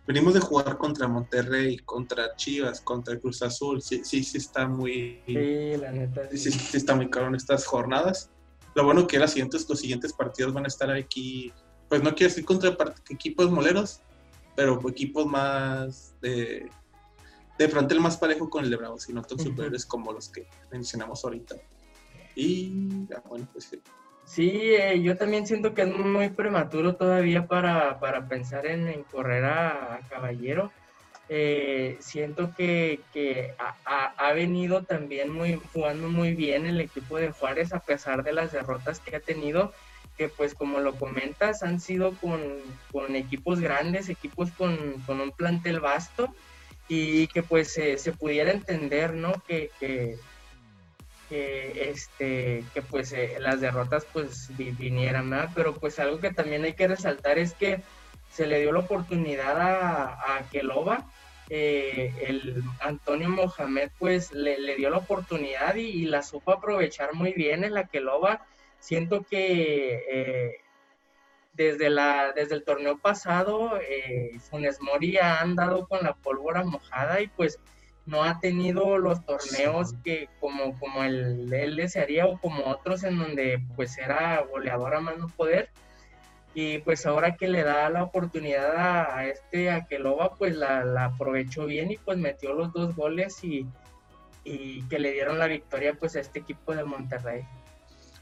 venimos 0.07 0.33
de 0.33 0.39
jugar 0.39 0.77
contra 0.77 1.07
Monterrey, 1.07 1.77
contra 1.79 2.35
Chivas, 2.35 2.81
contra 2.81 3.19
Cruz 3.19 3.43
Azul, 3.43 3.81
sí, 3.83 4.01
sí, 4.03 4.23
sí 4.23 4.37
está 4.37 4.67
muy... 4.67 5.21
Sí, 5.27 5.77
la 5.77 5.91
neta. 5.91 6.27
Sí, 6.31 6.51
sí, 6.51 6.77
está 6.77 6.95
muy 6.95 7.09
caro 7.09 7.27
en 7.27 7.35
estas 7.35 7.65
jornadas. 7.65 8.31
Lo 8.73 8.83
bueno 8.83 9.05
que 9.05 9.19
las 9.19 9.31
siguientes, 9.31 9.67
los 9.69 9.79
siguientes 9.79 10.11
partidos 10.13 10.53
van 10.53 10.65
a 10.65 10.69
estar 10.69 10.89
aquí, 10.89 11.53
pues 11.87 12.01
no 12.01 12.15
quiero 12.15 12.31
decir 12.31 12.45
contra 12.45 12.75
equipos 13.09 13.51
moleros, 13.51 14.01
pero 14.57 14.81
equipos 14.89 15.27
más 15.27 16.15
de 16.19 16.67
de 17.57 17.65
el 17.65 17.99
más 17.99 18.17
parejo 18.17 18.49
con 18.49 18.63
el 18.63 18.69
de 18.69 18.75
Bravos 18.75 19.09
y 19.09 19.13
no 19.13 19.21
tan 19.21 19.39
superiores 19.39 19.85
como 19.85 20.11
los 20.13 20.29
que 20.29 20.47
mencionamos 20.71 21.23
ahorita. 21.23 21.55
Y 22.35 23.07
bueno, 23.27 23.47
pues 23.51 23.65
sí. 23.65 23.81
Sí, 24.25 24.51
eh, 24.51 25.01
yo 25.01 25.17
también 25.17 25.47
siento 25.47 25.73
que 25.73 25.83
es 25.83 25.95
muy 25.95 26.29
prematuro 26.29 26.95
todavía 26.95 27.47
para, 27.47 28.27
pensar 28.27 28.65
en, 28.65 29.03
correr 29.03 29.45
a, 29.45 30.01
Caballero. 30.09 30.71
Eh, 31.29 31.97
siento 31.99 32.53
que, 32.55 32.99
ha, 33.85 34.33
venido 34.33 34.83
también 34.83 35.31
muy, 35.31 35.59
jugando 35.73 36.09
muy 36.09 36.35
bien 36.35 36.65
el 36.65 36.79
equipo 36.79 37.17
de 37.17 37.31
Juárez 37.31 37.73
a 37.73 37.79
pesar 37.79 38.23
de 38.23 38.33
las 38.33 38.51
derrotas 38.51 38.99
que 38.99 39.15
ha 39.15 39.19
tenido, 39.19 39.73
que 40.17 40.29
pues 40.29 40.53
como 40.53 40.79
lo 40.79 40.95
comentas 40.95 41.63
han 41.63 41.79
sido 41.79 42.13
con, 42.15 43.15
equipos 43.15 43.59
grandes, 43.59 44.09
equipos 44.09 44.51
con, 44.51 44.93
con 45.05 45.21
un 45.21 45.31
plantel 45.31 45.79
vasto 45.79 46.33
y 46.87 47.27
que 47.27 47.43
pues 47.43 47.73
se 47.73 48.11
pudiera 48.13 48.51
entender, 48.51 49.13
¿no? 49.13 49.33
Que, 49.47 49.69
que, 49.79 50.17
este, 51.29 52.63
que 52.73 52.81
pues 52.81 53.11
eh, 53.11 53.35
las 53.39 53.59
derrotas 53.59 54.05
pues 54.11 54.49
vinieran, 54.57 55.29
¿no? 55.29 55.49
Pero 55.53 55.75
pues 55.75 55.99
algo 55.99 56.19
que 56.19 56.31
también 56.31 56.63
hay 56.63 56.73
que 56.73 56.87
resaltar 56.87 57.37
es 57.37 57.53
que 57.53 57.81
se 58.31 58.47
le 58.47 58.61
dio 58.61 58.71
la 58.71 58.79
oportunidad 58.79 59.59
a, 59.59 60.37
a 60.37 60.49
Keloba, 60.49 61.05
eh, 61.49 62.13
el 62.27 62.61
Antonio 62.81 63.29
Mohamed 63.29 63.89
pues 63.97 64.33
le, 64.33 64.59
le 64.59 64.75
dio 64.75 64.89
la 64.89 64.97
oportunidad 64.97 65.75
y, 65.75 66.05
la 66.05 66.21
supo 66.21 66.51
aprovechar 66.51 67.13
muy 67.13 67.31
bien 67.33 67.63
en 67.63 67.73
la 67.73 67.87
Keloba. 67.87 68.45
Siento 68.79 69.23
que 69.23 70.03
eh, 70.09 70.57
desde, 71.53 71.89
la, 71.89 72.31
desde 72.33 72.55
el 72.55 72.63
torneo 72.63 72.97
pasado, 72.99 73.79
eh, 73.81 74.37
Funes 74.39 74.79
Mori 74.81 75.17
ha 75.17 75.41
andado 75.41 75.87
con 75.87 76.03
la 76.03 76.13
pólvora 76.13 76.63
mojada 76.63 77.19
y 77.21 77.27
pues 77.27 77.59
no 78.07 78.23
ha 78.23 78.39
tenido 78.39 78.97
los 78.97 79.25
torneos 79.25 79.93
que 80.03 80.29
como, 80.39 80.79
como 80.79 81.03
el, 81.03 81.51
él 81.53 81.75
desearía 81.75 82.25
o 82.25 82.39
como 82.39 82.63
otros 82.65 83.03
en 83.03 83.17
donde 83.17 83.61
pues 83.75 83.97
era 83.97 84.41
goleador 84.41 84.95
a 84.95 85.01
mano 85.01 85.27
poder. 85.35 85.69
Y 86.53 86.79
pues 86.79 87.05
ahora 87.05 87.35
que 87.35 87.47
le 87.47 87.63
da 87.63 87.89
la 87.89 88.03
oportunidad 88.03 88.77
a, 88.77 89.27
este 89.27 89.69
Aqueloba, 89.69 90.35
pues 90.35 90.55
la, 90.55 90.83
la, 90.85 91.05
aprovechó 91.05 91.65
bien 91.65 91.91
y 91.91 91.97
pues 91.97 92.17
metió 92.17 92.53
los 92.53 92.73
dos 92.73 92.95
goles 92.95 93.43
y, 93.43 93.67
y, 94.43 94.81
que 94.87 94.97
le 94.97 95.11
dieron 95.11 95.37
la 95.37 95.47
victoria 95.47 95.93
pues 95.93 96.15
a 96.15 96.21
este 96.21 96.39
equipo 96.39 96.73
de 96.73 96.83
Monterrey. 96.83 97.45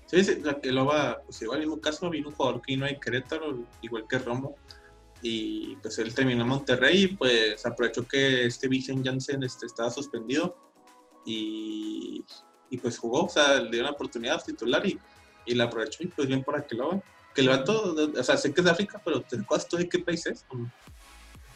Sí, 0.06 0.24
sí 0.24 0.41
Aqueloba, 0.47 1.22
pues 1.26 1.41
igual 1.41 1.64
en 1.64 1.70
un 1.70 1.80
caso 1.80 2.10
vino 2.10 2.30
un 2.30 2.36
jugador 2.36 2.62
que 2.62 2.78
no 2.78 2.86
hay 2.86 2.99
Querétaro, 2.99 3.64
igual 3.82 4.06
que 4.08 4.20
Romo, 4.20 4.56
y 5.22 5.76
pues 5.78 5.97
él 5.99 6.14
terminó 6.14 6.43
en 6.43 6.49
Monterrey 6.49 7.03
y 7.03 7.08
pues 7.08 7.66
aprovechó 7.66 8.08
que 8.08 8.45
este 8.45 8.68
Vicen 8.68 9.03
Janssen 9.03 9.43
este, 9.43 9.66
estaba 9.66 9.89
suspendido 9.89 10.56
y, 11.26 12.24
y, 12.70 12.78
pues 12.78 12.99
jugó, 12.99 13.24
o 13.24 13.30
sea, 13.30 13.60
le 13.60 13.72
dio 13.72 13.82
una 13.82 13.91
oportunidad 13.91 14.43
titular 14.43 14.86
y, 14.86 14.99
y 15.45 15.56
la 15.56 15.64
aprovechó 15.64 16.03
y 16.03 16.08
pues 16.08 16.28
bien 16.28 16.43
por 16.43 16.56
Aqueloba 16.56 17.01
que 17.36 17.41
le 17.41 17.49
va 17.49 17.64
todo, 17.64 18.12
o 18.18 18.24
sea, 18.24 18.38
sé 18.38 18.53
que 18.53 18.62
es 18.62 18.66
de 18.66 18.72
África, 18.72 19.01
pero 19.03 19.22
¿te 19.22 19.36
acuerdas 19.36 19.68
de 19.70 19.89
qué 19.89 19.99
país 19.99 20.26
es? 20.26 20.45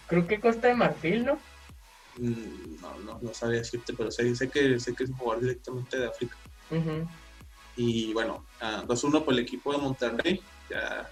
Creo 0.07 0.27
que 0.27 0.39
Costa 0.39 0.67
de 0.67 0.73
Marfil, 0.73 1.25
¿no? 1.25 1.39
Mm, 2.17 2.81
no, 2.81 2.99
no, 2.99 3.19
no 3.21 3.33
sabía 3.33 3.59
decirte, 3.59 3.93
pero 3.93 4.11
sé, 4.11 4.35
sé, 4.35 4.49
que, 4.49 4.77
sé 4.77 4.93
que 4.93 5.05
es 5.05 5.09
un 5.09 5.15
jugador 5.15 5.41
directamente 5.43 5.97
de 5.97 6.07
África. 6.07 6.35
Y 7.79 8.11
bueno, 8.11 8.45
2-1 8.59 9.23
por 9.23 9.33
el 9.33 9.39
equipo 9.39 9.71
de 9.71 9.77
Monterrey, 9.77 10.41
ya, 10.69 11.09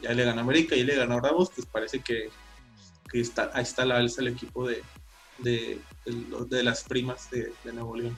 ya 0.00 0.12
le 0.12 0.24
ganó 0.24 0.42
América 0.42 0.76
y 0.76 0.84
le 0.84 0.94
ganó 0.94 1.20
Bravos, 1.20 1.50
pues 1.52 1.66
parece 1.66 1.98
que, 1.98 2.30
que 3.10 3.20
está, 3.20 3.50
ahí 3.52 3.64
está 3.64 3.84
la 3.84 3.96
alza 3.96 4.20
el 4.20 4.28
equipo 4.28 4.68
de, 4.68 4.80
de, 5.38 5.80
de, 6.46 6.62
las 6.62 6.84
primas 6.84 7.28
de, 7.32 7.52
de 7.64 7.72
Nuevo 7.72 7.96
León. 7.96 8.16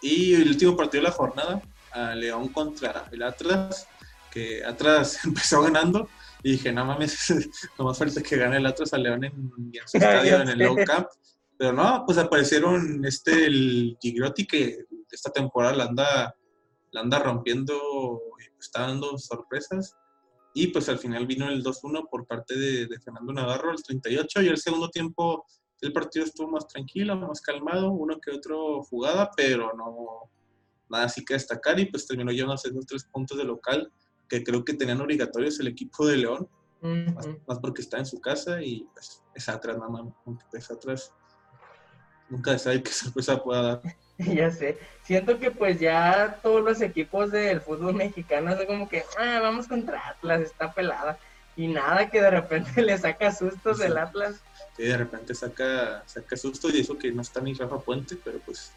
Y 0.00 0.34
el 0.34 0.50
último 0.50 0.76
partido 0.76 1.02
de 1.02 1.08
la 1.08 1.14
jornada, 1.16 1.60
a 1.90 2.14
León 2.14 2.46
contra 2.50 3.08
el 3.10 3.24
Atlas, 3.24 3.88
que 4.30 4.64
atrás 4.64 5.18
empezó 5.24 5.60
ganando 5.62 6.08
y 6.44 6.52
dije, 6.52 6.70
no 6.70 6.84
mames, 6.84 7.34
más 7.78 7.98
falta 7.98 8.22
que 8.22 8.36
gane 8.36 8.58
el 8.58 8.66
Atlas 8.66 8.92
a 8.92 8.98
León 8.98 9.24
en, 9.24 9.50
su 9.84 9.96
estadio, 9.96 10.42
en 10.42 10.48
el 10.50 10.58
Low 10.60 10.76
Camp. 10.86 11.08
Pero 11.56 11.72
no, 11.72 12.04
pues 12.06 12.18
aparecieron 12.18 13.04
este, 13.04 13.46
el 13.46 13.98
Gigrotti 14.00 14.46
que 14.46 14.84
esta 15.10 15.32
temporada 15.32 15.74
la 15.74 15.84
anda, 15.84 16.34
la 16.92 17.00
anda 17.00 17.18
rompiendo, 17.18 18.22
está 18.58 18.82
dando 18.82 19.18
sorpresas. 19.18 19.96
Y 20.54 20.68
pues 20.68 20.88
al 20.88 20.98
final 20.98 21.26
vino 21.26 21.48
el 21.48 21.62
2-1 21.62 22.08
por 22.10 22.26
parte 22.26 22.58
de, 22.58 22.86
de, 22.86 23.00
Fernando 23.00 23.32
Navarro, 23.32 23.70
el 23.70 23.82
38, 23.82 24.42
y 24.42 24.48
el 24.48 24.56
segundo 24.58 24.88
tiempo 24.88 25.46
el 25.80 25.92
partido 25.92 26.24
estuvo 26.24 26.48
más 26.50 26.66
tranquilo, 26.66 27.16
más 27.16 27.40
calmado, 27.40 27.92
uno 27.92 28.18
que 28.20 28.32
otro 28.32 28.82
jugada, 28.82 29.30
pero 29.36 29.72
no 29.74 30.30
nada 30.88 31.04
así 31.04 31.24
que 31.24 31.34
destacar, 31.34 31.78
y 31.78 31.86
pues 31.86 32.06
terminó 32.06 32.32
llevándose 32.32 32.70
dos 32.70 32.86
tres 32.86 33.04
puntos 33.04 33.36
de 33.36 33.44
local 33.44 33.92
que 34.28 34.42
creo 34.42 34.64
que 34.64 34.74
tenían 34.74 35.00
obligatorios 35.00 35.60
el 35.60 35.68
equipo 35.68 36.06
de 36.06 36.16
León, 36.18 36.48
más, 37.46 37.58
porque 37.60 37.82
está 37.82 37.98
en 37.98 38.06
su 38.06 38.20
casa 38.20 38.62
y 38.62 38.86
pues 38.92 39.22
es 39.34 39.48
atrás, 39.48 39.76
nada 39.78 39.90
más, 39.90 40.02
aunque 40.24 40.44
es 40.52 40.70
atrás. 40.70 41.12
Nunca 42.28 42.58
sabe 42.58 42.82
qué 42.82 42.92
sorpresa 42.92 43.42
pueda 43.42 43.62
dar. 43.62 43.82
ya 44.36 44.50
sé. 44.50 44.78
Siento 45.04 45.38
que 45.38 45.50
pues 45.50 45.80
ya 45.80 46.38
todos 46.42 46.62
los 46.62 46.80
equipos 46.80 47.30
del 47.30 47.60
fútbol 47.60 47.94
mexicano 47.94 48.54
son 48.56 48.66
como 48.66 48.88
que, 48.88 49.04
ah, 49.18 49.38
vamos 49.40 49.68
contra 49.68 50.08
Atlas, 50.08 50.42
está 50.42 50.72
pelada. 50.72 51.18
Y 51.56 51.68
nada, 51.68 52.10
que 52.10 52.20
de 52.20 52.30
repente 52.30 52.82
le 52.82 52.98
saca 52.98 53.32
sustos 53.32 53.80
el 53.80 53.96
Atlas. 53.96 54.36
Sí, 54.76 54.84
de 54.84 54.96
repente 54.96 55.34
saca, 55.34 56.02
saca 56.06 56.36
sustos 56.36 56.74
y 56.74 56.80
eso 56.80 56.98
que 56.98 57.10
no 57.10 57.22
está 57.22 57.40
ni 57.40 57.54
Rafa 57.54 57.78
Puente, 57.78 58.16
pero 58.22 58.38
pues 58.40 58.72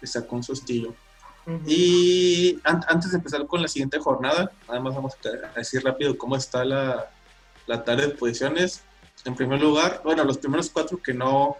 le 0.00 0.06
sacó 0.06 0.36
un 0.36 0.42
sustillo. 0.42 0.94
Y 1.66 2.60
antes 2.62 3.10
de 3.10 3.16
empezar 3.16 3.44
con 3.48 3.60
la 3.60 3.66
siguiente 3.66 3.98
jornada, 3.98 4.52
nada 4.68 4.80
más 4.80 4.94
vamos 4.94 5.14
a 5.24 5.58
decir 5.58 5.82
rápido 5.82 6.16
cómo 6.16 6.36
está 6.36 6.64
la, 6.64 7.10
la 7.66 7.82
tabla 7.82 8.06
de 8.06 8.14
posiciones. 8.14 8.82
En 9.24 9.34
primer 9.34 9.60
lugar, 9.60 10.02
bueno, 10.04 10.22
los 10.22 10.38
primeros 10.38 10.70
cuatro 10.70 11.02
que 11.02 11.12
no, 11.12 11.56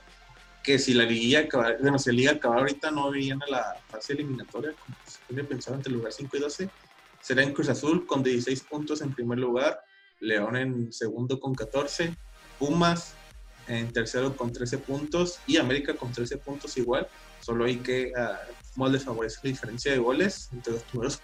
que 0.62 0.78
si 0.78 0.94
la 0.94 1.04
liguilla 1.04 1.48
bueno, 1.80 1.98
si 1.98 2.10
la 2.10 2.16
liga 2.16 2.32
acabara 2.32 2.60
ahorita 2.60 2.90
no 2.90 3.14
irían 3.14 3.42
a 3.42 3.50
la 3.50 3.76
fase 3.88 4.12
eliminatoria, 4.14 4.72
como 4.72 4.96
se 5.06 5.18
tiene 5.26 5.44
pensado 5.44 5.76
entre 5.76 5.90
el 5.90 5.98
lugar 5.98 6.12
5 6.12 6.36
y 6.36 6.40
12, 6.40 6.70
será 7.20 7.42
en 7.42 7.52
Cruz 7.52 7.68
Azul 7.68 8.06
con 8.06 8.22
16 8.22 8.62
puntos 8.62 9.00
en 9.00 9.12
primer 9.12 9.38
lugar, 9.38 9.80
León 10.20 10.56
en 10.56 10.92
segundo 10.92 11.40
con 11.40 11.54
14, 11.54 12.16
Pumas 12.58 13.14
en 13.68 13.92
tercero 13.92 14.36
con 14.36 14.52
13 14.52 14.78
puntos 14.78 15.38
y 15.46 15.56
América 15.56 15.94
con 15.94 16.12
13 16.12 16.38
puntos 16.38 16.76
igual. 16.76 17.08
Solo 17.40 17.64
hay 17.64 17.76
que 17.76 18.12
uh, 18.76 18.88
les 18.88 19.04
favorece 19.04 19.40
la 19.42 19.50
diferencia 19.50 19.92
de 19.92 19.98
goles 19.98 20.48
entre 20.52 20.74
los 20.74 20.82
primeros 20.84 21.20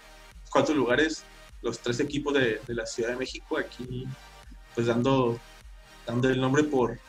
cuatro 0.49 0.75
lugares, 0.75 1.23
los 1.61 1.79
tres 1.79 1.99
equipos 1.99 2.33
de, 2.33 2.59
de 2.65 2.73
la 2.73 2.85
Ciudad 2.85 3.11
de 3.11 3.17
México, 3.17 3.57
aquí 3.57 4.05
pues 4.75 4.87
dando, 4.87 5.39
dando 6.05 6.29
el 6.29 6.39
nombre 6.39 6.63
por, 6.63 6.99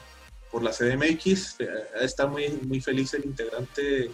por 0.51 0.63
la 0.63 0.71
CDMX. 0.71 1.61
Eh, 1.61 1.69
está 2.01 2.27
muy, 2.27 2.49
muy 2.63 2.81
feliz 2.81 3.15
el 3.15 3.25
integrante 3.25 4.11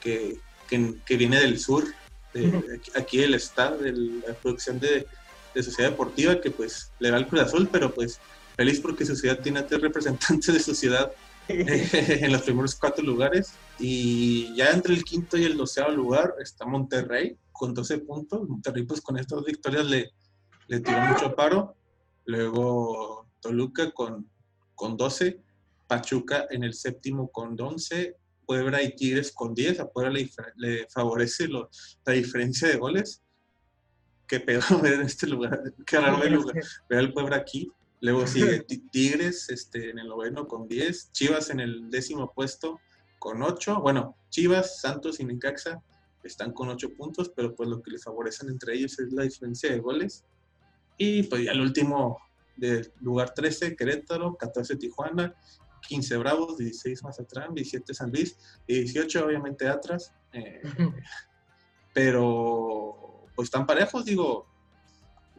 que, 0.00 0.38
que, 0.68 0.94
que 1.04 1.16
viene 1.16 1.40
del 1.40 1.58
sur, 1.58 1.84
de, 2.34 2.80
aquí 2.94 3.18
del 3.18 3.34
estado, 3.34 3.78
de 3.78 3.92
la 3.92 4.34
producción 4.34 4.78
de, 4.80 5.06
de, 5.54 5.62
Sociedad 5.62 5.90
Deportiva, 5.90 6.40
que 6.40 6.50
pues 6.50 6.90
le 6.98 7.10
va 7.10 7.18
al 7.18 7.26
Cruz 7.26 7.42
Azul, 7.42 7.68
pero 7.70 7.92
pues 7.92 8.20
feliz 8.56 8.80
porque 8.80 9.04
su 9.04 9.16
ciudad 9.16 9.40
tiene 9.40 9.60
a 9.60 9.66
tres 9.66 9.80
representantes 9.80 10.52
de 10.52 10.60
su 10.60 10.74
ciudad 10.74 11.12
en 11.48 12.32
los 12.32 12.42
primeros 12.42 12.74
cuatro 12.74 13.04
lugares. 13.04 13.52
Y 13.78 14.54
ya 14.54 14.70
entre 14.70 14.94
el 14.94 15.04
quinto 15.04 15.36
y 15.36 15.44
el 15.44 15.56
doceavo 15.56 15.90
lugar 15.90 16.34
está 16.40 16.64
Monterrey 16.64 17.36
con 17.50 17.74
12 17.74 17.98
puntos. 17.98 18.48
Monterrey 18.48 18.84
pues 18.84 19.00
con 19.00 19.18
estas 19.18 19.44
victorias 19.44 19.86
le, 19.86 20.12
le 20.68 20.80
tiró 20.80 21.00
mucho 21.00 21.34
paro. 21.34 21.74
Luego 22.24 23.26
Toluca 23.40 23.90
con, 23.90 24.28
con 24.74 24.96
12. 24.96 25.40
Pachuca 25.92 26.46
en 26.48 26.64
el 26.64 26.72
séptimo 26.72 27.30
con 27.30 27.60
11. 27.60 28.16
Puebla 28.46 28.82
y 28.82 28.96
Tigres 28.96 29.30
con 29.30 29.52
10. 29.52 29.80
A 29.80 29.90
Puebla 29.90 30.10
le, 30.10 30.30
le 30.56 30.86
favorece 30.88 31.48
lo, 31.48 31.68
la 32.06 32.14
diferencia 32.14 32.66
de 32.66 32.76
goles. 32.76 33.22
Qué 34.26 34.40
pedo 34.40 34.62
ver 34.82 34.94
en 34.94 35.02
este 35.02 35.26
lugar. 35.26 35.60
Qué 35.84 36.00
raro 36.00 36.18
ver, 36.18 36.38
ver 36.88 36.98
al 36.98 37.12
Puebla 37.12 37.36
aquí. 37.36 37.70
Luego 38.00 38.26
sigue 38.26 38.60
Tigres 38.90 39.50
este, 39.50 39.90
en 39.90 39.98
el 39.98 40.08
noveno 40.08 40.48
con 40.48 40.66
10, 40.66 41.12
Chivas 41.12 41.50
en 41.50 41.60
el 41.60 41.90
décimo 41.90 42.32
puesto 42.34 42.80
con 43.18 43.42
8. 43.42 43.82
Bueno, 43.82 44.16
Chivas, 44.30 44.80
Santos 44.80 45.20
y 45.20 45.24
Necaxa 45.26 45.82
están 46.24 46.52
con 46.52 46.70
8 46.70 46.94
puntos, 46.96 47.30
pero 47.36 47.54
pues 47.54 47.68
lo 47.68 47.82
que 47.82 47.90
les 47.90 48.02
favorecen 48.02 48.48
entre 48.48 48.76
ellos 48.76 48.98
es 48.98 49.12
la 49.12 49.24
diferencia 49.24 49.70
de 49.70 49.78
goles. 49.78 50.24
Y 50.96 51.24
pues 51.24 51.44
ya 51.44 51.52
el 51.52 51.60
último 51.60 52.18
del 52.56 52.90
lugar 53.00 53.34
13, 53.34 53.76
Querétaro, 53.76 54.36
14 54.36 54.76
Tijuana, 54.76 55.34
15 55.88 56.16
Bravos, 56.16 56.58
16 56.58 57.02
Mazatlán, 57.02 57.54
17 57.54 57.94
San 57.94 58.10
Luis 58.10 58.36
y 58.66 58.80
18 58.80 59.26
obviamente 59.26 59.68
atrás. 59.68 60.12
Eh, 60.32 60.62
pero 61.92 63.26
pues 63.34 63.46
están 63.46 63.66
parejos, 63.66 64.04
digo, 64.04 64.46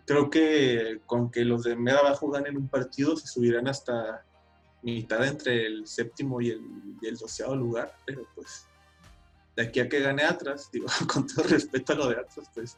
creo 0.05 0.29
que 0.29 1.01
con 1.05 1.31
que 1.31 1.45
los 1.45 1.63
de 1.63 1.75
medio 1.75 1.99
abajo 1.99 2.29
ganen 2.29 2.57
un 2.57 2.67
partido 2.67 3.15
se 3.15 3.27
subirán 3.27 3.67
hasta 3.67 4.23
mitad 4.81 5.25
entre 5.25 5.65
el 5.65 5.87
séptimo 5.87 6.41
y 6.41 6.49
el, 6.49 6.61
y 7.01 7.07
el 7.07 7.17
doceavo 7.17 7.55
lugar, 7.55 7.95
pero 8.05 8.27
pues 8.35 8.67
de 9.55 9.63
aquí 9.63 9.79
a 9.79 9.89
que 9.89 10.01
gane 10.01 10.23
atrás, 10.23 10.69
digo, 10.73 10.87
con 11.11 11.27
todo 11.27 11.43
respeto 11.47 11.93
a 11.93 11.95
lo 11.95 12.07
de 12.09 12.19
atrás, 12.19 12.49
pues 12.53 12.77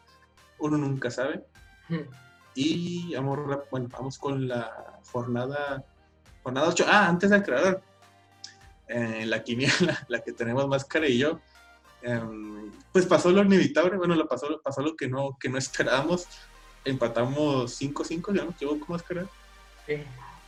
uno 0.59 0.78
nunca 0.78 1.09
sabe. 1.11 1.43
Y 2.55 3.13
vamos, 3.16 3.59
bueno, 3.70 3.89
vamos 3.91 4.18
con 4.18 4.47
la 4.47 4.99
jornada, 5.11 5.84
jornada 6.46 6.70
8. 6.70 6.86
Ah, 6.88 7.08
antes 7.10 7.32
de 7.32 7.36
aclarar, 7.36 7.82
eh, 8.88 9.26
la 9.26 9.43
quiniela, 9.43 10.06
la 10.08 10.22
que 10.22 10.32
tenemos 10.32 10.68
más 10.68 10.86
cara 10.86 11.08
y 11.08 11.18
yo, 11.18 11.41
em, 12.04 12.72
pues 12.93 13.06
pasó 13.06 13.32
lo 13.32 13.43
inevitable, 13.43 13.98
bueno, 13.98 14.16
lo 14.16 14.28
pasó, 14.28 14.62
pasó 14.62 14.82
lo 14.82 14.96
que 14.96 15.10
no, 15.10 15.36
que 15.39 15.50
no 15.50 15.58
esperábamos 15.58 16.28
empatamos 16.86 17.82
5-5, 17.82 18.34
ya 18.34 18.46
no 18.46 18.52
equivoco 18.52 18.86
más 18.88 19.02
que 19.04 19.26
sí. 19.88 20.04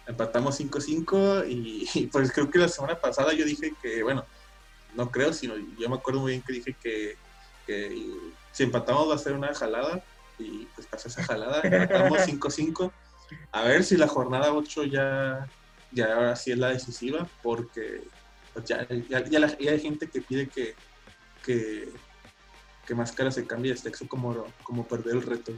Empatamos 0.05 0.59
5-5 0.59 1.45
y, 1.49 2.07
pues 2.07 2.31
creo 2.31 2.49
que 2.49 2.59
la 2.59 2.69
semana 2.69 2.95
pasada 2.95 3.33
yo 3.33 3.43
dije 3.43 3.73
que, 3.81 4.03
bueno, 4.03 4.23
no 4.95 5.11
creo, 5.11 5.33
sino 5.33 5.55
yo 5.77 5.89
me 5.89 5.95
acuerdo 5.95 6.21
muy 6.21 6.31
bien 6.31 6.43
que 6.43 6.53
dije 6.53 6.75
que, 6.81 7.17
si 8.53 8.63
empatamos 8.63 9.09
va 9.09 9.15
a 9.15 9.17
ser 9.17 9.33
una 9.33 9.53
jalada 9.53 10.01
y 10.39 10.65
pues 10.75 10.87
pasó 10.87 11.09
esa 11.09 11.23
jalada, 11.23 11.59
empatamos 11.61 12.19
5-5. 12.27 12.91
A 13.51 13.63
ver 13.63 13.83
si 13.83 13.97
la 13.97 14.07
jornada 14.07 14.53
8 14.53 14.83
ya, 14.85 15.47
ya 15.91 16.13
ahora 16.13 16.35
sí 16.35 16.51
es 16.51 16.57
la 16.57 16.69
decisiva, 16.69 17.27
porque 17.41 18.03
pues 18.53 18.65
ya, 18.65 18.87
ya, 19.09 19.23
ya, 19.23 19.71
hay 19.71 19.79
gente 19.79 20.07
que 20.07 20.21
pide 20.21 20.47
que, 20.47 20.75
que, 21.45 21.89
que 22.85 22.95
Máscara 22.95 23.31
se 23.31 23.45
cambie 23.45 23.71
de 23.71 23.77
sexo 23.77 24.07
como, 24.07 24.45
como 24.63 24.87
perder 24.87 25.15
el 25.15 25.21
reto. 25.21 25.53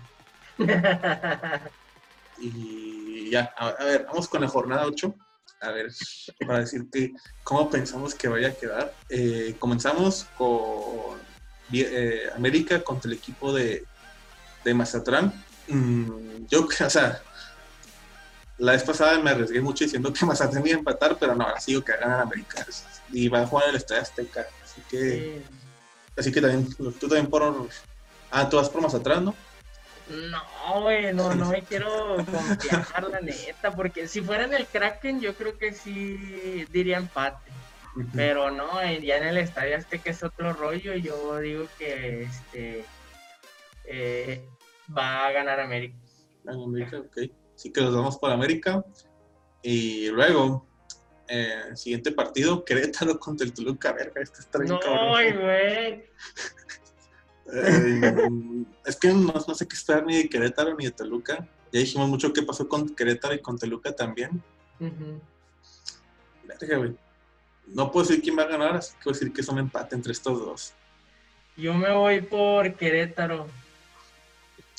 y 2.39 3.29
ya, 3.29 3.53
a, 3.57 3.83
ver, 3.83 4.05
vamos 4.05 4.27
con 4.27 4.41
la 4.41 4.47
jornada 4.47 4.85
8. 4.85 5.15
a 5.61 5.71
ver, 5.71 5.91
para 6.45 6.59
decirte 6.59 7.13
cómo 7.43 7.69
pensamos 7.69 8.13
que 8.15 8.27
vaya 8.27 8.49
a 8.49 8.53
quedar. 8.53 8.93
Eh, 9.09 9.55
comenzamos 9.59 10.25
con 10.37 11.19
eh, 11.71 12.29
América 12.35 12.81
contra 12.83 13.09
el 13.11 13.17
equipo 13.17 13.53
de, 13.53 13.85
de 14.63 14.73
Mazatlán. 14.73 15.33
Mm, 15.67 16.47
yo 16.49 16.67
o 16.85 16.89
sea, 16.89 17.21
la 18.59 18.73
vez 18.73 18.83
pasada 18.83 19.17
me 19.19 19.31
arriesgué 19.31 19.61
mucho 19.61 19.85
diciendo 19.85 20.13
que 20.13 20.25
Mazatlán 20.25 20.67
iba 20.67 20.75
a 20.75 20.79
empatar, 20.79 21.17
pero 21.19 21.33
no, 21.35 21.45
ahora 21.45 21.59
sigo 21.59 21.83
que 21.83 21.93
ganan 21.93 22.21
América. 22.21 22.65
Y 23.11 23.27
va 23.27 23.41
a 23.41 23.47
jugar 23.47 23.69
el 23.69 23.75
Estadio 23.75 24.03
Azteca. 24.03 24.45
Así 24.63 24.81
que, 24.89 25.41
así 26.17 26.31
que 26.31 26.41
también, 26.41 26.73
tú 26.75 27.07
también 27.07 27.27
por. 27.27 27.69
Ah, 28.29 28.47
tú 28.47 28.57
vas 28.57 28.69
por 28.69 28.81
Mazatlán, 28.81 29.25
¿no? 29.25 29.35
No, 30.09 30.81
güey, 30.81 31.13
no, 31.13 31.33
no 31.35 31.49
me 31.49 31.61
quiero 31.61 32.17
confiar, 32.17 33.09
la 33.09 33.21
neta, 33.21 33.71
porque 33.75 34.07
si 34.07 34.21
fuera 34.21 34.45
en 34.45 34.53
el 34.53 34.65
Kraken, 34.65 35.21
yo 35.21 35.35
creo 35.35 35.57
que 35.57 35.73
sí 35.73 36.65
diría 36.71 36.97
empate. 36.97 37.51
Pero 38.15 38.49
no, 38.49 38.81
eh, 38.81 39.01
ya 39.01 39.17
en 39.17 39.25
el 39.25 39.37
estadio 39.37 39.77
que 39.89 40.09
es 40.09 40.23
otro 40.23 40.53
rollo, 40.53 40.95
yo 40.95 41.39
digo 41.39 41.67
que 41.77 42.23
este 42.23 42.85
eh, 43.85 44.47
va 44.95 45.27
a 45.27 45.31
ganar 45.31 45.59
América. 45.59 45.97
América, 46.47 46.99
ok. 46.99 47.17
Así 47.59 47.73
que 47.73 47.81
los 47.81 47.93
vamos 47.93 48.17
por 48.17 48.31
América. 48.31 48.85
Y 49.61 50.07
luego, 50.11 50.65
eh, 51.27 51.75
siguiente 51.75 52.13
partido, 52.13 52.63
Querétaro 52.65 53.19
contra 53.19 53.45
el 53.45 53.51
Toluca. 53.51 53.91
Verga, 53.91 54.21
este 54.21 54.39
está 54.39 54.59
bien 54.59 54.71
No, 54.71 54.79
güey. 54.79 56.05
es 58.85 58.95
que 58.95 59.09
no, 59.09 59.37
sé 59.53 59.67
qué 59.67 59.75
esperar 59.75 60.05
ni 60.05 60.15
de 60.19 60.29
Querétaro 60.29 60.73
ni 60.77 60.85
de 60.85 60.91
Toluca. 60.91 61.45
Ya 61.73 61.81
dijimos 61.81 62.07
mucho 62.07 62.31
qué 62.31 62.43
pasó 62.43 62.69
con 62.69 62.95
Querétaro 62.95 63.33
y 63.33 63.41
con 63.41 63.57
Toluca 63.57 63.93
también. 63.93 64.41
No 67.67 67.91
puedo 67.91 68.07
decir 68.07 68.23
quién 68.23 68.39
va 68.39 68.43
a 68.43 68.47
ganar, 68.47 68.77
así 68.77 68.95
que 69.03 69.09
a 69.09 69.11
decir 69.11 69.33
que 69.33 69.41
es 69.41 69.49
un 69.49 69.59
empate 69.59 69.95
entre 69.95 70.13
estos 70.13 70.39
dos. 70.39 70.73
Yo 71.57 71.73
me 71.73 71.91
voy 71.91 72.21
por 72.21 72.73
Querétaro. 72.75 73.47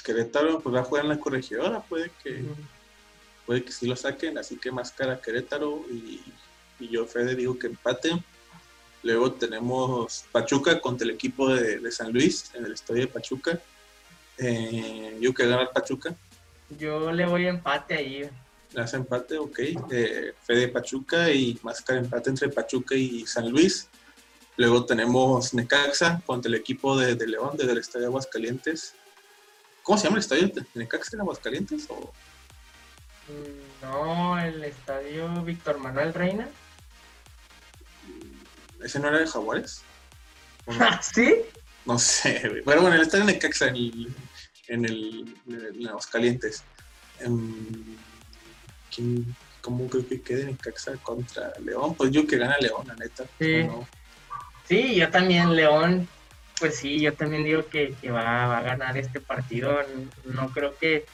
Querétaro 0.03 0.61
pues 0.61 0.75
va 0.75 0.81
a 0.81 0.85
jugar 0.85 1.05
en 1.05 1.11
la 1.11 1.21
corregidora, 1.21 1.81
puede 1.81 2.11
que 2.23 2.45
puede 3.47 3.65
que 3.65 3.73
sí 3.73 3.87
lo 3.87 3.97
saquen, 3.97 4.39
así 4.39 4.57
que 4.57 4.71
más 4.71 4.93
cara 4.93 5.21
Querétaro 5.21 5.85
y, 5.91 6.21
y 6.79 6.89
yo 6.89 7.07
Fede 7.07 7.35
digo 7.35 7.59
que 7.59 7.69
empate. 7.69 8.23
Luego 9.03 9.33
tenemos 9.33 10.25
Pachuca 10.31 10.81
contra 10.81 11.07
el 11.07 11.15
equipo 11.15 11.49
de, 11.49 11.91
San 11.91 12.13
Luis 12.13 12.51
en 12.55 12.67
el 12.67 12.73
estadio 12.73 13.03
de 13.03 13.07
Pachuca. 13.07 13.59
Eh, 14.37 15.17
yo 15.21 15.33
que 15.33 15.47
ganar 15.47 15.71
Pachuca. 15.73 16.15
Yo 16.79 17.11
le 17.11 17.27
voy 17.27 17.47
a 17.47 17.51
empate 17.51 17.95
ahí. 17.95 18.31
Le 18.73 18.81
hace 18.81 18.97
empate, 18.97 19.39
ok. 19.39 19.59
Eh, 19.91 20.35
Fede 20.43 20.69
Pachuca 20.69 21.31
y 21.31 21.59
Máscara 21.63 22.01
empate 22.01 22.31
entre 22.31 22.49
Pachuca 22.49 22.95
y 22.95 23.27
San 23.27 23.51
Luis. 23.51 23.89
Luego 24.57 24.85
tenemos 24.85 25.55
Necaxa 25.55 26.23
contra 26.27 26.51
el 26.51 26.55
equipo 26.55 26.97
de, 26.97 27.15
León 27.27 27.57
desde 27.57 27.73
el 27.73 27.79
estadio 27.79 28.09
Aguascalientes. 28.09 28.95
¿Cómo 29.91 29.99
se 29.99 30.05
llama 30.05 30.19
el 30.19 30.23
estadio? 30.23 30.53
¿Necaxa 30.75 31.17
en 31.17 31.21
Aguascalientes? 31.23 31.87
O? 31.89 32.13
Mm, 33.27 33.83
no, 33.83 34.39
el 34.39 34.63
estadio 34.63 35.43
Víctor 35.43 35.79
Manuel 35.79 36.15
Reina. 36.15 36.49
¿Ese 38.85 39.01
no 39.01 39.09
era 39.09 39.19
de 39.19 39.27
Jaguares? 39.27 39.83
¿Sí? 41.13 41.35
No 41.87 41.99
sé, 41.99 42.41
Pero 42.65 42.83
bueno, 42.83 42.95
él 42.95 43.03
está 43.03 43.19
en 43.19 43.27
Necaxa, 43.27 43.67
en 43.67 43.75
el, 43.75 44.15
en 44.69 44.85
el, 44.85 45.37
en 45.49 45.83
los 45.83 46.07
calientes. 46.07 46.63
Em, 47.19 47.97
¿Cómo 49.61 49.89
creo 49.89 50.07
que 50.07 50.23
quede 50.23 50.45
Necaxa 50.45 50.93
contra 50.99 51.53
León? 51.65 51.97
Pues 51.97 52.13
yo 52.13 52.29
que 52.29 52.39
gana 52.39 52.57
León, 52.59 52.87
la 52.87 52.95
neta. 52.95 53.25
Sí. 53.41 53.67
sí, 54.69 54.95
yo 54.95 55.11
también, 55.11 55.57
León, 55.57 56.09
pues 56.61 56.77
sí, 56.77 57.01
yo 57.01 57.15
también 57.15 57.43
digo 57.43 57.65
que, 57.67 57.97
va, 58.11 58.59
a 58.59 58.63
ganar 58.63 58.97
este 58.99 59.21
partido. 59.21 59.79
No 60.27 60.51
creo 60.51 60.77
que 60.77 61.07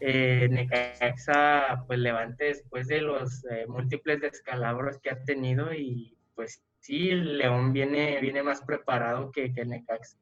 eh, 0.00 0.48
Necaxa 0.50 1.84
pues 1.86 1.98
levante 1.98 2.44
después 2.44 2.88
de 2.88 3.00
los 3.00 3.44
eh, 3.46 3.64
múltiples 3.66 4.20
descalabros 4.20 4.98
que 4.98 5.10
ha 5.10 5.24
tenido 5.24 5.72
y 5.72 6.18
pues 6.34 6.62
sí, 6.80 7.10
León 7.12 7.72
viene, 7.72 8.20
viene 8.20 8.42
más 8.42 8.60
preparado 8.60 9.32
que, 9.32 9.52
que 9.52 9.64
Necaxa. 9.64 10.18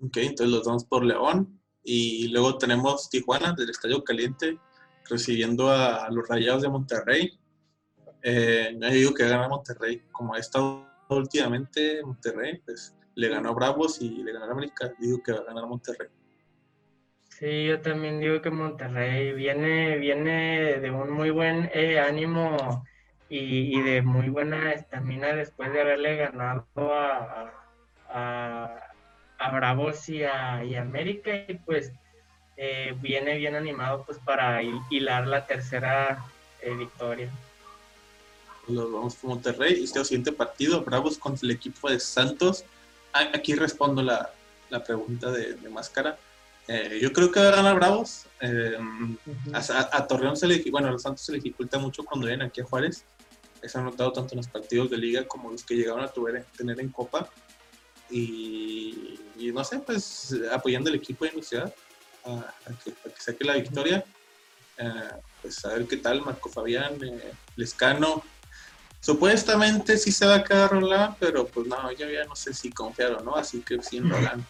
Ok, 0.00 0.18
entonces 0.18 0.54
los 0.54 0.66
damos 0.66 0.84
por 0.84 1.04
León. 1.04 1.60
Y 1.82 2.28
luego 2.28 2.58
tenemos 2.58 3.08
Tijuana 3.08 3.54
del 3.54 3.70
Estadio 3.70 4.02
Caliente 4.04 4.58
recibiendo 5.08 5.70
a, 5.70 6.10
los 6.10 6.28
Rayados 6.28 6.62
de 6.62 6.68
Monterrey. 6.68 7.38
Eh, 8.22 8.76
yo 8.78 8.88
digo 8.90 9.14
que 9.14 9.28
gana 9.28 9.48
Monterrey. 9.48 10.02
Como 10.10 10.34
ha 10.34 10.38
estado 10.38 10.84
últimamente 11.08 12.02
Monterrey, 12.02 12.60
pues 12.64 12.95
le 13.16 13.28
ganó 13.28 13.48
a 13.48 13.52
Bravos 13.52 14.00
y 14.00 14.22
le 14.22 14.32
ganó 14.32 14.46
a 14.46 14.52
América. 14.52 14.92
Digo 14.98 15.22
que 15.22 15.32
va 15.32 15.38
a 15.38 15.44
ganar 15.44 15.66
Monterrey. 15.66 16.08
Sí, 17.30 17.66
yo 17.66 17.80
también 17.80 18.20
digo 18.20 18.40
que 18.40 18.50
Monterrey 18.50 19.32
viene, 19.32 19.96
viene 19.96 20.78
de 20.80 20.90
un 20.90 21.10
muy 21.10 21.30
buen 21.30 21.70
eh, 21.74 21.98
ánimo 21.98 22.84
y, 23.28 23.80
de 23.82 24.02
muy 24.02 24.28
buena 24.28 24.72
estamina 24.72 25.34
después 25.34 25.72
de 25.72 25.80
haberle 25.80 26.16
ganado 26.16 26.64
a, 26.76 27.52
a, 28.08 29.50
Bravos 29.52 30.08
y 30.08 30.22
a, 30.22 30.60
América 30.80 31.30
y 31.48 31.54
pues 31.54 31.92
eh, 32.56 32.94
viene 33.00 33.36
bien 33.36 33.54
animado 33.54 34.04
pues 34.04 34.18
para 34.18 34.62
hilar 34.62 35.26
la 35.26 35.46
tercera 35.46 36.24
eh, 36.62 36.74
victoria. 36.74 37.30
Los 38.68 38.90
vamos 38.90 39.14
por 39.16 39.30
Monterrey 39.30 39.80
y 39.80 39.84
este 39.84 40.04
siguiente 40.04 40.32
partido, 40.32 40.82
Bravos 40.82 41.18
contra 41.18 41.46
el 41.46 41.52
equipo 41.52 41.90
de 41.90 42.00
Santos. 42.00 42.64
Aquí 43.34 43.54
respondo 43.54 44.02
la, 44.02 44.30
pregunta 44.84 45.30
de, 45.30 45.56
Máscara. 45.70 46.18
Eh, 46.68 46.98
yo 47.00 47.12
creo 47.12 47.30
que 47.30 47.40
va 47.40 47.48
a 47.48 47.56
ganar 47.56 47.76
Bravos. 47.76 48.26
a, 49.52 50.06
Torreón 50.06 50.36
se 50.36 50.46
le, 50.46 50.62
bueno, 50.70 50.88
a 50.88 50.90
los 50.90 51.02
Santos 51.02 51.24
se 51.24 51.32
le 51.32 51.38
dificulta 51.38 51.78
mucho 51.78 52.04
cuando 52.04 52.26
vienen 52.26 52.48
aquí 52.48 52.60
a 52.60 52.64
Juárez 52.64 53.04
se 53.68 53.78
ha 53.78 53.82
notado 53.82 54.12
tanto 54.12 54.34
en 54.34 54.38
los 54.38 54.48
partidos 54.48 54.90
de 54.90 54.98
liga 54.98 55.26
como 55.26 55.50
los 55.50 55.64
que 55.64 55.74
llegaron 55.74 56.04
a 56.04 56.12
tener 56.56 56.80
en 56.80 56.88
Copa. 56.90 57.28
Y, 58.10 59.18
no 59.52 59.64
sé, 59.64 59.80
pues 59.80 60.34
apoyando 60.52 60.90
al 60.90 60.96
equipo 60.96 61.24
de 61.24 61.32
mi 61.32 61.42
ciudad 61.42 61.74
a, 62.24 62.52
que, 62.84 62.92
saque 63.18 63.44
la 63.44 63.54
victoria. 63.54 64.04
Eh, 64.78 65.10
pues 65.42 65.64
a 65.64 65.68
ver 65.68 65.86
qué 65.86 65.96
tal 65.96 66.22
Marco 66.22 66.48
Fabián, 66.48 67.02
eh, 67.02 67.32
Lescano. 67.56 68.22
Supuestamente 69.06 69.98
sí 69.98 70.10
se 70.10 70.26
va 70.26 70.34
a 70.34 70.42
quedar 70.42 70.68
Roland, 70.68 71.14
pero 71.20 71.46
pues 71.46 71.68
no, 71.68 71.92
yo 71.92 72.10
ya 72.10 72.24
no 72.24 72.34
sé 72.34 72.52
si 72.52 72.72
confiar 72.72 73.12
o 73.12 73.20
no, 73.20 73.36
así 73.36 73.60
que 73.60 73.80
sin 73.80 74.10
Roland. 74.10 74.44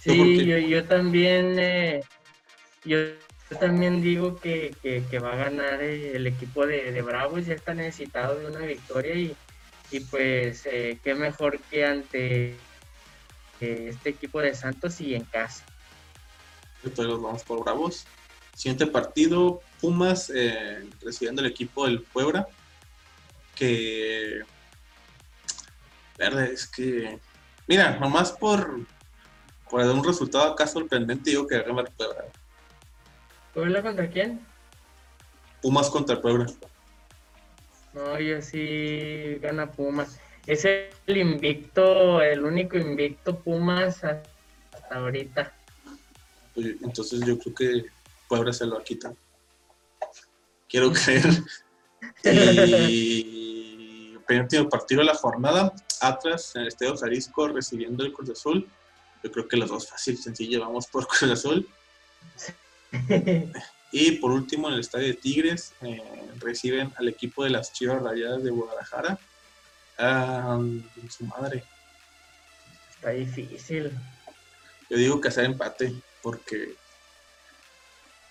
Sí, 0.00 0.44
yo, 0.44 0.58
yo, 0.58 0.84
también, 0.84 1.56
eh, 1.60 2.02
yo 2.84 2.98
también 3.60 4.02
digo 4.02 4.40
que, 4.40 4.74
va 5.22 5.34
a 5.34 5.36
ganar 5.36 5.80
el 5.80 6.26
equipo 6.26 6.66
de, 6.66 6.90
de, 6.90 7.02
Bravos, 7.02 7.46
ya 7.46 7.54
está 7.54 7.72
necesitado 7.72 8.36
de 8.36 8.46
una 8.46 8.66
victoria 8.66 9.14
y, 9.14 10.00
pues 10.10 10.66
eh, 10.66 10.98
qué 11.04 11.14
mejor 11.14 11.60
que 11.70 11.86
ante 11.86 12.56
eh, 13.60 13.86
este 13.90 14.08
equipo 14.08 14.40
de 14.40 14.56
Santos 14.56 15.00
y 15.00 15.14
en 15.14 15.22
casa. 15.22 15.64
Entonces 16.82 17.22
vamos 17.22 17.44
por 17.44 17.62
Bravos. 17.62 18.06
Siguiente 18.56 18.88
partido, 18.88 19.62
Pumas 19.82 20.30
eh, 20.32 20.88
recibiendo 21.02 21.42
el 21.42 21.48
equipo 21.48 21.84
del 21.86 22.00
Puebla, 22.00 22.46
que... 23.56 24.42
Verde, 26.16 26.52
es 26.54 26.68
que... 26.68 27.18
Mira, 27.66 27.98
nomás 27.98 28.30
por, 28.30 28.80
por 29.68 29.80
un 29.80 30.04
resultado 30.04 30.52
acá 30.52 30.68
sorprendente 30.68 31.30
digo 31.30 31.48
que 31.48 31.60
gana 31.60 31.80
el 31.82 31.88
Puebla. 31.88 32.24
¿Puebla 33.52 33.82
contra 33.82 34.08
quién? 34.08 34.40
Pumas 35.60 35.90
contra 35.90 36.20
Puebla. 36.22 36.46
No, 37.92 38.20
yo 38.20 38.40
sí 38.40 39.38
gana 39.42 39.68
Pumas. 39.68 40.20
Es 40.46 40.64
el 40.64 41.16
invicto, 41.16 42.22
el 42.22 42.44
único 42.44 42.78
invicto 42.78 43.36
Pumas 43.36 44.04
hasta 44.04 44.94
ahorita. 44.94 45.52
Entonces 46.54 47.20
yo 47.26 47.36
creo 47.38 47.54
que 47.54 47.84
Puebla 48.28 48.52
se 48.52 48.66
lo 48.66 48.76
va 48.76 48.80
a 48.80 48.84
Quiero 50.72 50.90
creer. 50.90 51.26
y 52.88 54.16
penúltimo 54.26 54.70
partido 54.70 55.00
de 55.00 55.06
la 55.06 55.14
jornada, 55.14 55.74
Atlas 56.00 56.56
en 56.56 56.62
el 56.62 56.68
Estadio 56.68 56.96
Jalisco 56.96 57.48
recibiendo 57.48 58.02
el 58.02 58.12
Cruz 58.12 58.30
Azul. 58.30 58.66
Yo 59.22 59.30
creo 59.30 59.46
que 59.46 59.58
los 59.58 59.68
dos 59.68 59.86
fácil, 59.90 60.16
sencillo, 60.16 60.60
vamos 60.60 60.86
por 60.86 61.06
Cruz 61.08 61.30
Azul. 61.30 61.68
y 63.92 64.12
por 64.12 64.30
último, 64.30 64.68
en 64.68 64.74
el 64.74 64.80
estadio 64.80 65.08
de 65.08 65.14
Tigres, 65.14 65.74
eh, 65.82 66.02
reciben 66.38 66.90
al 66.96 67.08
equipo 67.08 67.44
de 67.44 67.50
las 67.50 67.74
Chivas 67.74 68.02
Rayadas 68.02 68.42
de 68.42 68.50
Guadalajara. 68.50 69.18
Ah, 69.98 70.58
su 71.10 71.26
madre. 71.26 71.64
Está 72.94 73.10
difícil. 73.10 73.92
Yo 74.88 74.96
digo 74.96 75.20
que 75.20 75.28
hacer 75.28 75.44
empate, 75.44 75.92
porque 76.22 76.76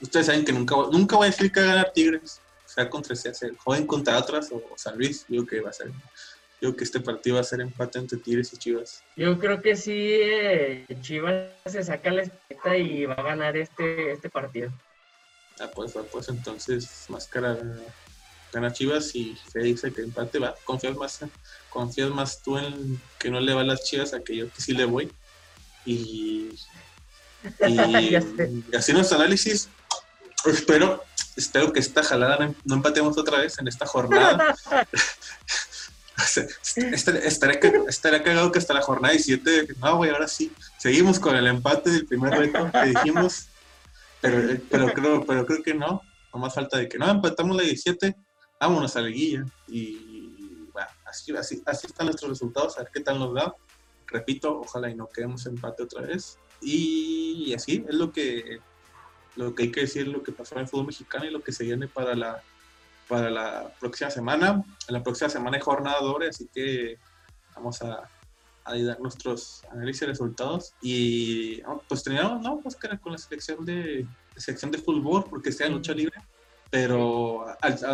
ustedes 0.02 0.26
saben 0.26 0.46
que 0.46 0.54
nunca, 0.54 0.76
nunca 0.92 1.16
voy 1.16 1.28
a 1.28 1.32
decir 1.32 1.52
que 1.52 1.60
va 1.60 1.66
a 1.66 1.70
ganar 1.70 1.94
Tigres. 1.94 2.40
sea 2.66 2.90
contra 2.90 3.16
sea, 3.16 3.32
el 3.42 3.58
joven 3.58 3.86
contra 3.86 4.18
otras 4.18 4.50
o 4.52 4.62
San 4.76 4.98
Luis, 4.98 5.26
digo 5.28 5.46
que 5.46 5.62
va 5.62 5.70
a 5.70 5.74
ser. 5.74 5.92
Digo 6.60 6.76
que 6.76 6.84
este 6.84 7.00
partido 7.00 7.36
va 7.36 7.42
a 7.42 7.46
ser 7.46 7.60
empate 7.60 7.98
entre 7.98 8.20
Tigres 8.20 8.54
y 8.54 8.58
Chivas. 8.58 9.04
Yo 9.16 9.40
creo 9.40 9.62
que 9.62 9.76
sí, 9.76 9.92
eh, 9.96 10.86
Chivas 11.02 11.50
se 11.66 11.84
saca 11.84 12.12
la 12.12 12.22
espeta 12.22 12.78
y 12.78 13.06
va 13.06 13.16
a 13.16 13.24
ganar 13.24 13.58
este, 13.58 14.12
este 14.12 14.30
partido. 14.30 14.72
Ah, 15.60 15.70
pues, 15.74 15.94
pues 16.12 16.30
entonces, 16.30 17.06
máscara 17.10 17.58
gana 18.54 18.72
Chivas 18.72 19.16
y 19.16 19.36
Fede 19.52 19.66
dice 19.66 19.92
que 19.92 20.02
empate 20.02 20.40
va. 20.40 20.56
Confías 20.64 20.96
más, 20.96 21.20
confías 21.70 22.10
más 22.10 22.42
tú 22.42 22.58
en 22.58 23.02
que 23.18 23.30
no 23.30 23.40
le 23.40 23.54
va 23.54 23.62
a 23.62 23.66
las 23.66 23.84
Chivas 23.84 24.14
a 24.14 24.22
que 24.22 24.36
yo 24.36 24.52
que 24.52 24.62
sí 24.62 24.74
le 24.74 24.86
voy. 24.86 25.12
Y, 25.86 26.52
y, 27.68 28.16
así 28.76 28.94
nuestro 28.94 29.18
análisis. 29.18 29.70
Espero, 30.46 31.04
espero 31.36 31.72
que 31.72 31.80
esta 31.80 32.04
jalada 32.04 32.54
no 32.66 32.76
empatemos 32.76 33.18
otra 33.18 33.40
vez 33.40 33.58
en 33.60 33.68
esta 33.68 33.86
jornada. 33.86 34.56
estaría, 36.76 37.22
estaría, 37.88 38.24
cagado 38.24 38.52
que 38.52 38.60
hasta 38.60 38.74
la 38.74 38.82
jornada 38.82 39.14
17, 39.14 39.76
no, 39.80 39.98
güey, 39.98 40.12
ahora 40.12 40.28
sí, 40.28 40.52
seguimos 40.78 41.20
con 41.20 41.36
el 41.36 41.48
empate 41.48 41.90
del 41.90 42.06
primer 42.06 42.34
reto 42.34 42.70
que 42.72 42.86
dijimos, 42.88 43.48
pero, 44.20 44.60
pero, 44.70 44.94
creo, 44.94 45.26
pero 45.26 45.46
creo 45.46 45.64
que 45.64 45.74
no, 45.74 46.02
no 46.34 46.40
más 46.40 46.54
falta 46.54 46.78
de 46.78 46.88
que 46.88 46.98
no, 46.98 47.10
empatamos 47.10 47.56
la 47.56 47.64
17, 47.64 48.16
vámonos 48.60 48.96
a 48.96 49.02
la 49.02 49.10
guilla. 49.10 49.46
Y 49.68 50.68
bueno, 50.72 50.90
así, 51.06 51.36
así, 51.36 51.62
así 51.66 51.88
están 51.88 52.08
nuestros 52.08 52.30
resultados, 52.30 52.78
a 52.78 52.84
ver 52.84 52.92
qué 52.94 53.02
tal 53.02 53.20
nos 53.20 53.34
da. 53.34 53.54
Repito, 54.08 54.60
ojalá 54.60 54.90
y 54.90 54.96
no 54.96 55.08
quedemos 55.08 55.46
empate 55.46 55.84
otra 55.84 56.02
vez. 56.02 56.38
Y 56.62 57.54
así 57.56 57.84
es 57.88 57.96
lo 57.96 58.12
que, 58.12 58.60
lo 59.36 59.56
que 59.56 59.64
hay 59.64 59.72
que 59.72 59.82
decir, 59.82 60.08
lo 60.08 60.24
que 60.24 60.32
pasó 60.32 60.56
en 60.56 60.62
el 60.62 60.68
fútbol 60.68 60.88
mexicano 60.88 61.26
y 61.26 61.32
lo 61.32 61.42
que 61.42 61.52
se 61.52 61.64
viene 61.64 61.88
para 61.88 62.16
la, 62.16 62.42
para 63.08 63.30
la 63.30 63.74
próxima 63.80 64.10
semana. 64.10 64.64
En 64.88 64.94
la 64.94 65.04
próxima 65.04 65.30
semana 65.30 65.58
hay 65.58 65.64
jornada 65.64 66.00
doble, 66.02 66.28
así 66.30 66.50
que 66.54 66.98
vamos 67.56 67.82
a, 67.82 68.10
a 68.66 68.78
dar 68.78 69.00
nuestros 69.00 69.64
análisis 69.72 70.02
y 70.02 70.06
resultados. 70.06 70.74
Y 70.82 71.62
pues 71.88 72.04
terminamos, 72.04 72.42
¿no? 72.42 72.60
Pues 72.60 72.76
con 72.76 73.12
la 73.12 73.18
selección 73.18 73.66
de, 73.66 74.06
selección 74.36 74.72
de 74.72 74.78
fútbol, 74.78 75.26
porque 75.30 75.52
sea 75.52 75.70
lucha 75.70 75.94
libre 75.94 76.18
pero 76.72 77.46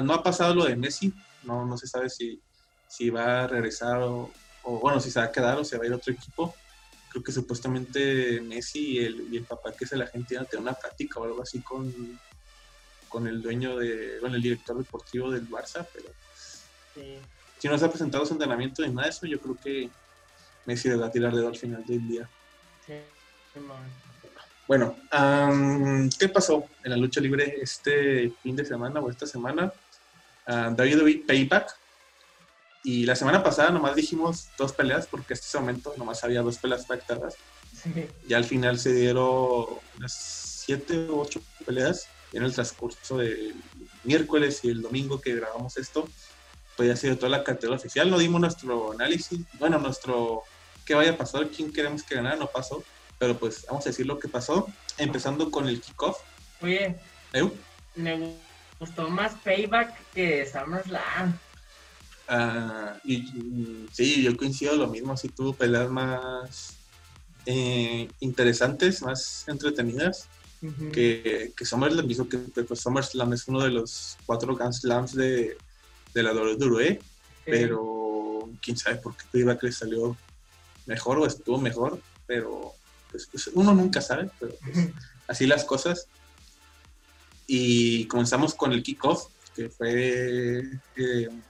no 0.03 0.13
ha 0.13 0.23
pasado 0.23 0.53
lo 0.53 0.65
de 0.65 0.75
Messi, 0.77 1.11
no, 1.43 1.65
no 1.65 1.77
se 1.77 1.88
sabe 1.88 2.09
si, 2.09 2.39
si 2.88 3.09
va 3.09 3.43
a 3.43 3.47
regresar 3.47 4.01
o, 4.03 4.31
bueno, 4.63 4.99
si 4.99 5.09
se 5.09 5.19
va 5.19 5.25
a 5.25 5.31
quedar 5.31 5.57
o 5.57 5.65
se 5.65 5.77
va 5.77 5.83
a 5.83 5.88
ir 5.88 5.93
a 5.93 5.97
otro 5.97 6.13
equipo. 6.13 6.53
Creo 7.18 7.24
que 7.24 7.32
supuestamente 7.32 8.41
Messi 8.41 8.91
y 8.91 8.99
el, 8.99 9.34
y 9.34 9.38
el 9.38 9.43
papá 9.43 9.72
que 9.72 9.86
es 9.86 9.91
el 9.91 10.03
agente 10.03 10.36
iban 10.36 10.45
a 10.45 10.47
tener 10.47 10.61
una 10.61 10.76
práctica 10.76 11.20
o 11.20 11.24
algo 11.24 11.41
así 11.41 11.61
con, 11.61 11.91
con 13.09 13.28
el 13.28 13.41
dueño 13.41 13.76
de, 13.76 14.20
bueno, 14.20 14.36
el 14.36 14.41
director 14.43 14.78
deportivo 14.78 15.32
del 15.32 15.49
Barça, 15.49 15.84
pero 15.91 16.09
si 17.57 17.68
no 17.68 17.76
se 17.76 17.86
ha 17.86 17.89
presentado 17.89 18.24
su 18.24 18.34
entrenamiento 18.34 18.84
ni 18.84 18.89
nada 18.89 19.05
de 19.05 19.09
eso, 19.09 19.26
yo 19.26 19.39
creo 19.39 19.55
que 19.55 19.89
Messi 20.68 20.89
le 20.89 20.97
va 20.97 21.07
a 21.07 21.11
tirar 21.11 21.34
dedo 21.34 21.47
al 21.47 21.57
final 21.57 21.84
del 21.88 22.07
día. 22.07 22.30
Sí, 22.86 22.93
bueno, 24.68 24.95
¿qué 26.20 26.30
pasó 26.30 26.65
en 26.84 26.91
la 26.91 26.97
lucha 26.97 27.20
libre 27.20 27.57
este 27.59 28.32
fin 28.43 28.55
de 28.55 28.63
semana 28.63 28.99
o 28.99 29.09
esta 29.09 29.26
semana? 29.26 29.74
Uh, 30.45 30.70
WWE 30.80 31.24
Payback. 31.26 31.76
Y 32.88 33.05
la 33.05 33.17
semana 33.17 33.43
pasada 33.43 33.69
nomás 33.69 33.95
dijimos 33.95 34.47
dos 34.57 34.71
peleas, 34.71 35.07
porque 35.07 35.33
en 35.33 35.39
este 35.39 35.59
momento 35.59 35.93
nomás 35.97 36.23
había 36.23 36.41
dos 36.41 36.57
peleas 36.57 36.85
pactadas. 36.85 37.35
Y 38.25 38.33
al 38.33 38.45
final 38.45 38.79
se 38.79 38.93
dieron 38.93 39.65
unas 39.97 40.13
siete 40.65 40.97
u 41.09 41.19
ocho 41.19 41.41
peleas 41.65 42.07
en 42.31 42.43
el 42.43 42.53
transcurso 42.53 43.17
del 43.17 43.55
miércoles 44.05 44.61
y 44.63 44.69
el 44.69 44.81
domingo 44.81 45.19
que 45.19 45.35
grabamos 45.35 45.75
esto. 45.75 46.07
Pues 46.77 46.88
ya 46.88 46.93
ha 46.93 46.95
sido 46.95 47.17
toda 47.17 47.27
la 47.27 47.43
cartera 47.43 47.75
oficial. 47.75 48.09
No 48.09 48.17
dimos 48.19 48.39
nuestro 48.39 48.93
análisis, 48.93 49.41
bueno, 49.59 49.79
nuestro 49.79 50.43
qué 50.85 50.95
vaya 50.95 51.11
a 51.11 51.17
pasar, 51.17 51.49
quién 51.49 51.73
queremos 51.73 52.03
que 52.03 52.15
ganara, 52.15 52.38
no 52.38 52.47
pasó 52.47 52.85
pero 53.19 53.38
pues 53.38 53.65
vamos 53.67 53.85
a 53.85 53.89
decir 53.89 54.05
lo 54.05 54.19
que 54.19 54.27
pasó, 54.27 54.69
empezando 54.97 55.49
con 55.49 55.67
el 55.67 55.81
kickoff. 55.81 56.19
Oye, 56.61 56.95
me 57.95 58.35
gustó 58.79 59.09
más 59.09 59.33
Payback 59.43 60.11
que 60.13 60.45
SummerSlam. 60.45 61.38
Ah, 62.28 62.97
y, 63.03 63.19
mm, 63.19 63.88
sí, 63.91 64.21
yo 64.23 64.36
coincido 64.36 64.75
lo 64.75 64.88
mismo, 64.88 65.13
así 65.13 65.30
tuvo 65.30 65.53
peleas 65.53 65.89
más 65.89 66.73
eh, 67.45 68.09
interesantes, 68.19 69.01
más 69.01 69.45
entretenidas. 69.47 70.28
que, 70.91 71.53
que 71.55 71.65
SummerSlam 71.65 72.09
hizo 72.09 72.28
que 72.28 72.39
pues, 72.39 72.80
SummerSlam 72.82 73.32
es 73.34 73.47
uno 73.47 73.61
de 73.61 73.69
los 73.69 74.17
cuatro 74.25 74.55
Grand 74.55 74.73
Slams 74.73 75.13
de, 75.13 75.55
de 76.15 76.23
la 76.23 76.34
WWE, 76.34 76.99
pero 77.45 78.49
quién 78.61 78.75
sabe 78.75 78.97
por 78.97 79.15
qué 79.15 79.23
Payback 79.32 79.63
le 79.63 79.71
salió 79.71 80.17
mejor 80.88 81.19
o 81.19 81.28
estuvo 81.28 81.59
mejor, 81.59 82.01
pero 82.25 82.73
pues, 83.11 83.28
pues, 83.32 83.47
uno 83.53 83.73
nunca 83.73 84.01
sabe, 84.01 84.30
pero 84.39 84.53
pues, 84.63 84.89
así 85.28 85.45
las 85.45 85.63
cosas. 85.63 86.07
Y 87.45 88.05
comenzamos 88.07 88.53
con 88.53 88.73
el 88.73 88.84
kickoff, 88.84 89.28
que 89.58 89.70
fue 89.70 90.62
eh, 90.95 91.28
un 91.28 91.43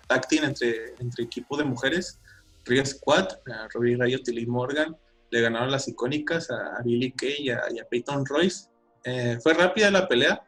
entre, 0.43 0.93
entre 0.99 1.26
equipo 1.26 1.58
de 1.58 1.66
mujeres, 1.66 2.20
Rio 2.66 2.86
Squad, 2.86 3.28
a 3.51 3.68
Robbie 3.74 3.97
Riot 3.97 4.22
y 4.28 4.32
Liv 4.32 4.47
Morgan, 4.47 4.95
le 5.30 5.41
ganaron 5.41 5.70
las 5.70 5.89
icónicas 5.89 6.49
a, 6.49 6.82
Billy 6.84 7.12
Kay 7.12 7.36
y 7.39 7.49
a, 7.49 7.86
Peyton 7.89 8.26
Royce. 8.26 8.70
Eh, 9.03 9.38
fue 9.43 9.53
rápida 9.53 9.91
la 9.91 10.08
pelea, 10.08 10.41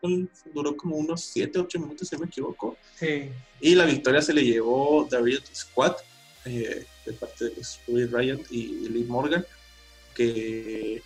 duró 0.54 0.76
como 0.76 0.96
unos 0.96 1.22
7, 1.22 1.60
8 1.60 1.80
minutos, 1.80 2.08
si 2.08 2.18
me 2.18 2.26
equivoco. 2.28 2.78
Y 3.62 3.76
la 3.76 3.86
victoria 3.86 4.22
se 4.22 4.34
le 4.34 4.44
llevó 4.44 5.06
The 5.10 5.22
Riot 5.22 5.44
Squad, 5.54 5.96
eh, 6.46 6.86
de 7.06 7.14
parte 7.14 7.46
de 7.46 7.62
Robbie 7.88 8.08
Riot 8.08 8.40
y 8.50 8.88
Liv 8.90 9.08
Morgan 9.08 9.46
que 10.20 11.02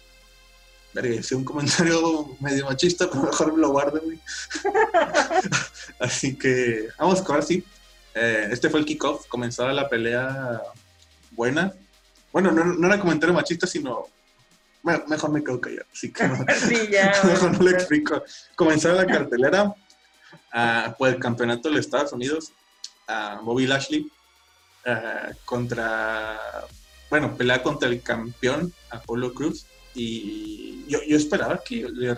hice 1.02 1.36
un 1.36 1.44
comentario 1.44 2.36
medio 2.40 2.66
machista, 2.66 3.10
pero 3.10 3.24
mejor 3.24 3.54
me 3.54 3.60
lo 3.60 3.72
guardo, 3.72 4.00
güey. 4.02 4.20
Así 6.00 6.36
que 6.36 6.90
vamos 7.00 7.22
a 7.22 7.24
ahora 7.24 7.42
sí. 7.42 7.64
Eh, 8.16 8.50
este 8.52 8.70
fue 8.70 8.80
el 8.80 8.86
kickoff, 8.86 9.28
comenzaba 9.28 9.74
la 9.74 9.90
pelea 9.90 10.62
buena. 11.32 11.74
Bueno, 12.32 12.52
no, 12.52 12.88
era 12.88 13.00
comentario 13.00 13.34
machista, 13.34 13.66
sino 13.66 14.08
bueno, 14.84 15.04
mejor 15.08 15.32
me 15.32 15.44
quedo 15.44 15.62
callado, 15.62 15.86
así 15.94 16.12
que 16.12 16.28
mejor 17.24 17.58
no 17.58 17.64
le 17.64 17.72
explico. 17.72 18.24
Comenzaba 18.56 18.96
la 18.96 19.06
cartelera 19.06 19.64
uh, 19.64 20.94
por 20.98 21.10
el 21.10 21.20
campeonato 21.20 21.70
de 21.70 21.76
los 21.76 21.86
Estados 21.86 22.12
Unidos, 22.12 22.52
a 23.08 23.40
Bobby 23.42 23.66
Lashley 23.66 24.12
uh, 24.86 25.34
contra 25.46 26.38
bueno, 27.10 27.38
pelea 27.38 27.62
contra 27.62 27.88
el 27.90 28.02
campeón 28.02 28.74
Apolo 28.90 29.34
Cruz 29.34 29.68
y 29.96 30.86
yo, 30.88 31.00
yo 31.08 31.18
esperaba 31.18 31.62
que 31.64 31.88
le, 31.90 32.16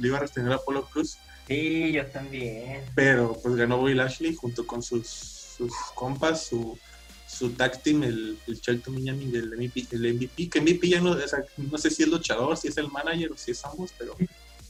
iba 0.00 0.16
a 0.16 0.20
retener 0.20 0.52
a 0.52 0.56
Apolo 0.56 0.86
Cruz. 0.86 1.18
Sí, 1.46 1.92
yo 1.92 2.06
también. 2.06 2.82
Pero 2.94 3.38
pues 3.42 3.56
ganó 3.56 3.78
Bobby 3.78 3.94
Lashley 3.94 4.34
junto 4.34 4.66
con 4.66 4.82
sus, 4.82 5.06
sus 5.08 5.72
compas, 5.94 6.46
su, 6.46 6.78
su 7.26 7.50
tag 7.50 7.82
team, 7.82 8.02
el, 8.04 8.38
el 8.46 8.60
Shelton 8.60 8.94
Miami 8.94 9.26
del 9.26 9.56
MVP, 9.56 9.88
el 9.92 10.14
MVP, 10.14 10.48
que 10.48 10.60
MVP 10.60 10.88
ya 10.88 11.00
no, 11.00 11.16
no 11.56 11.78
sé 11.78 11.90
si 11.90 12.02
es 12.02 12.08
luchador, 12.08 12.56
si 12.56 12.68
es 12.68 12.76
el 12.76 12.90
manager 12.90 13.32
o 13.32 13.36
si 13.36 13.50
es 13.50 13.64
ambos, 13.64 13.90
pero, 13.98 14.16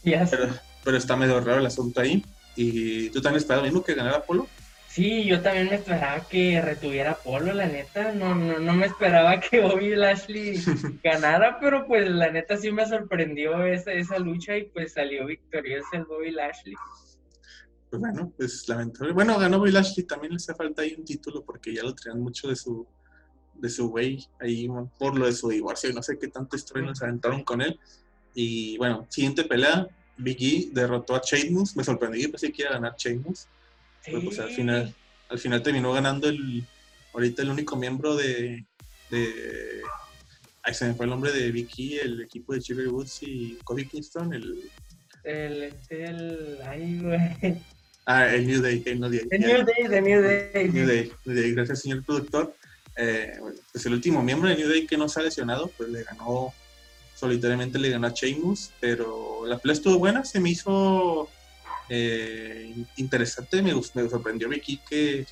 pero, 0.03 0.59
pero, 0.85 0.97
está 0.97 1.17
medio 1.17 1.41
raro 1.41 1.61
el 1.61 1.67
asunto 1.67 2.01
ahí. 2.01 2.25
¿Y 2.57 3.11
tú 3.11 3.21
también 3.21 3.41
esperabas 3.41 3.71
mismo 3.71 3.85
que 3.85 3.95
ganara 3.95 4.19
Apolo? 4.19 4.49
Sí, 4.91 5.25
yo 5.25 5.41
también 5.41 5.69
me 5.69 5.77
esperaba 5.77 6.27
que 6.29 6.61
retuviera 6.61 7.15
Polo, 7.15 7.53
la 7.53 7.69
neta. 7.69 8.11
No, 8.11 8.35
no, 8.35 8.59
no 8.59 8.73
me 8.73 8.87
esperaba 8.87 9.39
que 9.39 9.61
Bobby 9.61 9.95
Lashley 9.95 10.61
ganara, 11.05 11.61
pero 11.61 11.87
pues 11.87 12.11
la 12.11 12.33
neta 12.33 12.57
sí 12.57 12.73
me 12.73 12.85
sorprendió 12.85 13.65
esa, 13.65 13.93
esa 13.93 14.19
lucha 14.19 14.57
y 14.59 14.65
pues 14.65 14.95
salió 14.95 15.27
victorioso 15.27 15.87
el 15.93 16.07
Bobby 16.07 16.33
Lashley. 16.33 16.75
Pues 17.89 18.01
bueno, 18.01 18.33
pues 18.37 18.69
lamentable. 18.69 19.13
Bueno, 19.13 19.39
ganó 19.39 19.61
Bobby 19.61 19.71
Lashley, 19.71 20.05
también 20.05 20.33
le 20.33 20.39
hace 20.39 20.57
falta 20.57 20.83
ahí 20.83 20.97
un 20.99 21.05
título 21.05 21.45
porque 21.45 21.73
ya 21.73 21.85
lo 21.85 21.95
traían 21.95 22.21
mucho 22.21 22.49
de 22.49 22.57
su 22.57 22.85
de 23.55 23.69
su 23.69 23.91
güey 23.91 24.27
ahí 24.41 24.69
por 24.99 25.17
lo 25.17 25.27
de 25.27 25.33
su 25.35 25.51
divorcio 25.51 25.91
y 25.91 25.93
no 25.93 26.03
sé 26.03 26.19
qué 26.19 26.29
tanto 26.29 26.57
historia 26.57 26.85
nos 26.85 27.01
aventaron 27.01 27.45
con 27.45 27.63
él. 27.63 27.79
Y 28.35 28.77
bueno, 28.79 29.07
siguiente 29.09 29.45
pelea, 29.45 29.87
Big 30.17 30.43
E 30.43 30.71
derrotó 30.73 31.15
a 31.15 31.21
Sheamus, 31.25 31.77
me 31.77 31.85
sorprendí, 31.85 32.27
pensé 32.27 32.51
que 32.51 32.63
iba 32.63 32.73
a 32.73 32.75
ganar 32.75 32.97
Sheamus 32.97 33.47
pues, 34.05 34.39
al 34.39 34.51
final, 34.51 34.95
al 35.29 35.39
final 35.39 35.63
terminó 35.63 35.93
ganando 35.93 36.29
el, 36.29 36.65
ahorita 37.13 37.43
el 37.43 37.51
único 37.51 37.77
miembro 37.77 38.17
de, 38.17 38.65
de 39.11 39.83
ahí 40.63 40.75
se 40.75 40.87
me 40.87 40.95
fue 40.95 41.07
el 41.07 41.11
nombre 41.11 41.33
de 41.33 41.51
Vicky, 41.51 41.99
el 41.99 42.23
equipo 42.23 42.53
de 42.55 42.61
Chile 42.61 42.89
Woods 42.89 43.23
y 43.23 43.59
Kobe 43.65 43.87
Kingston, 43.87 44.33
el 44.33 44.71
el, 45.25 45.75
el, 45.91 46.59
ay, 46.67 46.99
güey. 46.99 47.57
Ah, 48.07 48.35
el 48.35 48.47
New 48.47 48.63
Day, 48.63 48.83
el 48.87 49.01
New 49.01 49.11
Day. 49.11 49.21
El 49.31 49.41
New 49.41 49.65
Day, 49.65 49.75
el 49.85 50.05
New 50.05 50.23
Day. 50.23 50.69
New 50.69 50.87
Day, 50.87 51.13
New 51.25 51.37
Day. 51.37 51.53
Gracias, 51.53 51.83
señor 51.83 52.05
productor. 52.05 52.55
Eh, 52.97 53.39
pues 53.73 53.87
el 53.87 53.93
último 53.93 54.23
miembro 54.23 54.49
de 54.49 54.57
New 54.57 54.69
Day 54.69 54.87
que 54.87 54.97
no 54.97 55.09
se 55.09 55.21
ha 55.21 55.23
lesionado, 55.23 55.71
pues 55.77 55.91
le 55.91 56.03
ganó, 56.03 56.53
solitariamente 57.15 57.79
le 57.79 57.91
ganó 57.91 58.07
a 58.07 58.11
Sheamus, 58.11 58.71
pero 58.81 59.47
la 59.47 59.59
pelea 59.59 59.75
estuvo 59.75 59.99
buena, 59.99 60.25
se 60.25 60.41
me 60.41 60.51
hizo 60.51 61.29
eh, 61.93 62.73
interesante. 62.97 63.61
Me, 63.61 63.75
me 63.75 64.09
sorprendió 64.09 64.49
Vicky 64.49 64.79
que, 64.89 65.27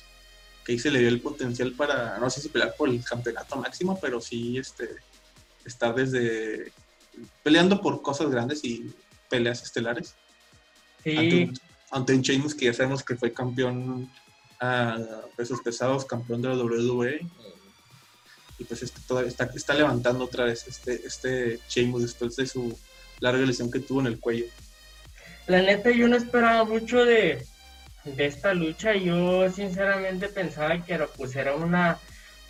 que 0.65 0.73
ahí 0.73 0.77
se 0.77 0.91
le 0.91 0.99
dio 0.99 1.07
el 1.07 1.21
potencial 1.21 1.71
para, 1.71 2.19
no 2.19 2.29
sé 2.29 2.41
si 2.41 2.49
pelear 2.49 2.75
por 2.75 2.89
el 2.89 3.03
campeonato 3.03 3.55
máximo, 3.55 3.97
pero 3.99 4.19
sí 4.19 4.57
este, 4.57 4.89
estar 5.65 5.95
desde 5.95 6.71
peleando 7.43 7.81
por 7.81 8.01
cosas 8.01 8.29
grandes 8.29 8.63
y 8.63 8.93
peleas 9.29 9.63
estelares. 9.63 10.15
Sí. 11.03 11.49
Ante 11.91 12.13
un, 12.13 12.21
Sheamus 12.21 12.53
que 12.53 12.65
ya 12.65 12.73
sabemos 12.73 13.03
que 13.03 13.15
fue 13.15 13.33
campeón 13.33 14.11
a 14.59 14.97
pesos 15.37 15.61
pesados, 15.61 16.05
campeón 16.05 16.41
de 16.41 16.49
la 16.49 16.55
WWE. 16.55 17.21
Y 18.59 18.63
pues 18.65 18.83
este, 18.83 18.99
está, 19.25 19.45
está 19.45 19.73
levantando 19.73 20.25
otra 20.25 20.43
vez 20.43 20.67
este, 20.67 21.07
este 21.07 21.61
Sheamus 21.69 22.01
después 22.01 22.35
de 22.35 22.45
su 22.45 22.77
larga 23.21 23.45
lesión 23.45 23.71
que 23.71 23.79
tuvo 23.79 24.01
en 24.01 24.07
el 24.07 24.19
cuello. 24.19 24.45
La 25.49 25.63
neta, 25.63 25.89
yo 25.89 26.07
no 26.07 26.15
esperaba 26.15 26.63
mucho 26.63 27.03
de, 27.03 27.43
de 28.03 28.25
esta 28.27 28.53
lucha. 28.53 28.93
Yo 28.93 29.49
sinceramente 29.49 30.29
pensaba 30.29 30.85
que 30.85 30.93
era, 30.93 31.07
pues 31.07 31.35
era 31.35 31.55
una, 31.55 31.97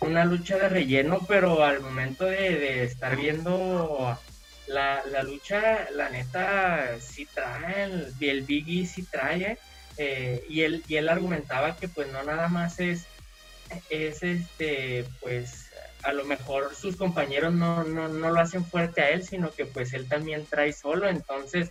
una 0.00 0.26
lucha 0.26 0.58
de 0.58 0.68
relleno, 0.68 1.20
pero 1.26 1.64
al 1.64 1.80
momento 1.80 2.26
de, 2.26 2.84
estar 2.84 3.16
viendo 3.16 4.18
la, 4.66 5.02
lucha, 5.22 5.88
la 5.92 6.10
neta 6.10 7.00
sí 7.00 7.26
trae, 7.32 7.84
el, 7.84 8.12
el 8.20 8.42
Biggie 8.42 8.86
sí 8.86 9.02
trae. 9.04 9.56
Eh, 9.96 10.44
y, 10.50 10.60
él, 10.60 10.84
y 10.86 10.96
él 10.96 11.08
argumentaba 11.08 11.76
que 11.76 11.88
pues 11.88 12.12
no 12.12 12.22
nada 12.22 12.48
más 12.48 12.80
es, 12.80 13.06
es 13.88 14.22
este, 14.22 15.06
pues 15.22 15.70
a 16.02 16.12
lo 16.12 16.26
mejor 16.26 16.74
sus 16.74 16.96
compañeros 16.96 17.54
no, 17.54 17.82
no, 17.84 18.08
no 18.08 18.30
lo 18.30 18.40
hacen 18.40 18.62
fuerte 18.62 19.00
a 19.00 19.08
él, 19.08 19.26
sino 19.26 19.50
que 19.52 19.64
pues 19.64 19.94
él 19.94 20.06
también 20.06 20.44
trae 20.44 20.74
solo. 20.74 21.08
Entonces, 21.08 21.70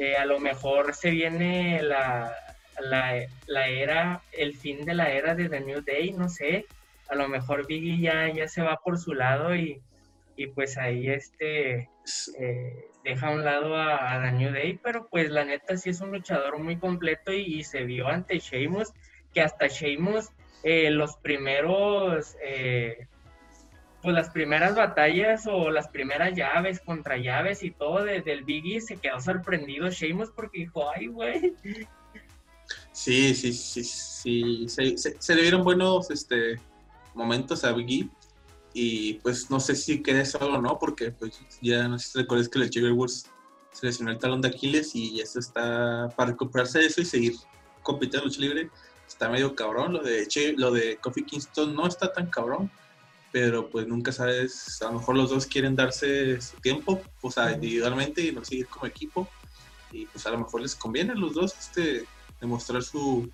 eh, 0.00 0.16
a 0.16 0.24
lo 0.24 0.38
mejor 0.38 0.94
se 0.94 1.10
viene 1.10 1.82
la, 1.82 2.32
la, 2.80 3.68
era, 3.68 4.22
el 4.30 4.54
fin 4.54 4.84
de 4.84 4.94
la 4.94 5.10
era 5.10 5.34
de 5.34 5.48
The 5.48 5.58
New 5.58 5.80
Day, 5.82 6.12
no 6.12 6.28
sé, 6.28 6.66
a 7.08 7.16
lo 7.16 7.26
mejor 7.26 7.66
Biggie 7.66 7.98
ya, 7.98 8.32
ya 8.32 8.46
se 8.46 8.62
va 8.62 8.76
por 8.76 8.98
su 8.98 9.12
lado 9.12 9.56
y, 9.56 9.82
pues 10.54 10.78
ahí 10.78 11.10
este 11.10 11.88
eh, 12.38 12.86
deja 13.02 13.26
a 13.26 13.30
un 13.32 13.44
lado 13.44 13.76
a, 13.76 14.22
The 14.22 14.30
New 14.30 14.52
Day, 14.52 14.78
pero 14.80 15.08
pues 15.08 15.30
la 15.30 15.44
neta 15.44 15.76
sí 15.76 15.90
es 15.90 16.00
un 16.00 16.12
luchador 16.12 16.60
muy 16.60 16.76
completo 16.76 17.32
y, 17.32 17.64
se 17.64 17.82
vio 17.82 18.06
ante 18.06 18.38
Sheamus, 18.38 18.92
que 19.34 19.40
hasta 19.40 19.66
Sheamus 19.66 20.28
eh, 20.62 20.90
los 20.92 21.16
primeros 21.16 22.36
pues 24.02 24.14
las 24.14 24.30
primeras 24.30 24.76
batallas 24.76 25.46
o 25.46 25.70
las 25.70 25.88
primeras 25.88 26.34
llaves 26.34 26.80
contra 26.80 27.16
llaves 27.16 27.62
y 27.62 27.70
todo 27.70 28.04
de, 28.04 28.22
del 28.22 28.44
Biggie 28.44 28.80
se 28.80 28.96
quedó 28.96 29.20
sorprendido 29.20 29.90
Sheamus 29.90 30.30
porque 30.30 30.60
dijo, 30.60 30.88
ay, 30.90 31.08
güey. 31.08 31.54
Sí, 32.92 33.34
sí, 33.34 33.52
sí, 33.52 33.82
sí. 33.84 34.66
Se, 34.68 35.34
le 35.34 35.42
dieron 35.42 35.64
buenos 35.64 36.10
este, 36.10 36.60
momentos 37.14 37.64
a 37.64 37.72
Biggie 37.72 38.08
y 38.72 39.14
pues 39.14 39.50
no 39.50 39.58
sé 39.58 39.74
si 39.74 40.02
quede 40.02 40.24
solo 40.24 40.58
o 40.58 40.62
no, 40.62 40.78
porque 40.78 41.10
pues 41.10 41.40
ya 41.60 41.88
no 41.88 41.98
sé 41.98 42.08
si 42.08 42.18
recuerdas 42.18 42.48
que 42.48 42.58
el 42.58 42.70
Xavier 42.70 42.92
Woods 42.92 43.26
se 43.72 43.86
lesionó 43.86 44.10
el 44.10 44.18
talón 44.18 44.40
de 44.40 44.48
Aquiles 44.48 44.94
y 44.94 45.20
eso 45.20 45.38
está 45.38 46.08
para 46.16 46.32
recuperarse 46.32 46.78
de 46.78 46.86
eso 46.86 47.00
y 47.00 47.04
seguir 47.04 47.34
compitiendo 47.82 48.18
en 48.18 48.24
lucha 48.24 48.40
libre. 48.40 48.70
Está 49.06 49.28
medio 49.28 49.54
cabrón. 49.54 49.94
Lo 49.94 50.02
de, 50.02 50.26
lo 50.56 50.70
de 50.70 50.98
Kofi 50.98 51.24
Kingston 51.24 51.74
no 51.74 51.86
está 51.86 52.12
tan 52.12 52.28
cabrón 52.28 52.70
pero 53.30 53.68
pues 53.68 53.86
nunca 53.86 54.12
sabes, 54.12 54.80
a 54.82 54.86
lo 54.86 54.98
mejor 54.98 55.16
los 55.16 55.30
dos 55.30 55.46
quieren 55.46 55.76
darse 55.76 56.40
su 56.40 56.56
tiempo, 56.58 57.00
o 57.20 57.30
sea, 57.30 57.52
individualmente 57.52 58.22
y 58.22 58.32
no 58.32 58.44
seguir 58.44 58.66
como 58.68 58.86
equipo, 58.86 59.28
y 59.92 60.06
pues 60.06 60.26
a 60.26 60.30
lo 60.30 60.38
mejor 60.38 60.62
les 60.62 60.74
conviene 60.74 61.12
a 61.12 61.16
los 61.16 61.34
dos 61.34 61.54
este, 61.58 62.04
demostrar 62.40 62.82
su, 62.82 63.30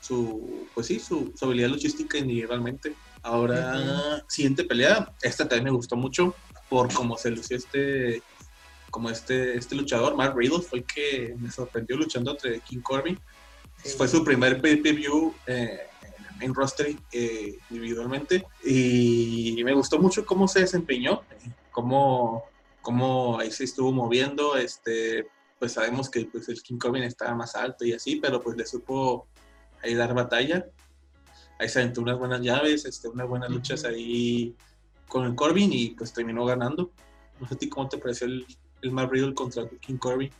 su, 0.00 0.68
pues 0.74 0.86
sí, 0.86 0.98
su, 0.98 1.32
habilidad 1.40 1.68
luchística 1.68 2.18
individualmente. 2.18 2.94
Ahora, 3.22 4.24
siguiente 4.28 4.64
pelea, 4.64 5.12
esta 5.22 5.46
también 5.46 5.64
me 5.64 5.70
gustó 5.70 5.94
mucho 5.94 6.34
por 6.68 6.92
cómo 6.92 7.16
se 7.16 7.30
lució 7.30 7.56
este, 7.56 8.20
como 8.90 9.10
este, 9.10 9.56
este 9.56 9.76
luchador, 9.76 10.16
Mark 10.16 10.34
Riddle, 10.36 10.60
fue 10.60 10.80
el 10.80 10.84
que 10.84 11.34
me 11.38 11.50
sorprendió 11.50 11.96
luchando 11.96 12.32
entre 12.32 12.60
King 12.60 12.80
Corbin. 12.80 13.18
Fue 13.96 14.08
su 14.08 14.24
primer 14.24 14.60
pay-per-view 14.60 15.34
eh, 15.46 15.86
en 16.42 16.54
roster 16.54 16.94
eh, 17.12 17.58
individualmente. 17.70 18.46
Y 18.64 19.60
me 19.64 19.74
gustó 19.74 19.98
mucho 19.98 20.26
cómo 20.26 20.48
se 20.48 20.60
desempeñó, 20.60 21.22
cómo, 21.70 22.44
cómo 22.80 23.38
ahí 23.38 23.50
se 23.50 23.64
estuvo 23.64 23.92
moviendo. 23.92 24.56
Este, 24.56 25.26
pues 25.58 25.72
sabemos 25.72 26.10
que 26.10 26.26
pues, 26.26 26.48
el 26.48 26.62
King 26.62 26.78
Corbin 26.78 27.04
estaba 27.04 27.34
más 27.34 27.54
alto 27.54 27.84
y 27.84 27.92
así, 27.92 28.16
pero 28.16 28.42
pues 28.42 28.56
le 28.56 28.66
supo 28.66 29.26
ahí 29.82 29.94
dar 29.94 30.14
batalla. 30.14 30.66
Ahí 31.58 31.68
se 31.68 31.80
aventó 31.80 32.00
unas 32.00 32.18
buenas 32.18 32.40
llaves, 32.40 32.84
este, 32.84 33.08
unas 33.08 33.28
buenas 33.28 33.50
luchas 33.50 33.84
ahí 33.84 34.56
con 35.06 35.24
el 35.24 35.34
Corbin 35.34 35.72
y 35.72 35.90
pues 35.90 36.12
terminó 36.12 36.44
ganando. 36.44 36.90
No 37.38 37.46
sé 37.46 37.54
a 37.54 37.58
ti 37.58 37.68
cómo 37.68 37.88
te 37.88 37.98
pareció 37.98 38.26
el, 38.26 38.46
el 38.82 38.90
Matt 38.90 39.10
Riddle 39.10 39.34
contra 39.34 39.62
el 39.62 39.78
King 39.78 39.98
Corbin. 39.98 40.30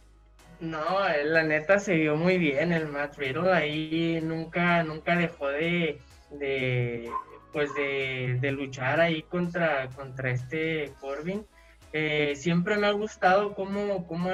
No, 0.62 0.78
la 1.24 1.42
neta 1.42 1.80
se 1.80 1.96
vio 1.96 2.14
muy 2.14 2.38
bien 2.38 2.70
el 2.72 2.86
Matt 2.86 3.18
Riddle, 3.18 3.52
ahí 3.52 4.20
nunca, 4.22 4.84
nunca 4.84 5.16
dejó 5.16 5.48
de, 5.48 5.98
pues 7.52 7.74
de, 7.74 8.52
luchar 8.52 9.00
ahí 9.00 9.22
contra, 9.24 9.88
contra 9.88 10.30
este 10.30 10.92
Corbin. 11.00 11.44
Eh, 11.92 12.34
siempre 12.36 12.76
me 12.76 12.86
ha 12.86 12.92
gustado 12.92 13.56
cómo, 13.56 14.06
cómo 14.06 14.30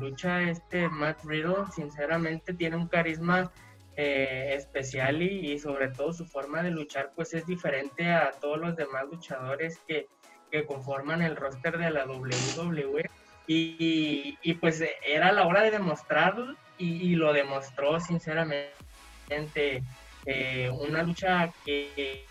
lucha 0.00 0.42
este 0.42 0.88
Matt 0.88 1.24
Riddle, 1.24 1.70
sinceramente 1.72 2.52
tiene 2.52 2.74
un 2.74 2.88
carisma 2.88 3.52
eh, 3.96 4.54
especial 4.56 5.22
y, 5.22 5.52
y, 5.52 5.60
sobre 5.60 5.86
todo 5.90 6.12
su 6.12 6.26
forma 6.26 6.64
de 6.64 6.72
luchar 6.72 7.12
pues 7.14 7.32
es 7.32 7.46
diferente 7.46 8.10
a 8.10 8.32
todos 8.40 8.58
los 8.58 8.74
demás 8.74 9.04
luchadores 9.08 9.78
que, 9.86 10.08
que 10.50 10.66
conforman 10.66 11.22
el 11.22 11.36
roster 11.36 11.78
de 11.78 11.92
la 11.92 12.06
WWE 12.06 13.08
y, 13.52 14.54
pues 14.54 14.80
era 15.04 15.32
la 15.32 15.44
hora 15.46 15.62
de 15.62 15.72
demostrarlo 15.72 16.54
y, 16.78 17.16
lo 17.16 17.32
demostró 17.32 17.98
sinceramente. 18.00 18.70
Eh, 20.26 20.70
una 20.70 21.02
lucha 21.02 21.52
que, 21.64 22.26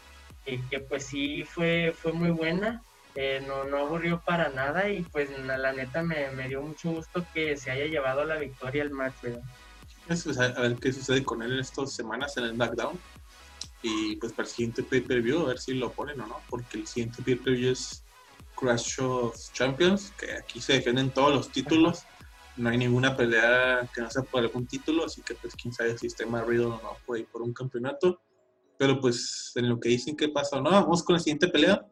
que, 0.45 0.79
pues 0.81 1.05
sí 1.05 1.43
fue, 1.43 1.93
fue 1.97 2.13
muy 2.13 2.29
buena, 2.29 2.83
eh, 3.15 3.43
no, 3.45 3.63
no 3.63 3.77
aburrió 3.77 4.21
para 4.21 4.49
nada 4.49 4.89
y 4.89 5.01
pues 5.01 5.29
la, 5.39 5.73
neta 5.73 6.03
me, 6.03 6.29
me, 6.31 6.47
dio 6.47 6.61
mucho 6.61 6.91
gusto 6.91 7.25
que 7.33 7.57
se 7.57 7.71
haya 7.71 7.85
llevado 7.85 8.23
la 8.25 8.37
victoria 8.37 8.83
el 8.83 8.91
match. 8.91 9.15
Pues, 10.07 10.37
a 10.37 10.47
ver 10.61 10.75
qué 10.75 10.93
sucede 10.93 11.23
con 11.23 11.41
él 11.41 11.53
en 11.53 11.59
estas 11.59 11.93
semanas 11.93 12.37
en 12.37 12.45
el 12.45 12.53
SmackDown. 12.53 12.99
Y 13.81 14.17
pues 14.17 14.33
para 14.33 14.47
el 14.47 14.53
siguiente 14.53 14.83
pay-per-view, 14.83 15.41
a 15.41 15.47
ver 15.47 15.59
si 15.59 15.73
lo 15.73 15.91
ponen 15.91 16.19
o 16.21 16.27
no, 16.27 16.41
porque 16.49 16.77
el 16.77 16.87
siguiente 16.87 17.23
pay-per-view 17.23 17.71
es 17.71 18.03
Crash 18.59 18.99
of 18.99 19.35
Champions, 19.53 20.11
que 20.19 20.33
aquí 20.33 20.59
se 20.59 20.73
defienden 20.73 21.11
todos 21.11 21.33
los 21.33 21.49
títulos. 21.49 22.03
No 22.57 22.69
hay 22.69 22.77
ninguna 22.77 23.15
pelea 23.15 23.89
que 23.93 24.01
no 24.01 24.09
sea 24.09 24.23
por 24.23 24.41
algún 24.41 24.67
título, 24.67 25.05
así 25.05 25.21
que 25.21 25.33
pues 25.35 25.55
quién 25.55 25.73
sabe 25.73 25.97
si 25.97 26.07
está 26.07 26.25
Riddle 26.25 26.65
o 26.65 26.81
no 26.81 26.97
por 27.05 27.23
por 27.27 27.41
un 27.41 27.53
campeonato. 27.53 28.21
Pero 28.77 28.99
pues 28.99 29.53
en 29.55 29.69
lo 29.69 29.79
que 29.79 29.89
dicen 29.89 30.17
que 30.17 30.29
pasa 30.29 30.57
o 30.57 30.61
no, 30.61 30.71
vamos 30.71 31.03
con 31.03 31.13
la 31.13 31.19
siguiente 31.19 31.47
pelea 31.47 31.85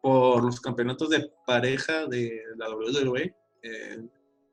por 0.00 0.44
los 0.44 0.60
campeonatos 0.60 1.10
de 1.10 1.28
pareja 1.44 2.06
de 2.06 2.40
la 2.56 2.70
WWE. 2.70 3.34
Eh, 3.62 3.98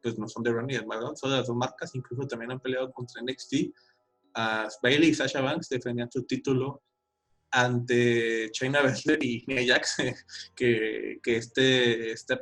pues 0.02 0.18
no 0.18 0.28
son 0.28 0.44
de 0.44 0.52
Ronnie 0.52 0.78
y 0.78 0.80
SmackDown, 0.80 1.18
son 1.18 1.32
de 1.32 1.38
las 1.38 1.48
dos 1.48 1.56
marcas, 1.56 1.94
incluso 1.94 2.28
también 2.28 2.52
han 2.52 2.60
peleado 2.60 2.92
contra 2.92 3.22
NXT. 3.22 3.74
a 4.36 4.68
Bailey 4.82 5.10
y 5.10 5.14
Sasha 5.14 5.42
Banks 5.42 5.70
defendían 5.70 6.10
su 6.12 6.24
título 6.24 6.82
ante 7.52 8.50
China 8.52 8.82
Baszler 8.82 9.24
y 9.24 9.44
Nia 9.48 9.76
Jax, 9.76 9.98
que, 10.56 11.20
que 11.22 11.38
este, 11.38 12.12
esta 12.12 12.42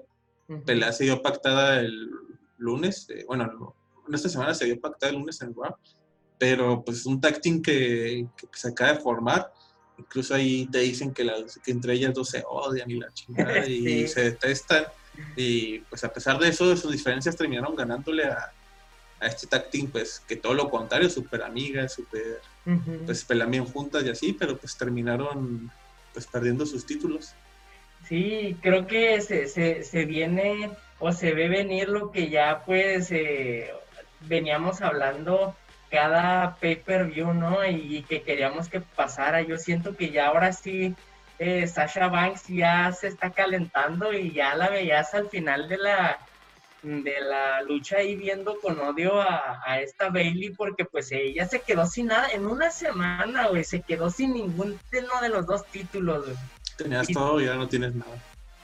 pelea 0.66 0.92
se 0.92 1.06
dio 1.06 1.22
pactada 1.22 1.80
el 1.80 2.10
lunes, 2.58 3.08
eh, 3.10 3.26
bueno, 3.28 3.76
en 4.08 4.14
esta 4.14 4.30
semana 4.30 4.54
se 4.54 4.66
dio 4.66 4.80
pactada 4.80 5.12
el 5.12 5.20
lunes 5.20 5.42
en 5.42 5.54
Raw, 5.54 5.76
pero 6.38 6.84
pues 6.84 7.06
un 7.06 7.20
tag 7.20 7.42
team 7.42 7.62
que, 7.62 8.28
se 8.54 8.70
acaba 8.70 8.94
de 8.94 9.00
formar, 9.00 9.52
incluso 9.98 10.36
ahí 10.36 10.68
te 10.68 10.80
dicen 10.80 11.14
que, 11.14 11.30
que 11.64 11.72
entre 11.72 11.94
ellas 11.94 12.14
dos 12.14 12.30
se 12.30 12.44
odian 12.48 12.90
y 12.90 13.00
la 13.00 13.12
chingada 13.12 13.66
y 13.68 14.08
se 14.08 14.32
detestan, 14.32 14.86
y 15.36 15.80
pues 15.80 16.04
a 16.04 16.14
pesar 16.14 16.38
de 16.40 16.50
eso, 16.50 16.70
de 16.70 16.78
sus 16.78 16.92
diferencias 16.92 17.36
terminaron 17.36 17.76
ganándole 17.76 18.26
a, 18.26 18.54
a 19.20 19.28
este 19.28 19.48
tag 19.48 19.70
team, 19.70 19.88
pues 19.88 20.22
que 20.28 20.36
todo 20.36 20.54
lo 20.54 20.70
contrario, 20.70 21.10
súper 21.10 21.44
amigas, 21.44 21.94
súper, 21.94 22.42
pues 23.06 23.24
pelean 23.26 23.52
bien 23.52 23.66
juntas 23.66 24.04
y 24.04 24.10
así, 24.10 24.34
pero 24.34 24.58
pues 24.58 24.78
terminaron 24.78 25.72
pues 26.14 26.28
perdiendo 26.28 26.66
sus 26.66 26.86
títulos. 26.86 27.34
Sí, 28.08 28.58
creo 28.62 28.88
que 28.88 29.20
se, 29.22 29.48
se, 29.48 29.84
se 29.84 30.06
viene 30.06 30.72
o 31.00 31.12
se 31.12 31.34
ve 31.34 31.48
venir 31.48 31.90
lo 31.90 32.12
que 32.12 32.30
ya 32.30 32.64
pues 32.66 33.12
eh, 33.12 33.72
veníamos 34.22 34.82
hablando 34.82 35.56
cada 35.90 36.56
pay-per-view, 36.56 37.34
¿no? 37.34 37.66
Y, 37.66 38.04
que 38.04 38.22
queríamos 38.22 38.70
que 38.70 38.82
pasara. 38.82 39.42
Yo 39.42 39.58
siento 39.58 39.96
que 39.96 40.12
ya 40.12 40.28
ahora 40.28 40.52
sí 40.54 40.96
eh, 41.40 41.68
Sasha 41.68 42.08
Banks 42.08 42.48
ya 42.48 42.92
se 42.92 43.08
está 43.08 43.32
calentando 43.32 44.12
y 44.14 44.32
ya 44.32 44.56
la 44.56 44.70
veías 44.70 45.14
al 45.14 45.30
final 45.30 45.70
de 45.70 45.78
la 45.78 46.20
de 46.84 47.20
la 47.22 47.62
lucha 47.64 48.02
y 48.02 48.16
viendo 48.16 48.60
con 48.60 48.80
odio 48.80 49.20
a, 49.20 49.62
a, 49.66 49.82
esta 49.82 50.10
Bailey 50.10 50.52
porque 50.52 50.86
pues 50.86 51.12
ella 51.12 51.48
se 51.48 51.62
quedó 51.62 51.86
sin 51.86 52.08
nada 52.08 52.30
en 52.30 52.46
una 52.46 52.72
semana, 52.72 53.48
güey, 53.48 53.64
se 53.64 53.82
quedó 53.82 54.10
sin 54.10 54.34
ningún 54.34 54.80
uno 54.92 55.22
de 55.22 55.30
los 55.30 55.46
dos 55.46 55.66
títulos, 55.68 56.26
güey. 56.26 56.38
Tenías 56.78 57.08
todo 57.08 57.42
y 57.42 57.46
ya 57.46 57.56
no 57.56 57.68
tienes 57.68 57.96
nada. 57.96 58.16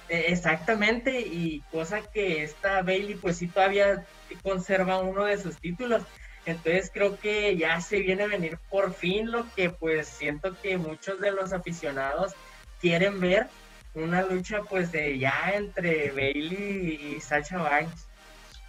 E, 0.09 0.32
exactamente, 0.32 1.22
y 1.22 1.61
cosa 1.72 2.01
que 2.01 2.43
esta 2.43 2.82
Bailey 2.82 3.16
pues 3.16 3.38
sí 3.38 3.47
todavía 3.47 4.05
conserva 4.43 4.99
uno 4.99 5.26
de 5.26 5.38
sus 5.38 5.57
títulos. 5.57 6.03
Entonces 6.45 6.91
creo 6.93 7.18
que 7.18 7.55
ya 7.55 7.80
se 7.82 7.99
viene 7.99 8.24
a 8.24 8.28
venir 8.28 8.57
por 8.70 8.93
fin 8.93 9.32
lo 9.32 9.45
que 9.55 9.70
pues 9.70 10.07
siento 10.07 10.55
que 10.61 10.78
muchos 10.78 11.20
de 11.20 11.32
los 11.32 11.53
aficionados 11.53 12.34
quieren 12.82 13.22
ver, 13.22 13.47
una 13.96 14.24
lucha 14.24 14.62
pues 14.70 14.91
de 14.91 15.18
ya 15.20 15.52
entre 15.54 16.12
Bailey 16.12 17.16
y 17.16 17.22
Sacha 17.22 17.58
Banks. 17.58 18.08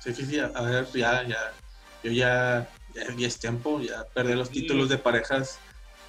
Sí, 0.00 0.14
sí, 0.14 0.26
sí, 0.26 0.38
a 0.38 0.62
ver, 0.62 0.86
ya, 0.92 1.26
ya, 1.26 1.38
yo 2.02 2.10
ya, 2.10 2.68
ya, 2.94 3.26
es 3.26 3.40
tiempo, 3.40 3.80
ya 3.80 4.04
perdí 4.14 4.34
los 4.34 4.50
títulos 4.50 4.88
de 4.90 4.98
parejas, 4.98 5.58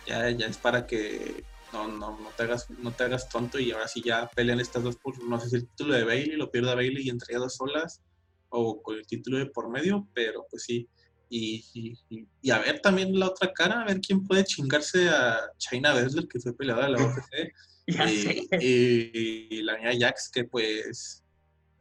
ya, 0.06 0.30
ya 0.32 0.48
es 0.48 0.58
para 0.58 0.86
que 0.86 1.46
no, 1.72 1.88
no, 1.88 2.20
no, 2.20 2.30
te 2.36 2.44
hagas, 2.44 2.70
no 2.70 2.94
te 2.94 3.06
hagas 3.06 3.30
tonto 3.30 3.58
y 3.60 3.72
ahora 3.72 3.88
sí 3.88 4.02
ya 4.04 4.30
pelean 4.36 4.60
estas 4.60 4.84
dos, 4.84 4.98
por, 4.98 5.18
no 5.24 5.40
sé 5.40 5.50
si 5.50 5.56
el 5.58 5.68
título 5.68 5.94
de 5.94 6.04
Bailey 6.04 6.36
lo 6.36 6.52
pierda 6.52 6.76
Bailey 6.76 7.06
y 7.06 7.10
entre 7.10 7.36
dos 7.36 7.56
solas 7.56 8.02
o 8.50 8.82
con 8.82 8.98
el 8.98 9.08
título 9.08 9.38
de 9.38 9.48
por 9.48 9.70
medio, 9.70 10.08
pero 10.14 10.46
pues 10.50 10.64
sí. 10.64 10.90
Y, 11.28 11.66
y, 12.10 12.52
a 12.52 12.60
ver 12.60 12.80
también 12.82 13.18
la 13.18 13.28
otra 13.28 13.52
cara, 13.52 13.82
a 13.82 13.86
ver 13.86 14.00
quién 14.00 14.26
puede 14.26 14.46
chingarse 14.46 15.10
a 15.10 15.40
China 15.58 15.94
Baszler, 15.94 16.28
que 16.28 16.40
fue 16.40 16.56
peleadora 16.56 16.88
de 16.88 16.94
la 16.94 16.98
UFC, 17.06 17.52
y, 18.60 19.62
la 19.62 19.78
niña 19.78 20.08
Jax, 20.08 20.30
que 20.30 20.44
pues, 20.46 21.24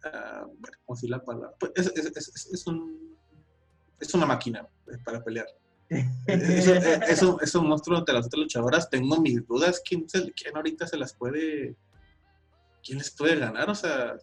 uh, 0.05 0.46
bueno, 0.59 0.78
¿cómo 0.84 0.96
decir 0.96 1.11
la 1.11 1.24
palabra? 1.24 1.55
Pues 1.59 1.72
es, 1.76 1.86
es, 1.86 2.48
es, 2.52 2.66
un, 2.66 3.16
es 4.00 4.14
una 4.14 4.26
máquina 4.26 4.66
eh, 4.92 4.98
para 5.05 5.22
pelear. 5.22 5.46
es, 5.88 7.22
un, 7.22 7.38
es, 7.40 7.55
un, 7.55 7.68
monstruo 7.68 8.02
de 8.02 8.12
las 8.12 8.26
otras 8.26 8.42
luchadoras. 8.42 8.90
Tengo 8.90 9.20
mis 9.20 9.46
dudas. 9.46 9.82
¿Quién, 9.86 10.09
se, 10.09 10.32
¿Quién 10.32 10.57
ahorita 10.57 10.86
se 10.86 10.96
las 10.96 11.14
puede. 11.14 11.76
¿Quién 12.82 12.98
les 12.98 13.11
puede 13.11 13.36
ganar? 13.36 13.70
O 13.70 13.74
sea, 13.74 14.16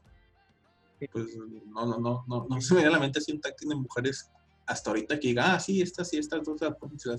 pues 1.11 1.35
no, 1.65 1.85
no, 1.85 1.99
no, 1.99 2.25
no, 2.27 2.47
no 2.47 2.61
se 2.61 2.73
me 2.73 2.81
viene 2.81 2.95
a 2.95 2.97
la 2.97 3.03
mente 3.03 3.19
así 3.19 3.31
un 3.31 3.41
táctil 3.41 3.69
de 3.69 3.75
mujeres 3.75 4.29
hasta 4.67 4.89
ahorita 4.89 5.19
que 5.19 5.29
diga, 5.29 5.53
ah, 5.53 5.59
sí, 5.59 5.81
estas 5.81 6.09
sí, 6.09 6.17
estas 6.17 6.43
dos 6.43 6.59
se, 6.59 7.09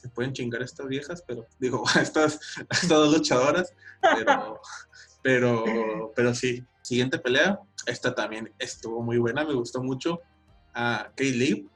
se 0.00 0.08
pueden 0.08 0.32
chingar 0.32 0.62
estas 0.62 0.88
viejas, 0.88 1.22
pero 1.26 1.46
digo, 1.58 1.84
estas, 2.00 2.40
estas 2.70 3.12
luchadoras, 3.12 3.74
pero, 4.00 4.60
pero, 5.22 6.12
pero 6.16 6.34
sí. 6.34 6.64
Siguiente 6.82 7.18
pelea, 7.18 7.60
esta 7.86 8.14
también 8.14 8.52
estuvo 8.58 9.02
muy 9.02 9.18
buena, 9.18 9.44
me 9.44 9.52
gustó 9.52 9.82
mucho. 9.82 10.20
a 10.74 11.08
uh, 11.08 11.14
Kay 11.14 11.32
Lee 11.32 11.68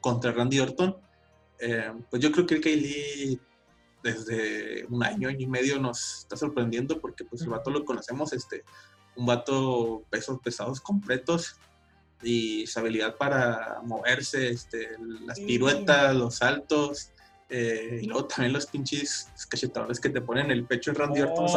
contra 0.00 0.32
Randy 0.32 0.60
Orton. 0.60 0.96
Eh, 1.58 1.92
pues 2.08 2.22
yo 2.22 2.30
creo 2.30 2.46
que 2.46 2.54
el 2.54 2.60
Kay 2.60 2.80
Lee 2.80 3.40
desde 4.02 4.86
un 4.86 5.04
año, 5.04 5.28
año 5.28 5.40
y 5.40 5.46
medio 5.46 5.78
nos 5.80 6.20
está 6.20 6.36
sorprendiendo 6.36 7.00
porque 7.00 7.24
pues 7.24 7.42
el 7.42 7.48
vato 7.48 7.70
lo 7.70 7.84
conocemos, 7.84 8.32
este, 8.32 8.64
un 9.16 9.26
vato 9.26 10.04
pesos 10.08 10.38
pesados 10.42 10.80
completos 10.80 11.56
y 12.22 12.66
su 12.66 12.78
habilidad 12.78 13.16
para 13.16 13.80
moverse, 13.84 14.50
este, 14.50 14.90
las 15.26 15.38
piruetas, 15.40 16.14
los 16.14 16.36
saltos, 16.36 17.10
eh, 17.54 18.00
y 18.00 18.06
luego 18.06 18.24
también 18.24 18.54
los 18.54 18.64
pinches 18.64 19.28
cachetadores 19.46 20.00
que 20.00 20.08
te 20.08 20.22
ponen 20.22 20.46
en 20.46 20.52
el 20.52 20.64
pecho 20.64 20.90
de 20.90 20.98
Randy 20.98 21.20
Orton 21.20 21.48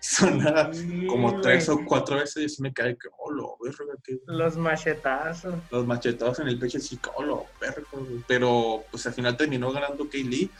son, 0.00 0.46
oh, 0.46 1.06
como 1.06 1.42
tres 1.42 1.68
o 1.68 1.84
cuatro 1.84 2.16
veces 2.16 2.42
y 2.42 2.46
así 2.46 2.62
me 2.62 2.72
cae 2.72 2.96
que, 2.96 3.08
oh, 3.18 3.30
lo 3.30 3.58
que... 4.02 4.18
Los 4.24 4.56
machetazos. 4.56 5.54
Los 5.70 5.86
machetazos 5.86 6.38
en 6.38 6.48
el 6.48 6.58
pecho, 6.58 6.78
así 6.78 6.96
que, 6.96 7.10
oh, 7.14 7.22
lo 7.22 7.46
Pero, 8.26 8.84
pues 8.90 9.06
al 9.06 9.12
final 9.12 9.36
terminó 9.36 9.70
ganando 9.70 10.08
Kay 10.08 10.22
Lee 10.22 10.50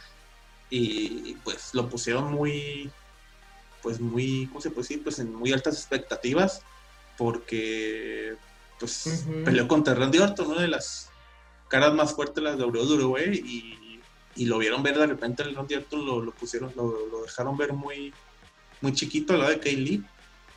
y 0.69 1.37
pues 1.43 1.73
lo 1.73 1.89
pusieron 1.89 2.31
muy, 2.31 2.91
pues 3.83 3.99
muy, 3.99 4.47
¿cómo 4.49 4.61
se 4.61 4.71
puede 4.71 4.83
decir? 4.83 5.03
Pues 5.03 5.19
en 5.21 5.35
muy 5.35 5.53
altas 5.55 5.75
expectativas, 5.75 6.63
porque 7.17 8.37
pues 8.83 9.25
peleó 9.45 9.69
contra 9.69 9.95
Randy 9.95 10.19
Orton, 10.19 10.51
una 10.51 10.63
de 10.63 10.69
las 10.69 11.09
caras 11.69 11.95
más 11.95 12.13
fuertes 12.15 12.43
de 12.43 12.51
la 12.51 12.57
WWE, 12.57 13.33
y, 13.33 14.01
y 14.35 14.47
lo 14.47 14.59
vieron 14.59 14.83
ver 14.83 14.99
de 14.99 15.07
repente 15.07 15.45
el 15.45 15.55
Randy 15.55 15.77
Orton 15.77 16.05
lo, 16.05 16.21
lo 16.21 16.33
pusieron, 16.33 16.73
lo, 16.75 17.23
dejaron 17.23 17.57
ver 17.57 17.73
muy, 17.73 18.13
muy 18.81 18.93
chiquito 18.93 19.35
al 19.35 19.39
lado 19.39 19.53
de 19.53 19.61
Kaylee. 19.61 20.03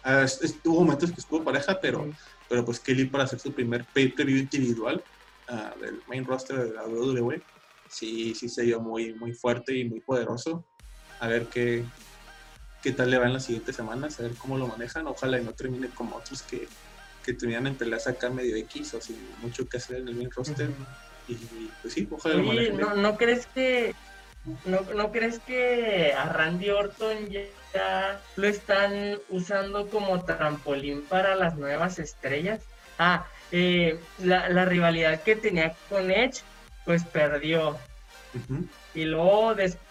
Ah, 0.03 0.23
estuvo 0.23 0.81
momentos 0.81 1.11
que 1.11 1.21
estuvo 1.21 1.43
pareja, 1.43 1.79
pero, 1.79 2.07
pero 2.49 2.65
pues 2.65 2.79
Kaylee 2.79 3.05
para 3.05 3.25
hacer 3.25 3.39
su 3.39 3.51
primer 3.51 3.85
pay-per-view 3.93 4.39
individual 4.39 5.03
uh, 5.49 5.79
del 5.79 6.01
main 6.07 6.25
roster 6.25 6.57
de 6.57 6.73
la 6.73 6.83
WWE, 6.83 7.43
sí, 7.89 8.33
sí 8.33 8.49
se 8.49 8.63
dio 8.63 8.79
muy, 8.79 9.13
muy 9.13 9.33
fuerte 9.33 9.77
y 9.77 9.85
muy 9.85 9.99
poderoso. 9.99 10.65
A 11.19 11.27
ver 11.27 11.45
qué, 11.45 11.85
qué 12.81 12.91
tal 12.91 13.11
le 13.11 13.19
va 13.19 13.27
en 13.27 13.33
las 13.33 13.45
siguientes 13.45 13.75
semanas, 13.75 14.19
a 14.19 14.23
ver 14.23 14.33
cómo 14.33 14.57
lo 14.57 14.67
manejan. 14.67 15.05
Ojalá 15.05 15.39
y 15.39 15.43
no 15.43 15.53
termine 15.53 15.89
como 15.89 16.15
otros 16.15 16.41
que, 16.41 16.67
que 17.25 17.35
en 17.45 17.75
peleas 17.75 18.07
acá 18.07 18.29
medio 18.29 18.55
X 18.57 18.93
o 18.93 19.01
sin 19.01 19.17
mucho 19.41 19.67
que 19.67 19.77
hacer 19.77 19.97
en 19.97 20.07
el 20.09 20.15
main 20.15 20.31
roster. 20.31 20.69
Y 21.27 21.35
pues 21.81 21.93
sí, 21.93 22.07
ojalá 22.11 22.35
lo. 22.35 22.73
¿no, 22.73 22.95
¿no, 22.95 23.17
crees 23.17 23.47
que 23.47 23.95
¿no, 24.65 24.81
¿no, 24.93 25.11
crees 25.11 25.39
que 25.39 26.13
a 26.13 26.29
Randy 26.29 26.69
Orton 26.69 27.29
ya 27.29 28.21
lo 28.35 28.47
están 28.47 29.17
usando 29.29 29.89
como 29.89 30.23
trampolín 30.23 31.03
para 31.03 31.35
las 31.35 31.55
nuevas 31.55 31.97
estrellas? 31.97 32.61
Ah, 32.99 33.25
eh, 33.51 33.99
la, 34.19 34.49
la, 34.49 34.65
rivalidad 34.65 35.21
que 35.23 35.35
tenía 35.35 35.75
con 35.89 36.11
Edge, 36.11 36.41
pues 36.85 37.03
perdió. 37.03 37.77
Y 38.93 39.05
luego 39.05 39.55
después 39.55 39.85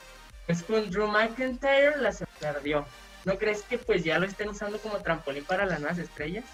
es 0.47 0.63
con 0.63 0.91
Drew 0.91 1.07
McIntyre 1.07 1.97
la 1.99 2.13
se 2.13 2.27
perdió. 2.39 2.87
¿No 3.25 3.39
crees 3.39 3.63
que 3.63 3.79
pues 3.79 4.05
ya 4.05 4.19
lo 4.19 4.27
estén 4.27 4.51
usando 4.51 4.79
como 4.79 4.99
trampolín 4.99 5.45
para 5.45 5.65
las 5.65 5.81
nuevas 5.81 5.99
estrellas? 5.99 6.45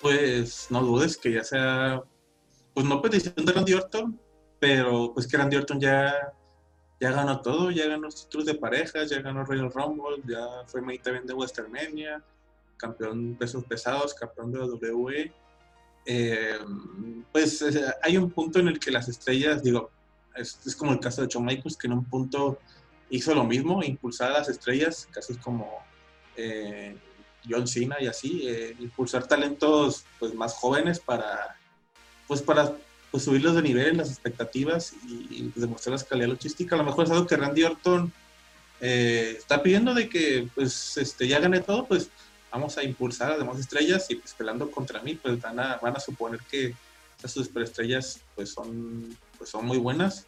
Pues 0.00 0.68
no 0.70 0.82
dudes 0.82 1.16
que 1.16 1.32
ya 1.32 1.44
sea, 1.44 2.02
pues 2.74 2.86
no 2.86 3.02
petición 3.02 3.34
de 3.36 3.52
Randy 3.52 3.74
Orton, 3.74 4.20
pero 4.60 5.12
pues 5.12 5.26
que 5.26 5.36
Randy 5.36 5.56
Orton 5.56 5.80
ya, 5.80 6.14
ya 7.00 7.10
ganó 7.10 7.40
todo, 7.40 7.70
ya 7.70 7.86
ganó 7.86 8.02
los 8.04 8.24
títulos 8.24 8.46
de 8.46 8.54
parejas, 8.54 9.10
ya 9.10 9.20
ganó 9.20 9.44
Royal 9.44 9.72
Rumble, 9.72 10.22
ya 10.26 10.46
fue 10.66 10.80
main 10.80 11.02
también 11.02 11.26
de 11.26 11.34
Westermania, 11.34 12.22
campeón 12.76 13.32
de 13.32 13.38
pesos 13.38 13.64
pesados, 13.64 14.14
campeón 14.14 14.52
de 14.52 14.60
WWE. 14.60 15.32
Eh, 16.06 16.58
pues 17.32 17.64
hay 18.02 18.16
un 18.16 18.30
punto 18.30 18.60
en 18.60 18.68
el 18.68 18.78
que 18.78 18.90
las 18.90 19.08
estrellas, 19.08 19.62
digo, 19.62 19.90
es, 20.34 20.60
es 20.64 20.76
como 20.76 20.92
el 20.92 21.00
caso 21.00 21.22
de 21.22 21.28
Shawn 21.28 21.44
Michaels, 21.44 21.76
que 21.76 21.88
en 21.88 21.94
un 21.94 22.04
punto 22.04 22.58
hizo 23.10 23.34
lo 23.34 23.44
mismo, 23.44 23.82
impulsar 23.82 24.30
a 24.30 24.38
las 24.38 24.48
estrellas, 24.48 25.08
casos 25.10 25.38
como 25.38 25.78
eh, 26.36 26.96
John 27.48 27.66
Cena 27.66 27.96
y 28.00 28.06
así, 28.06 28.48
eh, 28.48 28.76
impulsar 28.78 29.26
talentos 29.26 30.04
pues, 30.18 30.34
más 30.34 30.54
jóvenes 30.54 31.00
para, 31.00 31.56
pues, 32.26 32.42
para 32.42 32.72
pues, 33.10 33.24
subirlos 33.24 33.54
de 33.54 33.62
nivel 33.62 33.96
las 33.96 34.10
expectativas 34.10 34.94
y, 35.06 35.50
demostrar 35.54 35.98
la 35.98 36.04
calidad 36.04 36.28
logística. 36.28 36.74
A 36.74 36.78
lo 36.78 36.84
mejor 36.84 37.04
es 37.04 37.10
algo 37.10 37.26
que 37.26 37.36
Randy 37.36 37.64
Orton 37.64 38.12
eh, 38.80 39.34
está 39.38 39.62
pidiendo 39.62 39.94
de 39.94 40.08
que 40.08 40.48
pues 40.54 40.96
este, 40.96 41.26
ya 41.26 41.40
gane 41.40 41.60
todo, 41.60 41.86
pues 41.86 42.10
vamos 42.50 42.78
a 42.78 42.84
impulsar 42.84 43.32
a 43.32 43.38
demás 43.38 43.58
estrellas 43.58 44.06
y 44.10 44.16
pues 44.16 44.34
peleando 44.34 44.70
contra 44.70 45.02
mí, 45.02 45.14
pues 45.14 45.40
van 45.40 45.58
a, 45.58 45.76
van 45.78 45.96
a 45.96 46.00
suponer 46.00 46.40
que 46.50 46.74
esas 47.18 47.32
superestrellas 47.32 48.20
pues 48.36 48.50
son, 48.50 49.16
pues 49.36 49.50
son 49.50 49.66
muy 49.66 49.78
buenas 49.78 50.26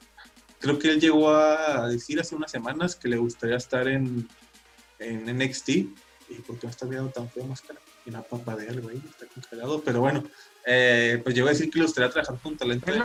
creo 0.61 0.79
que 0.79 0.91
él 0.91 1.01
llegó 1.01 1.31
a 1.31 1.89
decir 1.89 2.21
hace 2.21 2.37
unas 2.37 2.51
semanas 2.51 2.95
que 2.95 3.09
le 3.09 3.17
gustaría 3.17 3.57
estar 3.57 3.89
en, 3.89 4.29
en 4.99 5.39
NXT. 5.39 5.71
¿Y 6.31 6.35
por 6.37 6.59
qué 6.59 6.67
no 6.67 6.71
está 6.71 6.87
viendo 6.87 7.11
tan 7.11 7.29
feo 7.29 7.45
máscara? 7.45 7.81
Y 8.07 8.11
la 8.11 8.23
papa 8.23 8.57
de 8.57 8.69
él, 8.69 8.81
güey, 8.81 8.97
está 8.99 9.27
congelado. 9.27 9.83
Pero 9.83 10.01
bueno, 10.01 10.23
eh, 10.65 11.21
pues 11.23 11.35
llegó 11.35 11.49
a 11.49 11.51
decir 11.51 11.71
que 11.71 11.79
le 11.79 11.85
gustaría 11.85 12.11
trabajar 12.11 12.39
con 12.41 12.57
talento 12.57 12.93
en 12.93 13.05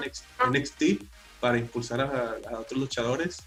NXT, 0.51 0.84
para 1.39 1.57
impulsar 1.57 2.01
a, 2.01 2.59
otros 2.59 2.80
luchadores. 2.80 3.38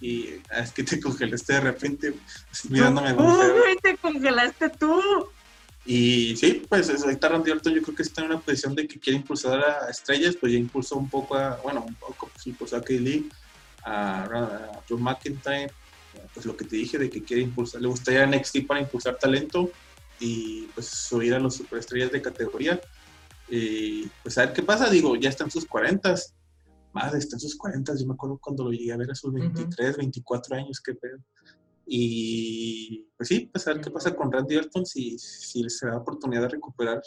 Y 0.00 0.40
ah, 0.50 0.60
es 0.60 0.72
que 0.72 0.82
te 0.82 1.00
congelaste 1.00 1.54
de 1.54 1.60
repente, 1.60 2.14
mirándome. 2.68 3.14
Uy, 3.14 3.78
te 3.82 3.96
congelaste 3.96 4.70
tú. 4.70 5.30
Y 5.86 6.36
sí, 6.36 6.66
pues 6.68 6.90
ahorita 6.90 7.28
Randy 7.28 7.52
Orton 7.52 7.72
yo 7.72 7.82
creo 7.82 7.94
que 7.94 8.02
está 8.02 8.22
en 8.22 8.32
una 8.32 8.40
posición 8.40 8.74
de 8.74 8.88
que 8.88 8.98
quiere 8.98 9.18
impulsar 9.18 9.60
a 9.60 9.88
estrellas, 9.88 10.36
pues 10.38 10.52
ya 10.52 10.58
impulsó 10.58 10.96
un 10.96 11.08
poco 11.08 11.36
a, 11.36 11.56
bueno, 11.62 11.84
un 11.86 11.94
poco, 11.94 12.28
pues 12.32 12.44
impulsó 12.48 12.76
a 12.76 12.82
Kaylee, 12.82 13.28
a, 13.84 14.82
Joe 14.88 14.98
McIntyre, 15.00 15.70
pues 16.36 16.46
lo 16.46 16.56
que 16.56 16.66
te 16.66 16.76
dije 16.76 16.98
de 16.98 17.08
que 17.08 17.24
quiere 17.24 17.42
impulsar, 17.42 17.80
le 17.80 17.88
gustaría 17.88 18.26
NXT 18.26 18.66
para 18.66 18.80
impulsar 18.80 19.16
talento 19.16 19.70
y 20.20 20.66
pues 20.74 20.86
subir 20.86 21.34
a 21.34 21.40
los 21.40 21.54
superestrellas 21.54 22.12
de 22.12 22.22
categoría. 22.22 22.80
Y 23.48 24.06
pues 24.22 24.36
a 24.36 24.42
ver 24.42 24.52
qué 24.52 24.62
pasa, 24.62 24.90
digo, 24.90 25.16
ya 25.16 25.30
están 25.30 25.50
sus 25.50 25.64
40, 25.64 26.14
madre, 26.92 27.18
está 27.18 27.36
en 27.36 27.40
sus 27.40 27.56
40, 27.56 27.96
yo 27.98 28.06
me 28.06 28.12
acuerdo 28.12 28.38
cuando 28.38 28.64
lo 28.64 28.70
llegué 28.70 28.92
a 28.92 28.98
ver 28.98 29.10
a 29.10 29.14
sus 29.14 29.32
23, 29.32 29.96
24 29.96 30.56
años, 30.56 30.80
qué 30.80 30.94
pedo. 30.94 31.18
Y 31.86 33.06
pues 33.16 33.28
sí, 33.28 33.48
pues 33.50 33.66
a 33.66 33.72
ver 33.72 33.80
qué 33.80 33.90
pasa 33.90 34.14
con 34.14 34.30
Randy 34.30 34.56
Orton, 34.56 34.84
si, 34.84 35.18
si 35.18 35.68
se 35.70 35.86
da 35.86 35.96
oportunidad 35.96 36.42
de 36.42 36.48
recuperar 36.50 37.00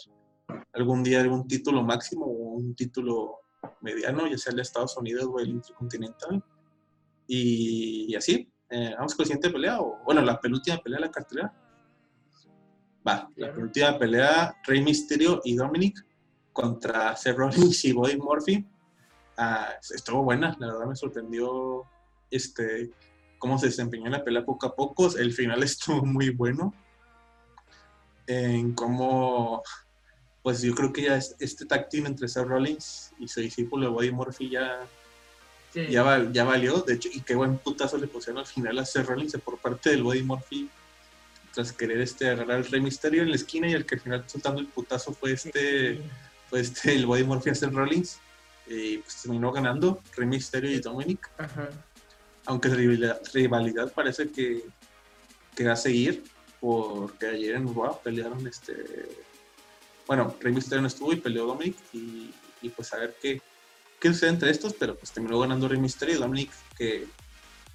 algún 0.74 1.04
día 1.04 1.22
algún 1.22 1.48
título 1.48 1.84
máximo 1.84 2.26
o 2.26 2.56
un 2.56 2.74
título 2.76 3.42
mediano, 3.82 4.28
ya 4.28 4.38
sea 4.38 4.52
el 4.52 4.58
de 4.58 4.62
Estados 4.64 4.98
Unidos 4.98 5.28
o 5.32 5.40
el 5.40 5.50
Intercontinental. 5.50 6.44
Y, 7.32 8.16
así, 8.16 8.52
eh, 8.70 8.94
vamos 8.96 9.16
con 9.16 9.24
la 9.24 9.28
siguiente 9.28 9.50
pelea, 9.50 9.82
o 9.82 10.02
bueno, 10.06 10.22
la 10.22 10.40
penúltima 10.40 10.78
pelea 10.78 11.00
de 11.00 11.06
la 11.06 11.12
cartelera. 11.12 11.54
Va, 13.08 13.30
la 13.36 13.54
penúltima 13.54 13.98
pelea, 13.98 14.56
Rey 14.66 14.82
Mysterio 14.84 15.42
y 15.44 15.56
Dominic 15.56 16.06
contra 16.54 17.16
Seth 17.16 17.38
Rollins 17.38 17.86
y 17.86 17.94
Bobby 17.94 18.18
Murphy. 18.18 18.66
Ah, 19.38 19.70
estuvo 19.94 20.24
buena, 20.24 20.56
la 20.60 20.68
verdad 20.68 20.86
me 20.86 20.96
sorprendió 20.96 21.84
este, 22.30 22.92
cómo 23.38 23.58
se 23.58 23.68
desempeñó 23.68 24.08
en 24.08 24.12
la 24.12 24.24
pelea 24.24 24.46
poco 24.46 24.68
a 24.68 24.76
poco. 24.76 25.16
El 25.18 25.34
final 25.34 25.64
estuvo 25.64 26.06
muy 26.06 26.30
bueno. 26.30 26.74
En 28.28 28.74
cómo, 28.76 29.64
pues 30.44 30.62
yo 30.62 30.76
creo 30.76 30.94
que 30.94 31.04
ya 31.04 31.16
este 31.16 31.66
tag 31.66 31.90
team 31.90 32.06
entre 32.06 32.28
Seth 32.28 32.46
Rollins 32.46 33.14
y 33.18 33.28
su 33.28 33.40
discípulo 33.40 33.92
Bobby 33.92 34.12
Murphy 34.12 34.52
ya, 34.52 34.88
ya, 35.74 36.30
ya, 36.32 36.44
valió. 36.44 36.82
De 36.82 36.96
hecho, 36.96 37.10
y 37.12 37.22
qué 37.22 37.36
buen 37.36 37.58
putazo 37.58 37.98
le 37.98 38.08
pusieron 38.08 38.40
al 38.40 38.48
final 38.48 38.80
a 38.80 38.86
Seth 38.86 39.06
Rollins 39.06 39.38
por 39.44 39.58
parte 39.58 39.92
del 39.92 40.04
Bobby 40.04 40.24
Murphy 40.24 40.70
tras 41.54 41.72
querer 41.72 42.02
este, 42.02 42.30
agarrar 42.30 42.58
al 42.58 42.66
Rey 42.66 42.82
Misterio 42.82 43.24
en 43.24 43.30
la 43.30 43.36
esquina 43.36 43.68
y 43.68 43.74
el 43.74 43.86
que 43.86 43.96
al 43.96 44.02
final 44.02 44.24
soltando 44.28 44.62
el 44.62 44.68
putazo 44.68 45.14
fue 45.14 45.34
este, 45.34 46.00
fue 46.50 46.62
este 46.62 46.94
el 46.96 47.06
Body 47.06 47.24
Murphy 47.24 47.50
a 47.50 47.56
Seth 47.56 47.74
Rollins. 47.74 48.20
Y 48.68 49.00
pues 49.00 49.24
terminó 49.24 49.52
ganando 49.52 50.02
Rey 50.16 50.28
Misterio 50.28 50.70
y 50.70 50.80
Dominic. 50.80 51.30
Ajá 51.38 51.70
aunque 52.50 52.70
la 52.70 53.20
rivalidad 53.32 53.94
parece 53.94 54.32
que, 54.32 54.64
que, 55.56 55.66
va 55.66 55.74
a 55.74 55.76
seguir, 55.76 56.24
porque 56.60 57.28
ayer 57.28 57.56
en 57.56 57.74
Raw 57.74 58.02
pelearon 58.02 58.46
este. 58.48 58.74
Bueno, 60.08 60.36
Rey 60.42 60.52
Mysterio 60.52 60.82
no 60.82 60.88
estuvo 60.88 61.14
y 61.14 61.18
peleó 61.18 61.46
Dominic, 61.46 61.78
y, 61.94 62.32
pues 62.76 62.92
a 62.94 62.98
ver 62.98 63.16
qué, 63.22 63.40
qué 64.00 64.10
sucede 64.10 64.30
entre 64.30 64.52
estos, 64.52 64.74
pero 64.74 64.96
pues 64.96 65.12
terminó 65.12 65.40
ganando 65.40 65.68
Rey 65.68 65.80
Mysterio 65.80 66.20
Dominic, 66.20 66.52
que, 66.78 67.08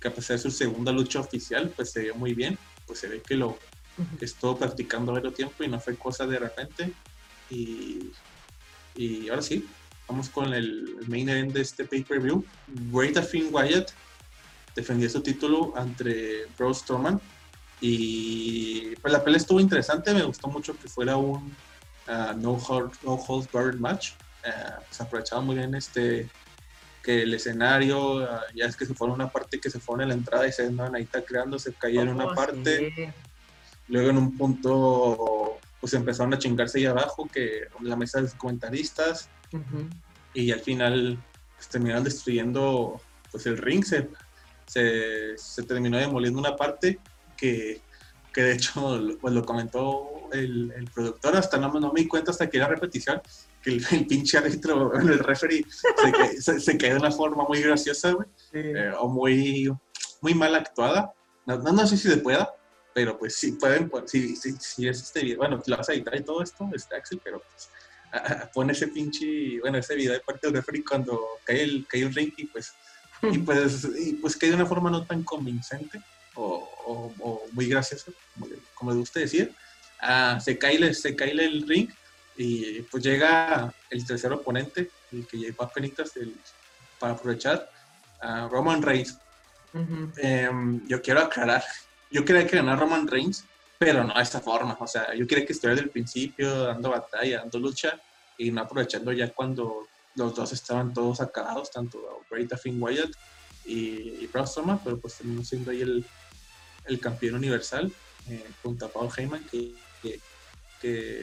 que, 0.01 0.09
a 0.09 0.14
pesar 0.14 0.37
de 0.37 0.43
su 0.43 0.51
segunda 0.51 0.93
lucha 0.93 1.20
oficial, 1.20 1.72
pues 1.75 1.91
se 1.91 2.01
vio 2.01 2.14
muy 2.14 2.35
bien, 2.35 2.59
pues 2.87 2.99
se 2.99 3.09
ve 3.09 3.22
que 3.22 3.37
lo 3.37 3.59
estuvo 4.20 4.57
practicando 4.57 5.12
varios 5.12 5.35
tiempo 5.35 5.62
y 5.64 5.68
no 5.68 5.81
fue 5.81 5.97
cosa 5.97 6.27
de 6.27 6.39
repente. 6.39 6.93
Y, 7.51 8.11
y 8.95 9.29
ahora 9.29 9.43
sí, 9.43 9.66
vamos 10.09 10.29
con 10.29 10.53
el, 10.53 10.97
main 11.07 11.29
event 11.29 11.53
de 11.53 11.61
este 11.61 11.85
pay-per-view. 11.85 12.45
Great 12.93 13.22
Finn 13.25 13.49
Wyatt 13.53 13.91
defendió 14.75 15.09
su 15.09 15.20
título 15.20 15.72
ante 15.77 16.47
Braun 16.59 16.75
Strowman. 16.75 17.20
Y 17.81 18.97
pues 18.97 19.12
la 19.12 19.22
pelea 19.22 19.37
estuvo 19.37 19.61
interesante, 19.61 20.14
me 20.14 20.22
gustó 20.22 20.49
mucho 20.49 20.79
que 20.79 20.89
fuera 20.89 21.16
un 21.16 21.55
uh, 22.09 22.37
no, 22.37 22.53
hold, 22.53 22.93
no 23.03 23.14
holds 23.14 23.51
barred 23.51 23.79
match. 23.79 24.12
Uh, 24.47 24.82
se 24.90 25.03
aprovechaba 25.03 25.42
muy 25.42 25.57
bien 25.57 25.74
este 25.74 26.28
que 27.03 27.22
el 27.22 27.34
escenario, 27.34 28.16
uh, 28.16 28.40
ya 28.55 28.66
es 28.66 28.76
que 28.76 28.86
se 28.86 28.95
fue 28.95 29.09
en 29.09 29.14
una 29.14 29.30
parte 29.30 29.61
que 29.61 29.70
se 29.70 29.80
fue 29.80 30.03
en 30.03 30.09
la 30.09 30.14
entrada 30.14 30.47
y 30.47 30.53
se 30.53 30.66
andaban 30.66 30.95
ahí 30.95 31.03
está 31.03 31.22
creando, 31.22 31.59
se 31.59 31.72
caía 31.72 32.03
en 32.03 32.09
una 32.09 32.26
oh, 32.26 32.34
parte. 32.34 33.12
Luego 33.88 34.11
en 34.11 34.18
un 34.18 34.36
punto 34.36 35.59
pues 35.80 35.92
empezaron 35.92 36.32
a 36.32 36.38
chingarse 36.38 36.78
ahí 36.78 36.86
abajo, 36.86 37.28
que 37.30 37.68
la 37.80 37.97
mesa 37.97 38.20
de 38.20 38.30
comentaristas. 38.38 39.28
Y 40.32 40.51
al 40.51 40.61
final 40.61 41.18
pues, 41.57 41.68
terminaron 41.68 42.05
destruyendo 42.05 43.01
pues 43.30 43.47
el 43.47 43.59
ring, 43.59 43.84
se 43.84 44.09
se, 44.66 45.36
se 45.36 45.62
terminó 45.62 45.99
demoliendo 45.99 46.38
una 46.38 46.57
parte 46.57 46.99
que, 47.36 47.80
que 48.32 48.42
de 48.42 48.53
hecho 48.55 49.01
pues 49.20 49.34
lo 49.34 49.45
comentó 49.45 50.28
el, 50.32 50.72
el, 50.76 50.90
productor, 50.90 51.36
hasta 51.36 51.59
no, 51.59 51.72
no 51.72 51.92
me 51.92 52.03
di 52.03 52.09
cuenta 52.09 52.30
hasta 52.30 52.49
que 52.49 52.57
era 52.57 52.66
repetición, 52.66 53.20
que 53.65 53.71
el, 53.71 54.07
pinche 54.07 54.39
árbitro, 54.39 54.95
el 54.95 55.19
referee, 55.19 55.65
se, 56.39 56.61
se, 56.61 56.79
quedó 56.79 56.95
de 56.95 57.01
una 57.01 57.11
forma 57.11 57.45
muy 57.45 57.62
graciosa, 57.62 58.15
eh, 58.53 58.93
o 58.99 59.09
muy, 59.09 59.73
muy 60.21 60.35
mal 60.35 60.55
actuada. 60.55 61.12
No, 61.47 61.57
no, 61.59 61.87
sé 61.87 61.97
si 61.97 62.09
se 62.09 62.19
pueda, 62.19 62.55
pero 62.95 63.19
pues 63.19 63.35
sí 63.37 63.53
pueden, 63.53 63.91
si, 64.07 64.37
si, 64.37 64.53
si 64.53 64.87
es 64.87 65.03
este 65.03 65.23
video, 65.23 65.39
bueno, 65.39 65.62
lo 65.67 65.77
vas 65.77 65.89
a 65.89 65.95
editar 65.95 66.15
y 66.15 66.23
todo 66.23 66.43
esto, 66.43 66.69
este 66.75 66.95
Axel, 66.95 67.21
pero 67.25 67.41
pues 67.41 67.71
pone 68.53 68.73
ese 68.73 68.89
pinche, 68.89 69.59
bueno, 69.61 69.79
ese 69.79 69.97
video 69.97 70.12
de 70.12 70.21
parte 70.21 70.47
del 70.47 70.57
referee 70.57 70.85
cuando 70.85 71.21
cae 71.45 71.62
el, 71.62 71.87
cae 71.89 72.03
el 72.03 72.15
ring 72.15 72.33
y 72.37 72.45
pues 72.47 72.73
y 73.23 73.39
pues, 73.39 73.89
y 73.99 74.12
pues 74.15 74.37
que 74.37 74.49
de 74.49 74.55
una 74.55 74.67
forma 74.67 74.91
no 74.91 75.05
tan 75.05 75.23
convincente 75.23 76.01
o, 76.37 77.43
muy 77.53 77.67
graciosa, 77.69 78.11
como, 78.75 78.91
le 78.91 78.99
gusta 78.99 79.21
decir, 79.21 79.55
ah, 80.01 80.39
se, 80.45 80.59
cae, 80.59 80.93
se 80.93 81.15
cae 81.15 81.31
el 81.31 81.67
ring 81.67 81.89
y 82.37 82.82
pues 82.82 83.03
llega 83.03 83.72
el 83.91 84.07
tercer 84.07 84.32
oponente, 84.32 84.91
el 85.12 85.26
que 85.26 85.39
lleva 85.39 85.68
penitas 85.68 86.12
para 86.99 87.14
aprovechar, 87.14 87.70
a 88.20 88.49
Roman 88.49 88.82
Reigns. 88.82 89.18
Em, 90.16 90.87
yo 90.87 91.03
quiero 91.03 91.20
aclarar, 91.20 91.62
yo 92.11 92.24
quería 92.24 92.47
que 92.47 92.57
ganara 92.57 92.78
Roman 92.78 93.07
Reigns, 93.07 93.45
pero 93.78 94.05
no 94.05 94.14
de 94.14 94.22
esta 94.22 94.41
forma, 94.41 94.76
o 94.78 94.87
sea, 94.87 95.14
yo 95.14 95.26
quería 95.26 95.45
que 95.45 95.53
estuviera 95.53 95.74
desde 95.74 95.87
el 95.87 95.91
principio 95.91 96.64
dando 96.64 96.91
batalla, 96.91 97.41
dando 97.41 97.59
lucha 97.59 98.01
y 98.39 98.51
no 98.51 98.62
aprovechando 98.62 99.12
ya 99.12 99.32
cuando 99.32 99.89
los 100.14 100.35
dos 100.35 100.53
estaban 100.53 100.93
todos 100.93 101.20
acabados, 101.20 101.70
tanto 101.70 102.24
Great 102.30 102.57
Finn 102.59 102.80
Wyatt 102.80 103.11
y, 103.64 104.22
y 104.22 104.28
Braun 104.32 104.47
Strowman, 104.47 104.80
pero 104.82 104.99
pues 104.99 105.14
terminó 105.16 105.43
siendo 105.45 105.70
ahí 105.70 105.82
el, 105.82 106.07
el 106.87 107.01
campeón 107.01 107.35
universal 107.35 107.93
eh, 108.28 108.47
junto 108.62 108.87
a 108.87 108.89
Paul 108.89 109.11
Heyman, 109.14 109.45
que, 109.45 109.74
que, 110.03 110.20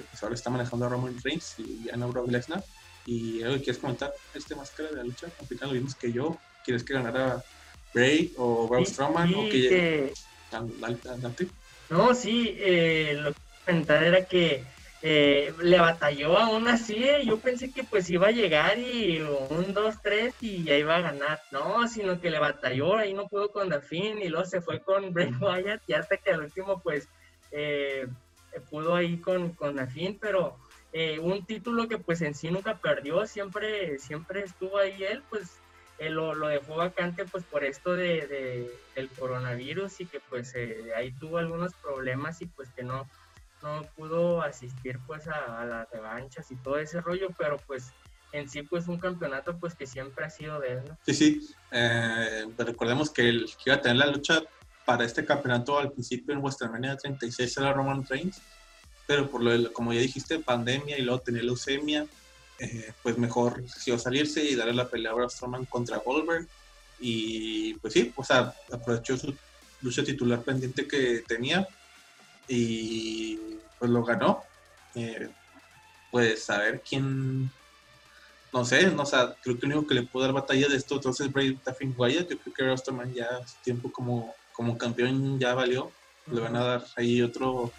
pues 0.10 0.24
ahora 0.24 0.36
está 0.36 0.50
manejando 0.50 0.86
a 0.86 0.90
Roman 0.90 1.16
Reigns 1.24 1.56
y 1.60 1.90
a 1.90 1.98
Brock 1.98 2.30
Lesnar. 2.30 2.64
¿Y 3.06 3.42
algo 3.42 3.56
que 3.56 3.64
quieres 3.64 3.82
comentar 3.82 4.14
este 4.34 4.56
máscara 4.56 4.90
de 4.90 4.98
la 4.98 5.04
lucha? 5.04 5.28
Al 5.40 5.68
lo 5.68 5.74
vimos 5.74 5.96
que 5.96 6.12
yo. 6.12 6.38
¿Quieres 6.64 6.84
que 6.84 6.94
ganara 6.94 7.44
Bray 7.94 8.34
o 8.38 8.68
Braun 8.68 8.86
Strowman? 8.86 9.34
o 9.34 9.50
que... 9.50 10.14
No, 11.90 12.14
sí, 12.14 12.56
eh, 12.60 13.18
lo 13.20 13.34
que 13.34 13.40
comentar 13.66 14.04
era 14.04 14.26
que 14.26 14.64
eh, 15.04 15.52
le 15.64 15.80
batalló 15.80 16.38
aún 16.38 16.68
así, 16.68 17.04
eh, 17.04 17.26
yo 17.26 17.40
pensé 17.40 17.72
que 17.72 17.84
pues 17.84 18.08
iba 18.12 18.28
a 18.28 18.32
llegar 18.32 18.78
y 18.78 19.20
un, 19.20 19.74
dos, 19.74 19.96
tres 20.02 20.36
y 20.42 20.64
ya 20.64 20.78
iba 20.78 20.96
a 20.96 21.02
ganar, 21.02 21.42
no, 21.52 21.88
sino 21.88 22.22
que 22.22 22.30
le 22.30 22.38
batalló, 22.38 22.98
ahí 22.98 23.14
no 23.14 23.28
pudo 23.28 23.52
con 23.52 23.70
Dafin 23.70 24.22
y 24.22 24.30
luego 24.30 24.46
se 24.46 24.62
fue 24.62 24.80
con 24.80 25.12
Bray 25.12 25.34
Wyatt 25.40 25.82
y 25.88 25.94
hasta 25.94 26.18
que 26.18 26.30
al 26.30 26.42
último 26.42 26.82
pues 26.82 27.08
eh, 27.52 28.08
pudo 28.70 28.96
ahí 28.96 29.18
con, 29.18 29.52
con 29.52 29.76
Dafin, 29.76 30.18
pero 30.20 30.58
un 31.22 31.46
título 31.46 31.88
que 31.88 31.98
pues 31.98 32.22
en 32.22 32.36
sí 32.36 32.52
nunca 32.52 32.78
perdió, 32.78 33.26
siempre, 33.26 33.98
siempre 33.98 34.44
estuvo 34.44 34.78
ahí 34.78 35.04
él, 35.04 35.24
pues 35.30 35.52
lo, 36.00 36.34
lo, 36.34 36.48
dejó 36.48 36.76
vacante 36.76 37.26
pues 37.26 37.44
por 37.46 37.64
esto 37.64 37.94
de, 37.94 38.28
de 38.28 38.72
del 38.96 39.08
coronavirus 39.10 40.02
y 40.02 40.06
que 40.06 40.20
pues 40.20 40.54
ahí 40.96 41.12
tuvo 41.14 41.38
algunos 41.38 41.74
problemas 41.76 42.42
y 42.42 42.48
pues 42.48 42.70
que 42.76 42.84
no 42.84 43.08
no 43.62 43.84
pudo 43.96 44.42
asistir 44.42 45.00
pues 45.06 45.28
a, 45.28 45.66
las 45.66 45.90
revanchas 45.92 46.52
y 46.52 46.56
todo 46.56 46.78
ese 46.78 47.02
rollo, 47.02 47.30
pero 47.38 47.58
pues 47.68 47.92
en 48.32 48.50
sí 48.50 48.64
pues 48.64 48.88
un 48.88 48.98
campeonato 48.98 49.58
pues 49.58 49.76
que 49.76 49.86
siempre 49.86 50.26
ha 50.26 50.30
sido 50.30 50.60
de 50.60 50.74
él. 50.74 50.84
Sí, 51.06 51.14
sí, 51.14 51.56
eh, 51.72 52.46
recordemos 52.58 53.10
que 53.10 53.30
el 53.30 53.50
iba 53.66 53.76
a 53.76 53.82
tener 53.82 53.98
la 53.98 54.08
lucha 54.08 54.42
para 54.92 55.06
este 55.06 55.24
campeonato 55.24 55.80
al 55.80 55.94
principio 55.94 56.34
en 56.34 56.42
WrestleMania 56.42 56.98
36 56.98 57.56
era 57.56 57.72
Roman 57.72 58.06
Reigns, 58.06 58.42
pero 59.08 59.30
por 59.30 59.42
lo 59.42 59.72
como 59.72 59.94
ya 59.94 60.02
dijiste, 60.02 60.40
pandemia 60.40 60.98
y 60.98 61.02
luego 61.02 61.22
tenía 61.22 61.44
leucemia, 61.44 62.06
eh, 62.60 62.92
pues 63.02 63.18
mejor 63.18 63.62
decidió 63.62 63.98
salirse 63.98 64.44
y 64.44 64.54
darle 64.54 64.74
la 64.74 64.90
pelea 64.90 65.14
a 65.14 65.30
Strowman 65.30 65.64
contra 65.64 66.00
Goldberg 66.00 66.46
y 67.00 67.76
pues 67.76 67.94
sí, 67.94 68.12
o 68.18 68.24
sea, 68.26 68.54
aprovechó 68.70 69.16
su 69.16 69.34
lucha 69.82 70.04
titular 70.04 70.42
pendiente 70.42 70.86
que 70.86 71.24
tenía 71.26 71.66
y 72.50 73.40
pues 73.80 73.90
lo 73.90 74.04
ganó. 74.04 74.44
Eh, 74.96 75.30
pues 76.12 76.50
a 76.50 76.58
ver 76.58 76.82
quién, 76.82 77.50
no 78.52 78.66
sé, 78.66 78.92
no, 78.92 79.04
o 79.04 79.06
sea, 79.06 79.38
creo 79.42 79.58
que 79.58 79.66
el 79.68 79.72
único 79.72 79.88
que 79.88 79.96
le 79.96 80.04
pudo 80.04 80.24
dar 80.24 80.34
batalla 80.34 80.68
de 80.68 80.76
estos 80.76 81.02
dos 81.02 81.22
es 81.22 81.32
Bray 81.32 81.56
Taffin 81.56 81.96
Wyatt. 81.98 82.30
Yo 82.30 82.38
creo 82.38 82.54
que 82.54 82.66
Rosterman 82.66 83.14
ya 83.14 83.48
su 83.48 83.56
tiempo 83.64 83.90
como, 83.90 84.36
como 84.54 84.78
campeón 84.78 85.40
ya 85.40 85.54
valió. 85.54 85.92
Le 86.32 86.40
van 86.40 86.56
a 86.56 86.64
dar 86.64 86.86
ahí 86.96 87.22
otro, 87.22 87.72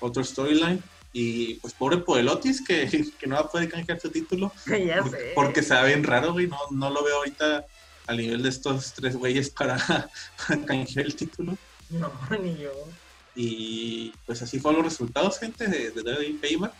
otro 0.00 0.24
storyline. 0.24 0.82
Y 1.12 1.54
pues 1.54 1.74
pobre 1.74 1.98
Poelotis 1.98 2.64
que, 2.64 2.88
que 3.18 3.26
no 3.26 3.36
va 3.36 3.42
a 3.42 3.48
poder 3.50 3.68
canjear 3.68 4.00
su 4.00 4.10
título. 4.10 4.52
Ya 4.66 5.02
porque, 5.02 5.18
sé. 5.18 5.32
porque 5.34 5.62
se 5.62 5.86
bien 5.86 6.04
raro, 6.04 6.32
güey. 6.32 6.46
No, 6.46 6.58
no 6.70 6.90
lo 6.90 7.04
veo 7.04 7.16
ahorita 7.16 7.66
al 8.06 8.16
nivel 8.16 8.42
de 8.42 8.48
estos 8.48 8.92
tres 8.94 9.16
güeyes 9.16 9.50
para, 9.50 9.76
para 10.46 10.62
canjear 10.66 11.06
el 11.06 11.14
título. 11.14 11.56
No, 11.90 12.10
ni 12.40 12.56
yo. 12.56 12.72
Y 13.34 14.12
pues 14.26 14.42
así 14.42 14.58
fueron 14.58 14.82
los 14.82 14.92
resultados, 14.92 15.38
gente, 15.38 15.66
de, 15.66 15.90
de 15.90 16.02
David 16.02 16.36
Payback. 16.40 16.72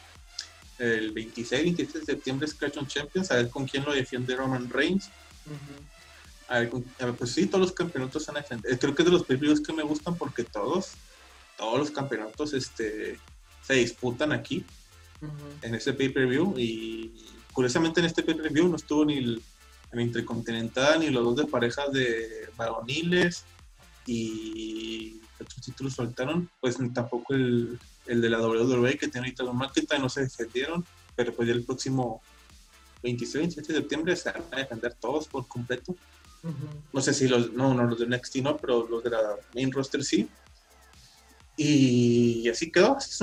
El 0.78 1.12
26 1.12 1.62
27 1.62 1.99
de 2.01 2.05
septiembre 2.05 2.49
Scratch 2.49 2.76
on 2.78 2.86
Champions, 2.86 3.30
a 3.30 3.36
ver 3.36 3.51
con 3.51 3.66
quién 3.66 3.84
lo 3.84 3.93
defiende 3.93 4.34
Roman 4.34 4.68
Reigns. 4.68 5.11
A, 6.53 6.59
ver, 6.61 7.14
pues 7.16 7.32
sí, 7.32 7.46
todos 7.46 7.61
los 7.61 7.72
campeonatos 7.72 8.22
están 8.22 8.34
defendido. 8.34 8.78
Creo 8.78 8.94
que 8.94 9.03
es 9.03 9.07
de 9.07 9.12
los 9.12 9.24
previews 9.24 9.61
que 9.61 9.72
me 9.72 9.82
gustan 9.82 10.16
porque 10.16 10.44
todos, 10.44 10.92
todos 11.57 11.78
los 11.78 11.90
campeonatos 11.90 12.53
este, 12.53 13.18
se 13.62 13.74
disputan 13.74 14.32
aquí. 14.32 14.64
en 15.62 15.74
ese 15.74 15.92
pay-per-view 15.92 16.55
y 16.59 17.12
curiosamente 17.53 18.00
en 18.00 18.07
este 18.07 18.22
pay-per-view 18.22 18.68
no 18.68 18.76
estuvo 18.76 19.05
ni 19.05 19.18
el, 19.18 19.42
Intercontinental 19.94 21.00
ni 21.00 21.11
los 21.11 21.22
dos 21.22 21.36
de 21.36 21.44
parejas 21.44 21.92
de 21.92 22.48
varoniles 22.57 23.44
y 24.07 25.20
otros 25.38 25.61
títulos 25.61 25.96
faltaron, 25.96 26.48
pues 26.62 26.78
tampoco 26.94 27.34
el, 27.34 27.78
de 28.07 28.30
la 28.30 28.40
WWE 28.40 28.96
que 28.96 29.09
tiene 29.09 29.26
ahorita 29.26 29.42
los 29.42 29.55
McIntyre 29.55 30.00
no 30.00 30.09
se 30.09 30.22
defendieron, 30.22 30.82
pero 31.14 31.34
pues 31.34 31.46
ya 31.46 31.53
el 31.53 31.64
próximo 31.64 32.22
26, 33.03 33.34
27 33.38 33.72
de 33.72 33.78
septiembre 33.80 34.16
se 34.16 34.32
van 34.32 34.44
a 34.50 34.57
defender 34.57 34.94
todos 34.94 35.28
por 35.28 35.46
completo. 35.46 35.94
No 36.93 37.01
sé 37.01 37.14
si 37.14 37.28
los, 37.28 37.53
no, 37.53 37.72
no, 37.72 37.84
los 37.84 37.99
de 37.99 38.07
NXT 38.07 38.36
no, 38.36 38.57
pero 38.57 38.86
los 38.88 39.03
de 39.05 39.11
la 39.11 39.36
main 39.55 39.70
roster 39.70 40.03
sí. 40.03 40.28
Y 41.57 42.49
así 42.49 42.72
quedó, 42.72 42.97
así 42.97 43.16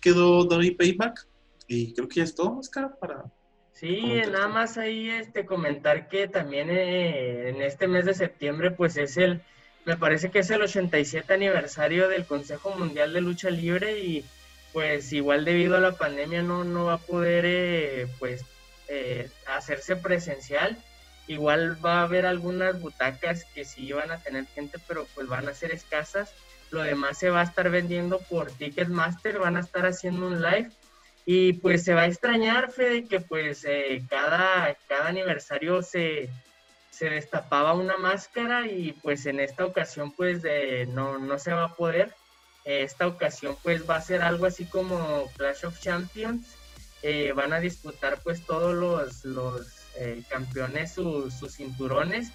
quedó 0.00 0.48
Payback. 0.48 1.26
Y 1.66 1.92
creo 1.94 2.08
que 2.08 2.16
ya 2.16 2.24
es 2.24 2.34
todo, 2.34 2.58
Oscar, 2.58 2.96
para... 2.98 3.24
Sí, 3.72 4.22
nada 4.30 4.48
más 4.48 4.78
ahí 4.78 5.10
este, 5.10 5.44
comentar 5.44 6.08
que 6.08 6.28
también 6.28 6.70
eh, 6.70 7.48
en 7.48 7.60
este 7.60 7.88
mes 7.88 8.04
de 8.04 8.14
septiembre, 8.14 8.70
pues 8.70 8.96
es 8.96 9.16
el, 9.16 9.42
me 9.84 9.96
parece 9.96 10.30
que 10.30 10.38
es 10.38 10.50
el 10.50 10.62
87 10.62 11.34
aniversario 11.34 12.08
del 12.08 12.24
Consejo 12.24 12.70
Mundial 12.76 13.12
de 13.12 13.20
Lucha 13.20 13.50
Libre 13.50 13.98
y 13.98 14.24
pues 14.72 15.12
igual 15.12 15.44
debido 15.44 15.76
a 15.76 15.80
la 15.80 15.92
pandemia 15.92 16.42
no, 16.42 16.64
no 16.64 16.86
va 16.86 16.94
a 16.94 16.98
poder 16.98 17.44
eh, 17.46 18.06
pues 18.18 18.44
eh, 18.88 19.28
hacerse 19.46 19.96
presencial. 19.96 20.78
Igual 21.26 21.82
va 21.84 22.00
a 22.00 22.02
haber 22.02 22.26
algunas 22.26 22.80
butacas 22.80 23.44
que 23.54 23.64
sí 23.64 23.92
van 23.92 24.10
a 24.10 24.18
tener 24.18 24.46
gente, 24.46 24.78
pero 24.86 25.06
pues 25.14 25.26
van 25.26 25.48
a 25.48 25.54
ser 25.54 25.72
escasas. 25.72 26.32
Lo 26.70 26.82
demás 26.82 27.18
se 27.18 27.30
va 27.30 27.40
a 27.40 27.44
estar 27.44 27.70
vendiendo 27.70 28.18
por 28.18 28.50
Ticketmaster, 28.50 29.38
van 29.38 29.56
a 29.56 29.60
estar 29.60 29.86
haciendo 29.86 30.26
un 30.26 30.42
live. 30.42 30.70
Y 31.26 31.54
pues 31.54 31.84
se 31.84 31.94
va 31.94 32.02
a 32.02 32.06
extrañar, 32.06 32.70
Fede, 32.70 33.06
que 33.06 33.20
pues 33.20 33.64
eh, 33.64 34.04
cada, 34.10 34.76
cada 34.88 35.08
aniversario 35.08 35.82
se, 35.82 36.28
se 36.90 37.08
destapaba 37.08 37.72
una 37.72 37.96
máscara 37.96 38.66
y 38.66 38.92
pues 38.92 39.24
en 39.24 39.40
esta 39.40 39.64
ocasión 39.64 40.12
pues 40.12 40.42
no, 40.88 41.18
no 41.18 41.38
se 41.38 41.52
va 41.52 41.64
a 41.64 41.74
poder. 41.74 42.14
Esta 42.64 43.06
ocasión 43.06 43.56
pues 43.62 43.88
va 43.88 43.96
a 43.96 44.02
ser 44.02 44.22
algo 44.22 44.46
así 44.46 44.66
como 44.66 45.30
Clash 45.36 45.64
of 45.64 45.80
Champions. 45.80 46.46
Eh, 47.02 47.32
van 47.32 47.52
a 47.52 47.60
disputar 47.60 48.20
pues 48.22 48.44
todos 48.46 48.74
los, 48.74 49.24
los 49.24 49.83
eh, 49.96 50.22
campeones 50.28 50.92
sus 50.92 51.54
cinturones 51.54 52.30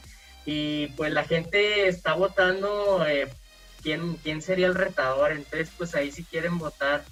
y 0.45 0.88
pues 0.97 1.14
la 1.14 1.24
gente 1.24 1.88
está 1.88 2.14
votando 2.14 3.05
eh, 3.05 3.28
quién, 3.82 4.16
quién 4.18 4.41
sería 4.41 4.68
el 4.68 4.76
retador. 4.76 5.32
Entonces 5.32 5.70
pues 5.78 5.95
ahí 5.95 6.12
si 6.12 6.24
quieren 6.24 6.57
votar 6.57 7.03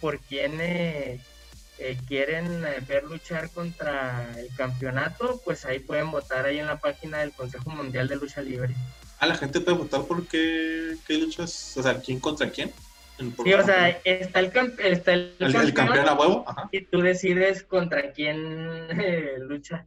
por 0.00 0.18
quién 0.18 0.58
eh, 1.82 1.96
quieren 2.06 2.62
eh, 2.62 2.84
ver 2.86 3.04
luchar 3.04 3.48
contra 3.48 4.38
el 4.38 4.54
campeonato, 4.54 5.40
pues 5.42 5.64
ahí 5.64 5.78
pueden 5.78 6.10
votar 6.10 6.44
ahí 6.44 6.58
en 6.58 6.66
la 6.66 6.78
página 6.78 7.20
del 7.20 7.32
Consejo 7.32 7.70
Mundial 7.70 8.06
de 8.06 8.16
Lucha 8.16 8.42
Libre. 8.42 8.74
Ah, 9.18 9.26
la 9.26 9.34
gente 9.34 9.62
puede 9.62 9.78
votar 9.78 10.04
por 10.04 10.26
qué, 10.26 10.98
luchas, 11.08 11.74
o 11.78 11.82
sea, 11.82 11.98
quién 11.98 12.20
contra 12.20 12.50
quién. 12.50 12.70
Sí, 13.44 13.52
o 13.52 13.62
sea, 13.62 13.88
está 14.04 14.40
el, 14.40 14.46
está 14.78 15.12
el, 15.12 15.74
campeón, 15.74 16.08
a 16.08 16.14
huevo, 16.14 16.44
y 16.72 16.84
tú 16.86 17.00
decides 17.02 17.62
contra 17.64 18.12
quién 18.12 18.38
eh, 18.90 19.34
lucha. 19.40 19.86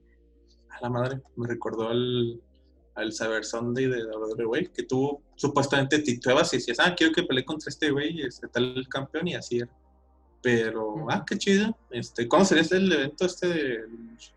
A 0.70 0.82
la 0.82 0.90
madre, 0.90 1.22
me 1.36 1.48
recordó 1.48 1.90
al, 1.90 2.40
al 2.96 3.12
Cyber 3.12 3.44
Sunday 3.44 3.88
de 3.88 4.06
WWE, 4.06 4.72
que 4.72 4.84
tú 4.84 5.20
supuestamente 5.36 6.00
tituebas 6.00 6.54
y 6.54 6.58
decías, 6.58 6.80
ah, 6.80 6.94
quiero 6.96 7.14
que 7.14 7.24
pelee 7.24 7.44
contra 7.44 7.70
este 7.70 7.90
güey, 7.90 8.22
este 8.22 8.48
tal 8.48 8.86
campeón, 8.90 9.28
y 9.28 9.36
así 9.36 9.58
era. 9.60 9.70
Pero, 10.42 11.08
ah, 11.10 11.24
qué 11.26 11.38
chido. 11.38 11.76
Este, 11.90 12.28
¿Cuándo 12.28 12.46
sería 12.46 12.64
el 12.70 12.92
evento 12.92 13.26
este? 13.26 13.86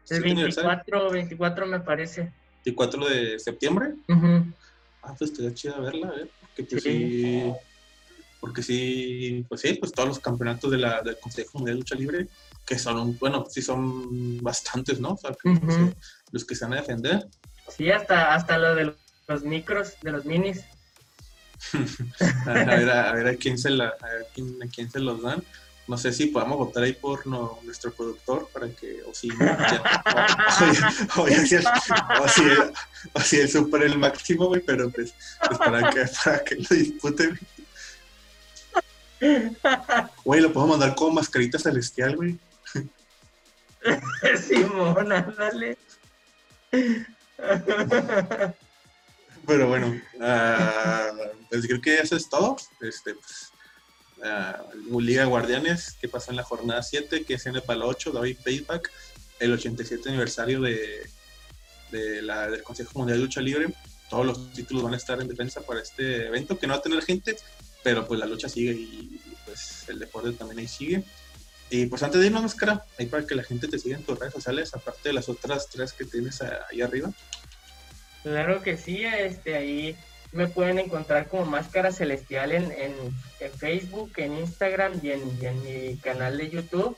El 0.08 0.22
24, 0.22 1.10
24 1.10 1.66
me 1.66 1.80
parece. 1.80 2.32
24 2.64 3.08
de 3.08 3.38
septiembre. 3.40 3.94
Ah, 5.02 5.14
pues 5.18 5.32
estaría 5.32 5.52
chido 5.52 5.82
verla, 5.82 6.10
ver. 6.12 6.30
Porque 6.40 6.64
pues 6.64 6.82
sí. 6.84 7.52
Porque 8.46 8.62
sí, 8.62 9.44
pues 9.48 9.60
sí, 9.60 9.74
pues 9.74 9.90
todos 9.90 10.08
los 10.08 10.20
campeonatos 10.20 10.70
de 10.70 10.78
la, 10.78 11.02
del 11.02 11.18
Consejo 11.18 11.58
Mundial 11.58 11.74
de 11.74 11.80
Lucha 11.80 11.96
Libre, 11.96 12.28
que 12.64 12.78
son, 12.78 13.18
bueno, 13.18 13.44
sí 13.50 13.60
son 13.60 14.38
bastantes, 14.40 15.00
¿no? 15.00 15.14
O 15.14 15.16
sea, 15.16 15.32
los 16.30 16.44
que 16.44 16.54
se 16.54 16.64
van 16.64 16.74
a 16.74 16.80
defender. 16.80 17.26
Sí, 17.76 17.90
hasta, 17.90 18.36
hasta 18.36 18.56
lo 18.56 18.76
de 18.76 18.94
los 19.26 19.42
micros, 19.42 19.94
de 20.00 20.12
los 20.12 20.24
minis. 20.24 20.60
a, 22.46 22.52
ver, 22.52 22.88
a, 22.88 23.12
ver, 23.12 23.26
a 23.26 23.34
quién 23.34 23.58
se 23.58 23.70
la, 23.70 23.88
a 24.00 24.06
ver 24.06 24.26
quién, 24.32 24.62
a 24.62 24.68
quién 24.68 24.88
se 24.92 25.00
los 25.00 25.20
dan 25.22 25.42
no 25.88 25.96
sé 25.96 26.12
si 26.12 26.26
podamos 26.26 26.58
votar 26.58 26.82
ahí 26.82 26.92
por 26.92 27.26
nuestro 27.26 27.92
productor 27.92 28.48
para 28.52 28.68
que, 28.68 29.02
o 29.08 29.14
si, 29.14 29.30
o, 31.16 31.26
si, 33.22 33.36
el, 33.38 33.48
super 33.48 33.82
el 33.82 33.96
máximo, 33.98 34.46
güey, 34.46 34.60
pero 34.60 34.90
pues, 34.90 35.14
pues, 35.46 35.58
para, 35.58 35.90
que, 35.90 36.04
para 36.24 36.42
que 36.44 36.56
lo 36.56 36.68
disputen. 36.70 37.38
Güey, 40.24 40.40
lo 40.40 40.52
podemos 40.52 40.78
mandar 40.78 40.94
como 40.94 41.12
mascarita 41.12 41.58
celestial, 41.58 42.16
güey. 42.16 42.38
Simón, 44.46 45.12
ándale. 45.12 45.78
Pero 49.46 49.68
bueno, 49.68 50.00
uh, 50.14 51.16
pues 51.48 51.66
creo 51.66 51.80
que 51.80 51.98
eso 51.98 52.16
es 52.16 52.28
todo. 52.28 52.56
Este, 52.80 53.14
pues, 53.14 53.52
uh, 54.18 55.00
Liga 55.00 55.24
Guardianes, 55.24 55.96
que 56.00 56.08
pasó 56.08 56.32
en 56.32 56.36
la 56.36 56.42
jornada 56.42 56.82
7, 56.82 57.24
que 57.24 57.34
es 57.34 57.46
en 57.46 57.54
el 57.54 57.62
palo 57.62 57.86
8, 57.86 58.10
David 58.10 58.38
Payback, 58.44 58.90
el 59.38 59.52
87 59.52 60.08
aniversario 60.08 60.60
de, 60.60 61.08
de 61.92 62.22
la, 62.22 62.48
del 62.50 62.64
Consejo 62.64 62.90
Mundial 62.98 63.18
de 63.18 63.24
Lucha 63.24 63.40
Libre. 63.40 63.72
Todos 64.10 64.26
los 64.26 64.52
títulos 64.52 64.82
van 64.82 64.94
a 64.94 64.98
estar 64.98 65.20
en 65.20 65.28
defensa 65.28 65.60
para 65.60 65.80
este 65.80 66.26
evento, 66.26 66.58
que 66.58 66.66
no 66.66 66.72
va 66.74 66.80
a 66.80 66.82
tener 66.82 67.02
gente, 67.02 67.36
pero 67.86 68.04
pues 68.04 68.18
la 68.18 68.26
lucha 68.26 68.48
sigue 68.48 68.72
y 68.72 69.20
pues 69.44 69.88
el 69.88 70.00
deporte 70.00 70.32
también 70.32 70.58
ahí 70.58 70.66
sigue. 70.66 71.04
Y 71.70 71.86
pues 71.86 72.02
antes 72.02 72.20
de 72.20 72.26
irnos, 72.26 72.42
máscara, 72.42 72.84
ahí 72.98 73.06
para 73.06 73.24
que 73.24 73.36
la 73.36 73.44
gente 73.44 73.68
te 73.68 73.78
siga 73.78 73.96
en 73.96 74.02
tus 74.02 74.18
redes 74.18 74.34
sociales, 74.34 74.74
aparte 74.74 75.10
de 75.10 75.12
las 75.12 75.28
otras 75.28 75.68
tres 75.70 75.92
que 75.92 76.04
tienes 76.04 76.42
ahí 76.42 76.82
arriba. 76.82 77.12
Claro 78.24 78.60
que 78.60 78.76
sí, 78.76 79.04
este, 79.04 79.54
ahí 79.54 79.96
me 80.32 80.48
pueden 80.48 80.80
encontrar 80.80 81.28
como 81.28 81.44
Máscara 81.44 81.92
Celestial 81.92 82.50
en, 82.50 82.72
en, 82.72 83.52
Facebook, 83.56 84.10
en 84.16 84.36
Instagram 84.36 84.98
y 85.00 85.12
en, 85.12 85.62
mi 85.62 85.96
canal 85.98 86.38
de 86.38 86.50
YouTube. 86.50 86.96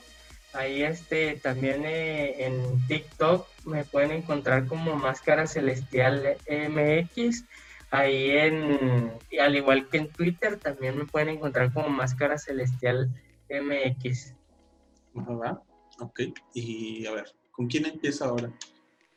Ahí 0.55 0.85
este 0.85 1.35
también 1.37 1.85
eh, 1.85 2.47
en 2.47 2.87
TikTok 2.87 3.47
me 3.67 3.85
pueden 3.85 4.13
encontrar 4.13 4.65
como 4.67 4.97
Máscara 4.97 5.47
Celestial 5.47 6.39
MX. 6.49 7.45
Ahí 7.91 8.31
en, 8.31 9.13
al 9.41 9.57
igual 9.57 9.89
que 9.89 9.99
en 9.99 10.09
Twitter, 10.11 10.59
también 10.59 10.97
me 10.99 11.07
pueden 11.07 11.31
encontrar 11.31 11.73
como 11.73 11.89
Máscara 11.89 12.39
Celestial 12.39 13.11
MX. 13.49 14.35
¿Va? 15.15 15.63
Ok, 16.01 16.21
y 16.55 17.07
a 17.07 17.13
ver, 17.13 17.35
¿con 17.51 17.67
quién 17.67 17.87
empieza 17.87 18.27
ahora? 18.27 18.53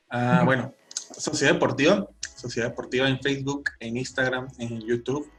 Ah, 0.09 0.41
bueno, 0.45 0.73
Sociedad 1.17 1.53
Deportiva 1.53 2.07
Sociedad 2.41 2.69
Deportiva 2.69 3.07
en 3.07 3.19
Facebook, 3.19 3.69
en 3.79 3.97
Instagram, 3.97 4.47
en 4.57 4.81
YouTube. 4.81 5.29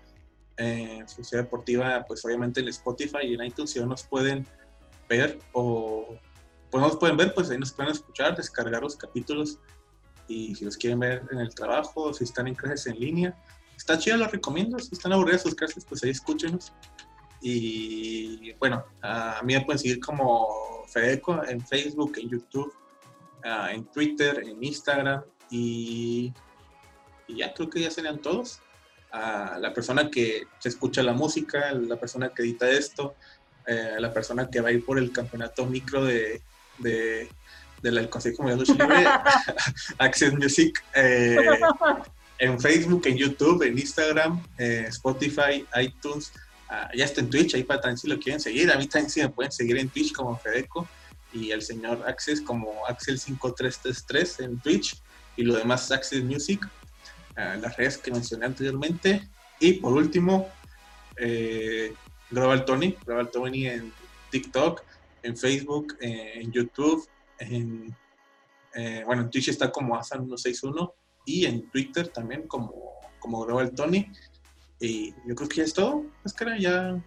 Eh, 0.56 1.02
Sociedad 1.06 1.44
Deportiva, 1.44 2.04
pues 2.06 2.24
obviamente 2.24 2.60
en 2.60 2.68
Spotify 2.68 3.24
y 3.24 3.34
en 3.34 3.42
iTunes, 3.44 3.70
si 3.70 3.80
no 3.80 3.86
nos 3.86 4.04
pueden 4.04 4.46
ver 5.08 5.40
o 5.52 6.16
pues 6.70 6.82
nos 6.82 6.96
pueden 6.96 7.16
ver, 7.16 7.34
pues 7.34 7.50
ahí 7.50 7.58
nos 7.58 7.72
pueden 7.72 7.92
escuchar, 7.92 8.36
descargar 8.36 8.82
los 8.82 8.96
capítulos 8.96 9.58
y 10.32 10.54
si 10.54 10.64
los 10.64 10.76
quieren 10.76 11.00
ver 11.00 11.22
en 11.30 11.38
el 11.38 11.54
trabajo, 11.54 12.12
si 12.12 12.24
están 12.24 12.46
en 12.48 12.54
clases 12.54 12.86
en 12.86 13.00
línea, 13.00 13.36
está 13.76 13.98
chido, 13.98 14.16
los 14.16 14.30
recomiendo, 14.30 14.78
si 14.78 14.94
están 14.94 15.12
aburridas 15.12 15.42
sus 15.42 15.54
clases, 15.54 15.84
pues 15.84 16.02
ahí 16.02 16.10
escúchenos. 16.10 16.72
Y 17.40 18.52
bueno, 18.54 18.84
a 19.02 19.40
mí 19.42 19.54
me 19.54 19.64
pueden 19.64 19.78
seguir 19.78 20.00
como 20.00 20.84
Fedeco 20.86 21.44
en 21.44 21.60
Facebook, 21.60 22.12
en 22.16 22.28
YouTube, 22.30 22.72
ah, 23.44 23.70
en 23.72 23.84
Twitter, 23.86 24.42
en 24.46 24.62
Instagram 24.62 25.22
y 25.50 26.32
y 27.26 27.36
ya 27.36 27.54
creo 27.54 27.70
que 27.70 27.80
ya 27.80 27.90
serían 27.90 28.18
todos. 28.18 28.60
A 29.10 29.58
la 29.58 29.74
persona 29.74 30.10
que 30.10 30.44
escucha 30.64 31.02
la 31.02 31.12
música, 31.12 31.72
la 31.72 31.96
persona 31.96 32.30
que 32.30 32.42
edita 32.42 32.70
esto, 32.70 33.14
eh, 33.66 33.96
la 33.98 34.12
persona 34.12 34.48
que 34.48 34.60
va 34.60 34.70
a 34.70 34.72
ir 34.72 34.84
por 34.84 34.98
el 34.98 35.12
campeonato 35.12 35.66
micro 35.66 36.04
de 36.04 36.40
del 37.82 38.08
Consejo 38.08 38.42
Mundial 38.42 38.64
de 38.64 38.72
Libre, 38.72 39.06
Access 39.98 40.32
Music, 40.34 40.82
eh, 40.94 41.36
en 42.38 42.60
Facebook, 42.60 43.06
en 43.06 43.16
YouTube, 43.16 43.62
en 43.62 43.78
Instagram, 43.78 44.42
eh, 44.58 44.86
Spotify, 44.88 45.66
iTunes, 45.80 46.32
ah, 46.68 46.90
ya 46.94 47.04
está 47.04 47.20
en 47.20 47.30
Twitch, 47.30 47.54
ahí 47.54 47.64
para 47.64 47.80
también 47.80 47.98
si 47.98 48.08
lo 48.08 48.18
quieren 48.18 48.40
seguir. 48.40 48.70
A 48.70 48.76
mí 48.76 48.86
también 48.86 49.10
sí 49.10 49.20
me 49.20 49.28
pueden 49.28 49.52
seguir 49.52 49.76
en 49.78 49.88
Twitch 49.88 50.12
como 50.12 50.38
Fedeco 50.38 50.88
y 51.32 51.50
el 51.50 51.62
señor 51.62 52.02
Access 52.06 52.40
como 52.40 52.84
Axel5333 52.86 54.44
en 54.44 54.58
Twitch 54.60 55.00
y 55.36 55.44
lo 55.44 55.56
demás 55.56 55.90
Access 55.90 56.22
Music 56.22 56.68
las 57.36 57.76
redes 57.76 57.98
que 57.98 58.10
mencioné 58.10 58.46
anteriormente. 58.46 59.28
Y 59.60 59.74
por 59.74 59.92
último, 59.92 60.48
eh, 61.16 61.94
Global 62.30 62.64
Tony, 62.64 62.96
Global 63.04 63.30
Tony 63.30 63.66
en 63.68 63.92
TikTok, 64.30 64.82
en 65.22 65.36
Facebook, 65.36 65.96
eh, 66.00 66.32
en 66.36 66.52
YouTube, 66.52 67.06
en, 67.38 67.94
eh, 68.74 69.02
bueno, 69.06 69.22
en 69.22 69.30
Twitch 69.30 69.48
está 69.48 69.70
como 69.70 69.96
Asan161 69.96 70.92
y 71.24 71.46
en 71.46 71.68
Twitter 71.70 72.08
también 72.08 72.46
como, 72.46 72.92
como 73.18 73.44
Global 73.44 73.72
Tony. 73.72 74.10
Y 74.80 75.12
yo 75.26 75.34
creo 75.34 75.48
que 75.48 75.56
ya 75.56 75.64
es 75.64 75.74
todo. 75.74 76.04
Es 76.24 76.32
que 76.32 76.60
ya, 76.60 77.00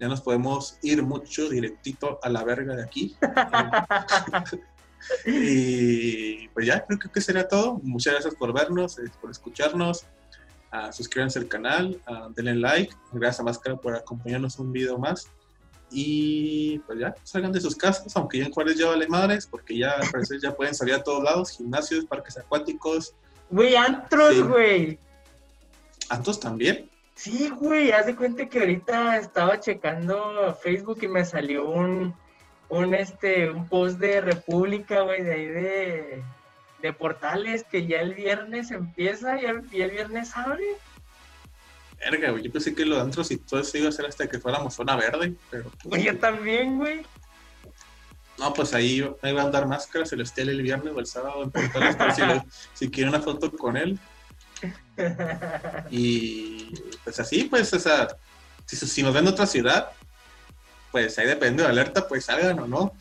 ya 0.00 0.08
nos 0.08 0.20
podemos 0.20 0.78
ir 0.82 1.02
mucho 1.02 1.48
directito 1.48 2.18
a 2.22 2.28
la 2.28 2.44
verga 2.44 2.74
de 2.74 2.82
aquí. 2.82 3.16
y 5.26 6.48
pues 6.48 6.66
ya, 6.66 6.84
creo 6.84 7.12
que 7.12 7.20
sería 7.20 7.46
todo. 7.46 7.78
Muchas 7.82 8.14
gracias 8.14 8.34
por 8.34 8.52
vernos, 8.52 8.98
eh, 8.98 9.10
por 9.20 9.30
escucharnos. 9.30 10.04
Uh, 10.70 10.92
suscríbanse 10.92 11.38
al 11.38 11.48
canal, 11.48 11.98
uh, 12.08 12.30
denle 12.34 12.56
like. 12.56 12.94
Gracias 13.12 13.40
a 13.40 13.42
Máscara 13.42 13.76
por 13.76 13.96
acompañarnos 13.96 14.58
un 14.58 14.70
video 14.70 14.98
más. 14.98 15.30
Y 15.90 16.78
pues 16.80 16.98
ya, 16.98 17.14
salgan 17.22 17.52
de 17.52 17.60
sus 17.60 17.74
casas, 17.74 18.14
aunque 18.16 18.38
ya 18.38 18.44
en 18.44 18.52
Juárez 18.52 18.76
ya 18.76 18.88
vale 18.88 19.08
madres, 19.08 19.46
porque 19.46 19.78
ya 19.78 19.92
al 19.92 20.10
parecer 20.10 20.38
ya 20.40 20.54
pueden 20.54 20.74
salir 20.74 20.94
a 20.94 21.02
todos 21.02 21.22
lados, 21.22 21.50
gimnasios, 21.50 22.04
parques 22.04 22.36
acuáticos. 22.36 23.14
Güey, 23.50 23.74
antros, 23.74 24.42
güey. 24.46 24.98
¿Antros 26.10 26.38
también? 26.38 26.90
Sí, 27.14 27.48
güey, 27.48 27.90
haz 27.90 28.06
de 28.06 28.14
cuenta 28.14 28.46
que 28.46 28.60
ahorita 28.60 29.16
estaba 29.16 29.58
checando 29.58 30.56
Facebook 30.62 30.98
y 31.02 31.08
me 31.08 31.24
salió 31.24 31.68
un, 31.68 32.14
un, 32.68 32.94
este, 32.94 33.50
un 33.50 33.66
post 33.66 33.98
de 33.98 34.20
República, 34.20 35.00
güey, 35.00 35.22
de 35.22 35.34
ahí 35.34 35.46
de, 35.46 36.22
de 36.80 36.92
portales 36.92 37.64
que 37.64 37.86
ya 37.86 38.00
el 38.00 38.14
viernes 38.14 38.70
empieza 38.70 39.40
y 39.40 39.46
el, 39.46 39.62
y 39.72 39.80
el 39.82 39.90
viernes 39.90 40.36
abre. 40.36 40.64
Verga, 41.98 42.30
güey, 42.30 42.44
yo 42.44 42.52
pensé 42.52 42.74
que 42.74 42.84
los 42.84 43.00
antros 43.00 43.30
y 43.30 43.38
todo 43.38 43.60
eso 43.60 43.76
iba 43.78 43.88
a 43.88 43.92
ser 43.92 44.06
hasta 44.06 44.28
que 44.28 44.38
fuéramos 44.38 44.74
zona 44.74 44.96
verde, 44.96 45.34
pero... 45.50 45.70
Pues, 45.82 46.02
yo 46.02 46.16
también, 46.18 46.78
güey. 46.78 47.02
No, 48.38 48.54
pues 48.54 48.72
ahí, 48.72 49.04
ahí 49.22 49.32
va 49.32 49.42
a 49.42 49.44
andar 49.46 49.66
máscara 49.66 50.06
celestial 50.06 50.48
el 50.48 50.62
viernes 50.62 50.94
o 50.94 51.00
el 51.00 51.06
sábado 51.06 51.42
en 51.42 51.50
portales, 51.50 51.96
si, 52.14 52.84
si 52.84 52.90
quiere 52.90 53.10
una 53.10 53.20
foto 53.20 53.50
con 53.50 53.76
él. 53.76 53.98
Y 55.90 56.72
pues 57.04 57.18
así, 57.18 57.44
pues, 57.44 57.72
o 57.72 57.78
sea, 57.78 58.08
si, 58.64 58.76
si 58.76 59.02
nos 59.02 59.12
ven 59.12 59.26
en 59.26 59.32
otra 59.32 59.46
ciudad, 59.46 59.90
pues 60.92 61.18
ahí 61.18 61.26
depende 61.26 61.62
de 61.62 61.68
alerta, 61.68 62.06
pues 62.06 62.24
salgan 62.24 62.58
o 62.60 62.66
no. 62.66 62.92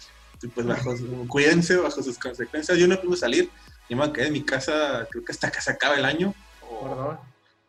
Y 0.41 0.47
pues 0.47 0.65
bajo, 0.65 0.93
cuídense 1.27 1.77
bajo 1.77 2.03
sus 2.03 2.17
consecuencias. 2.17 2.77
Yo 2.77 2.87
no 2.87 2.99
pude 3.01 3.17
salir, 3.17 3.49
yo 3.89 3.97
me 3.97 4.11
quedé 4.11 4.27
en 4.27 4.33
mi 4.33 4.43
casa, 4.43 5.07
creo 5.09 5.23
que 5.23 5.31
hasta 5.31 5.51
que 5.51 5.61
se 5.61 5.71
acaba 5.71 5.95
el 5.95 6.05
año. 6.05 6.33
O, 6.61 7.17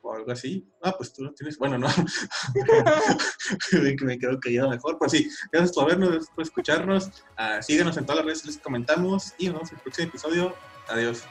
o 0.02 0.14
algo 0.14 0.30
así. 0.30 0.66
Ah, 0.82 0.94
pues 0.96 1.12
tú 1.12 1.24
lo 1.24 1.32
tienes. 1.32 1.58
Bueno, 1.58 1.78
no. 1.78 1.88
me 4.02 4.18
quedo 4.18 4.38
callado 4.40 4.70
mejor. 4.70 4.98
Pues 4.98 5.12
sí, 5.12 5.28
gracias 5.52 5.74
por 5.74 5.86
vernos, 5.86 6.28
por 6.34 6.42
escucharnos. 6.42 7.08
Uh, 7.38 7.62
síguenos 7.62 7.96
en 7.96 8.04
todas 8.04 8.18
las 8.18 8.26
redes, 8.26 8.46
les 8.46 8.58
comentamos 8.58 9.34
y 9.38 9.46
nos 9.46 9.54
vemos 9.54 9.70
en 9.70 9.76
el 9.76 9.82
próximo 9.82 10.08
episodio. 10.08 10.54
Adiós. 10.88 11.22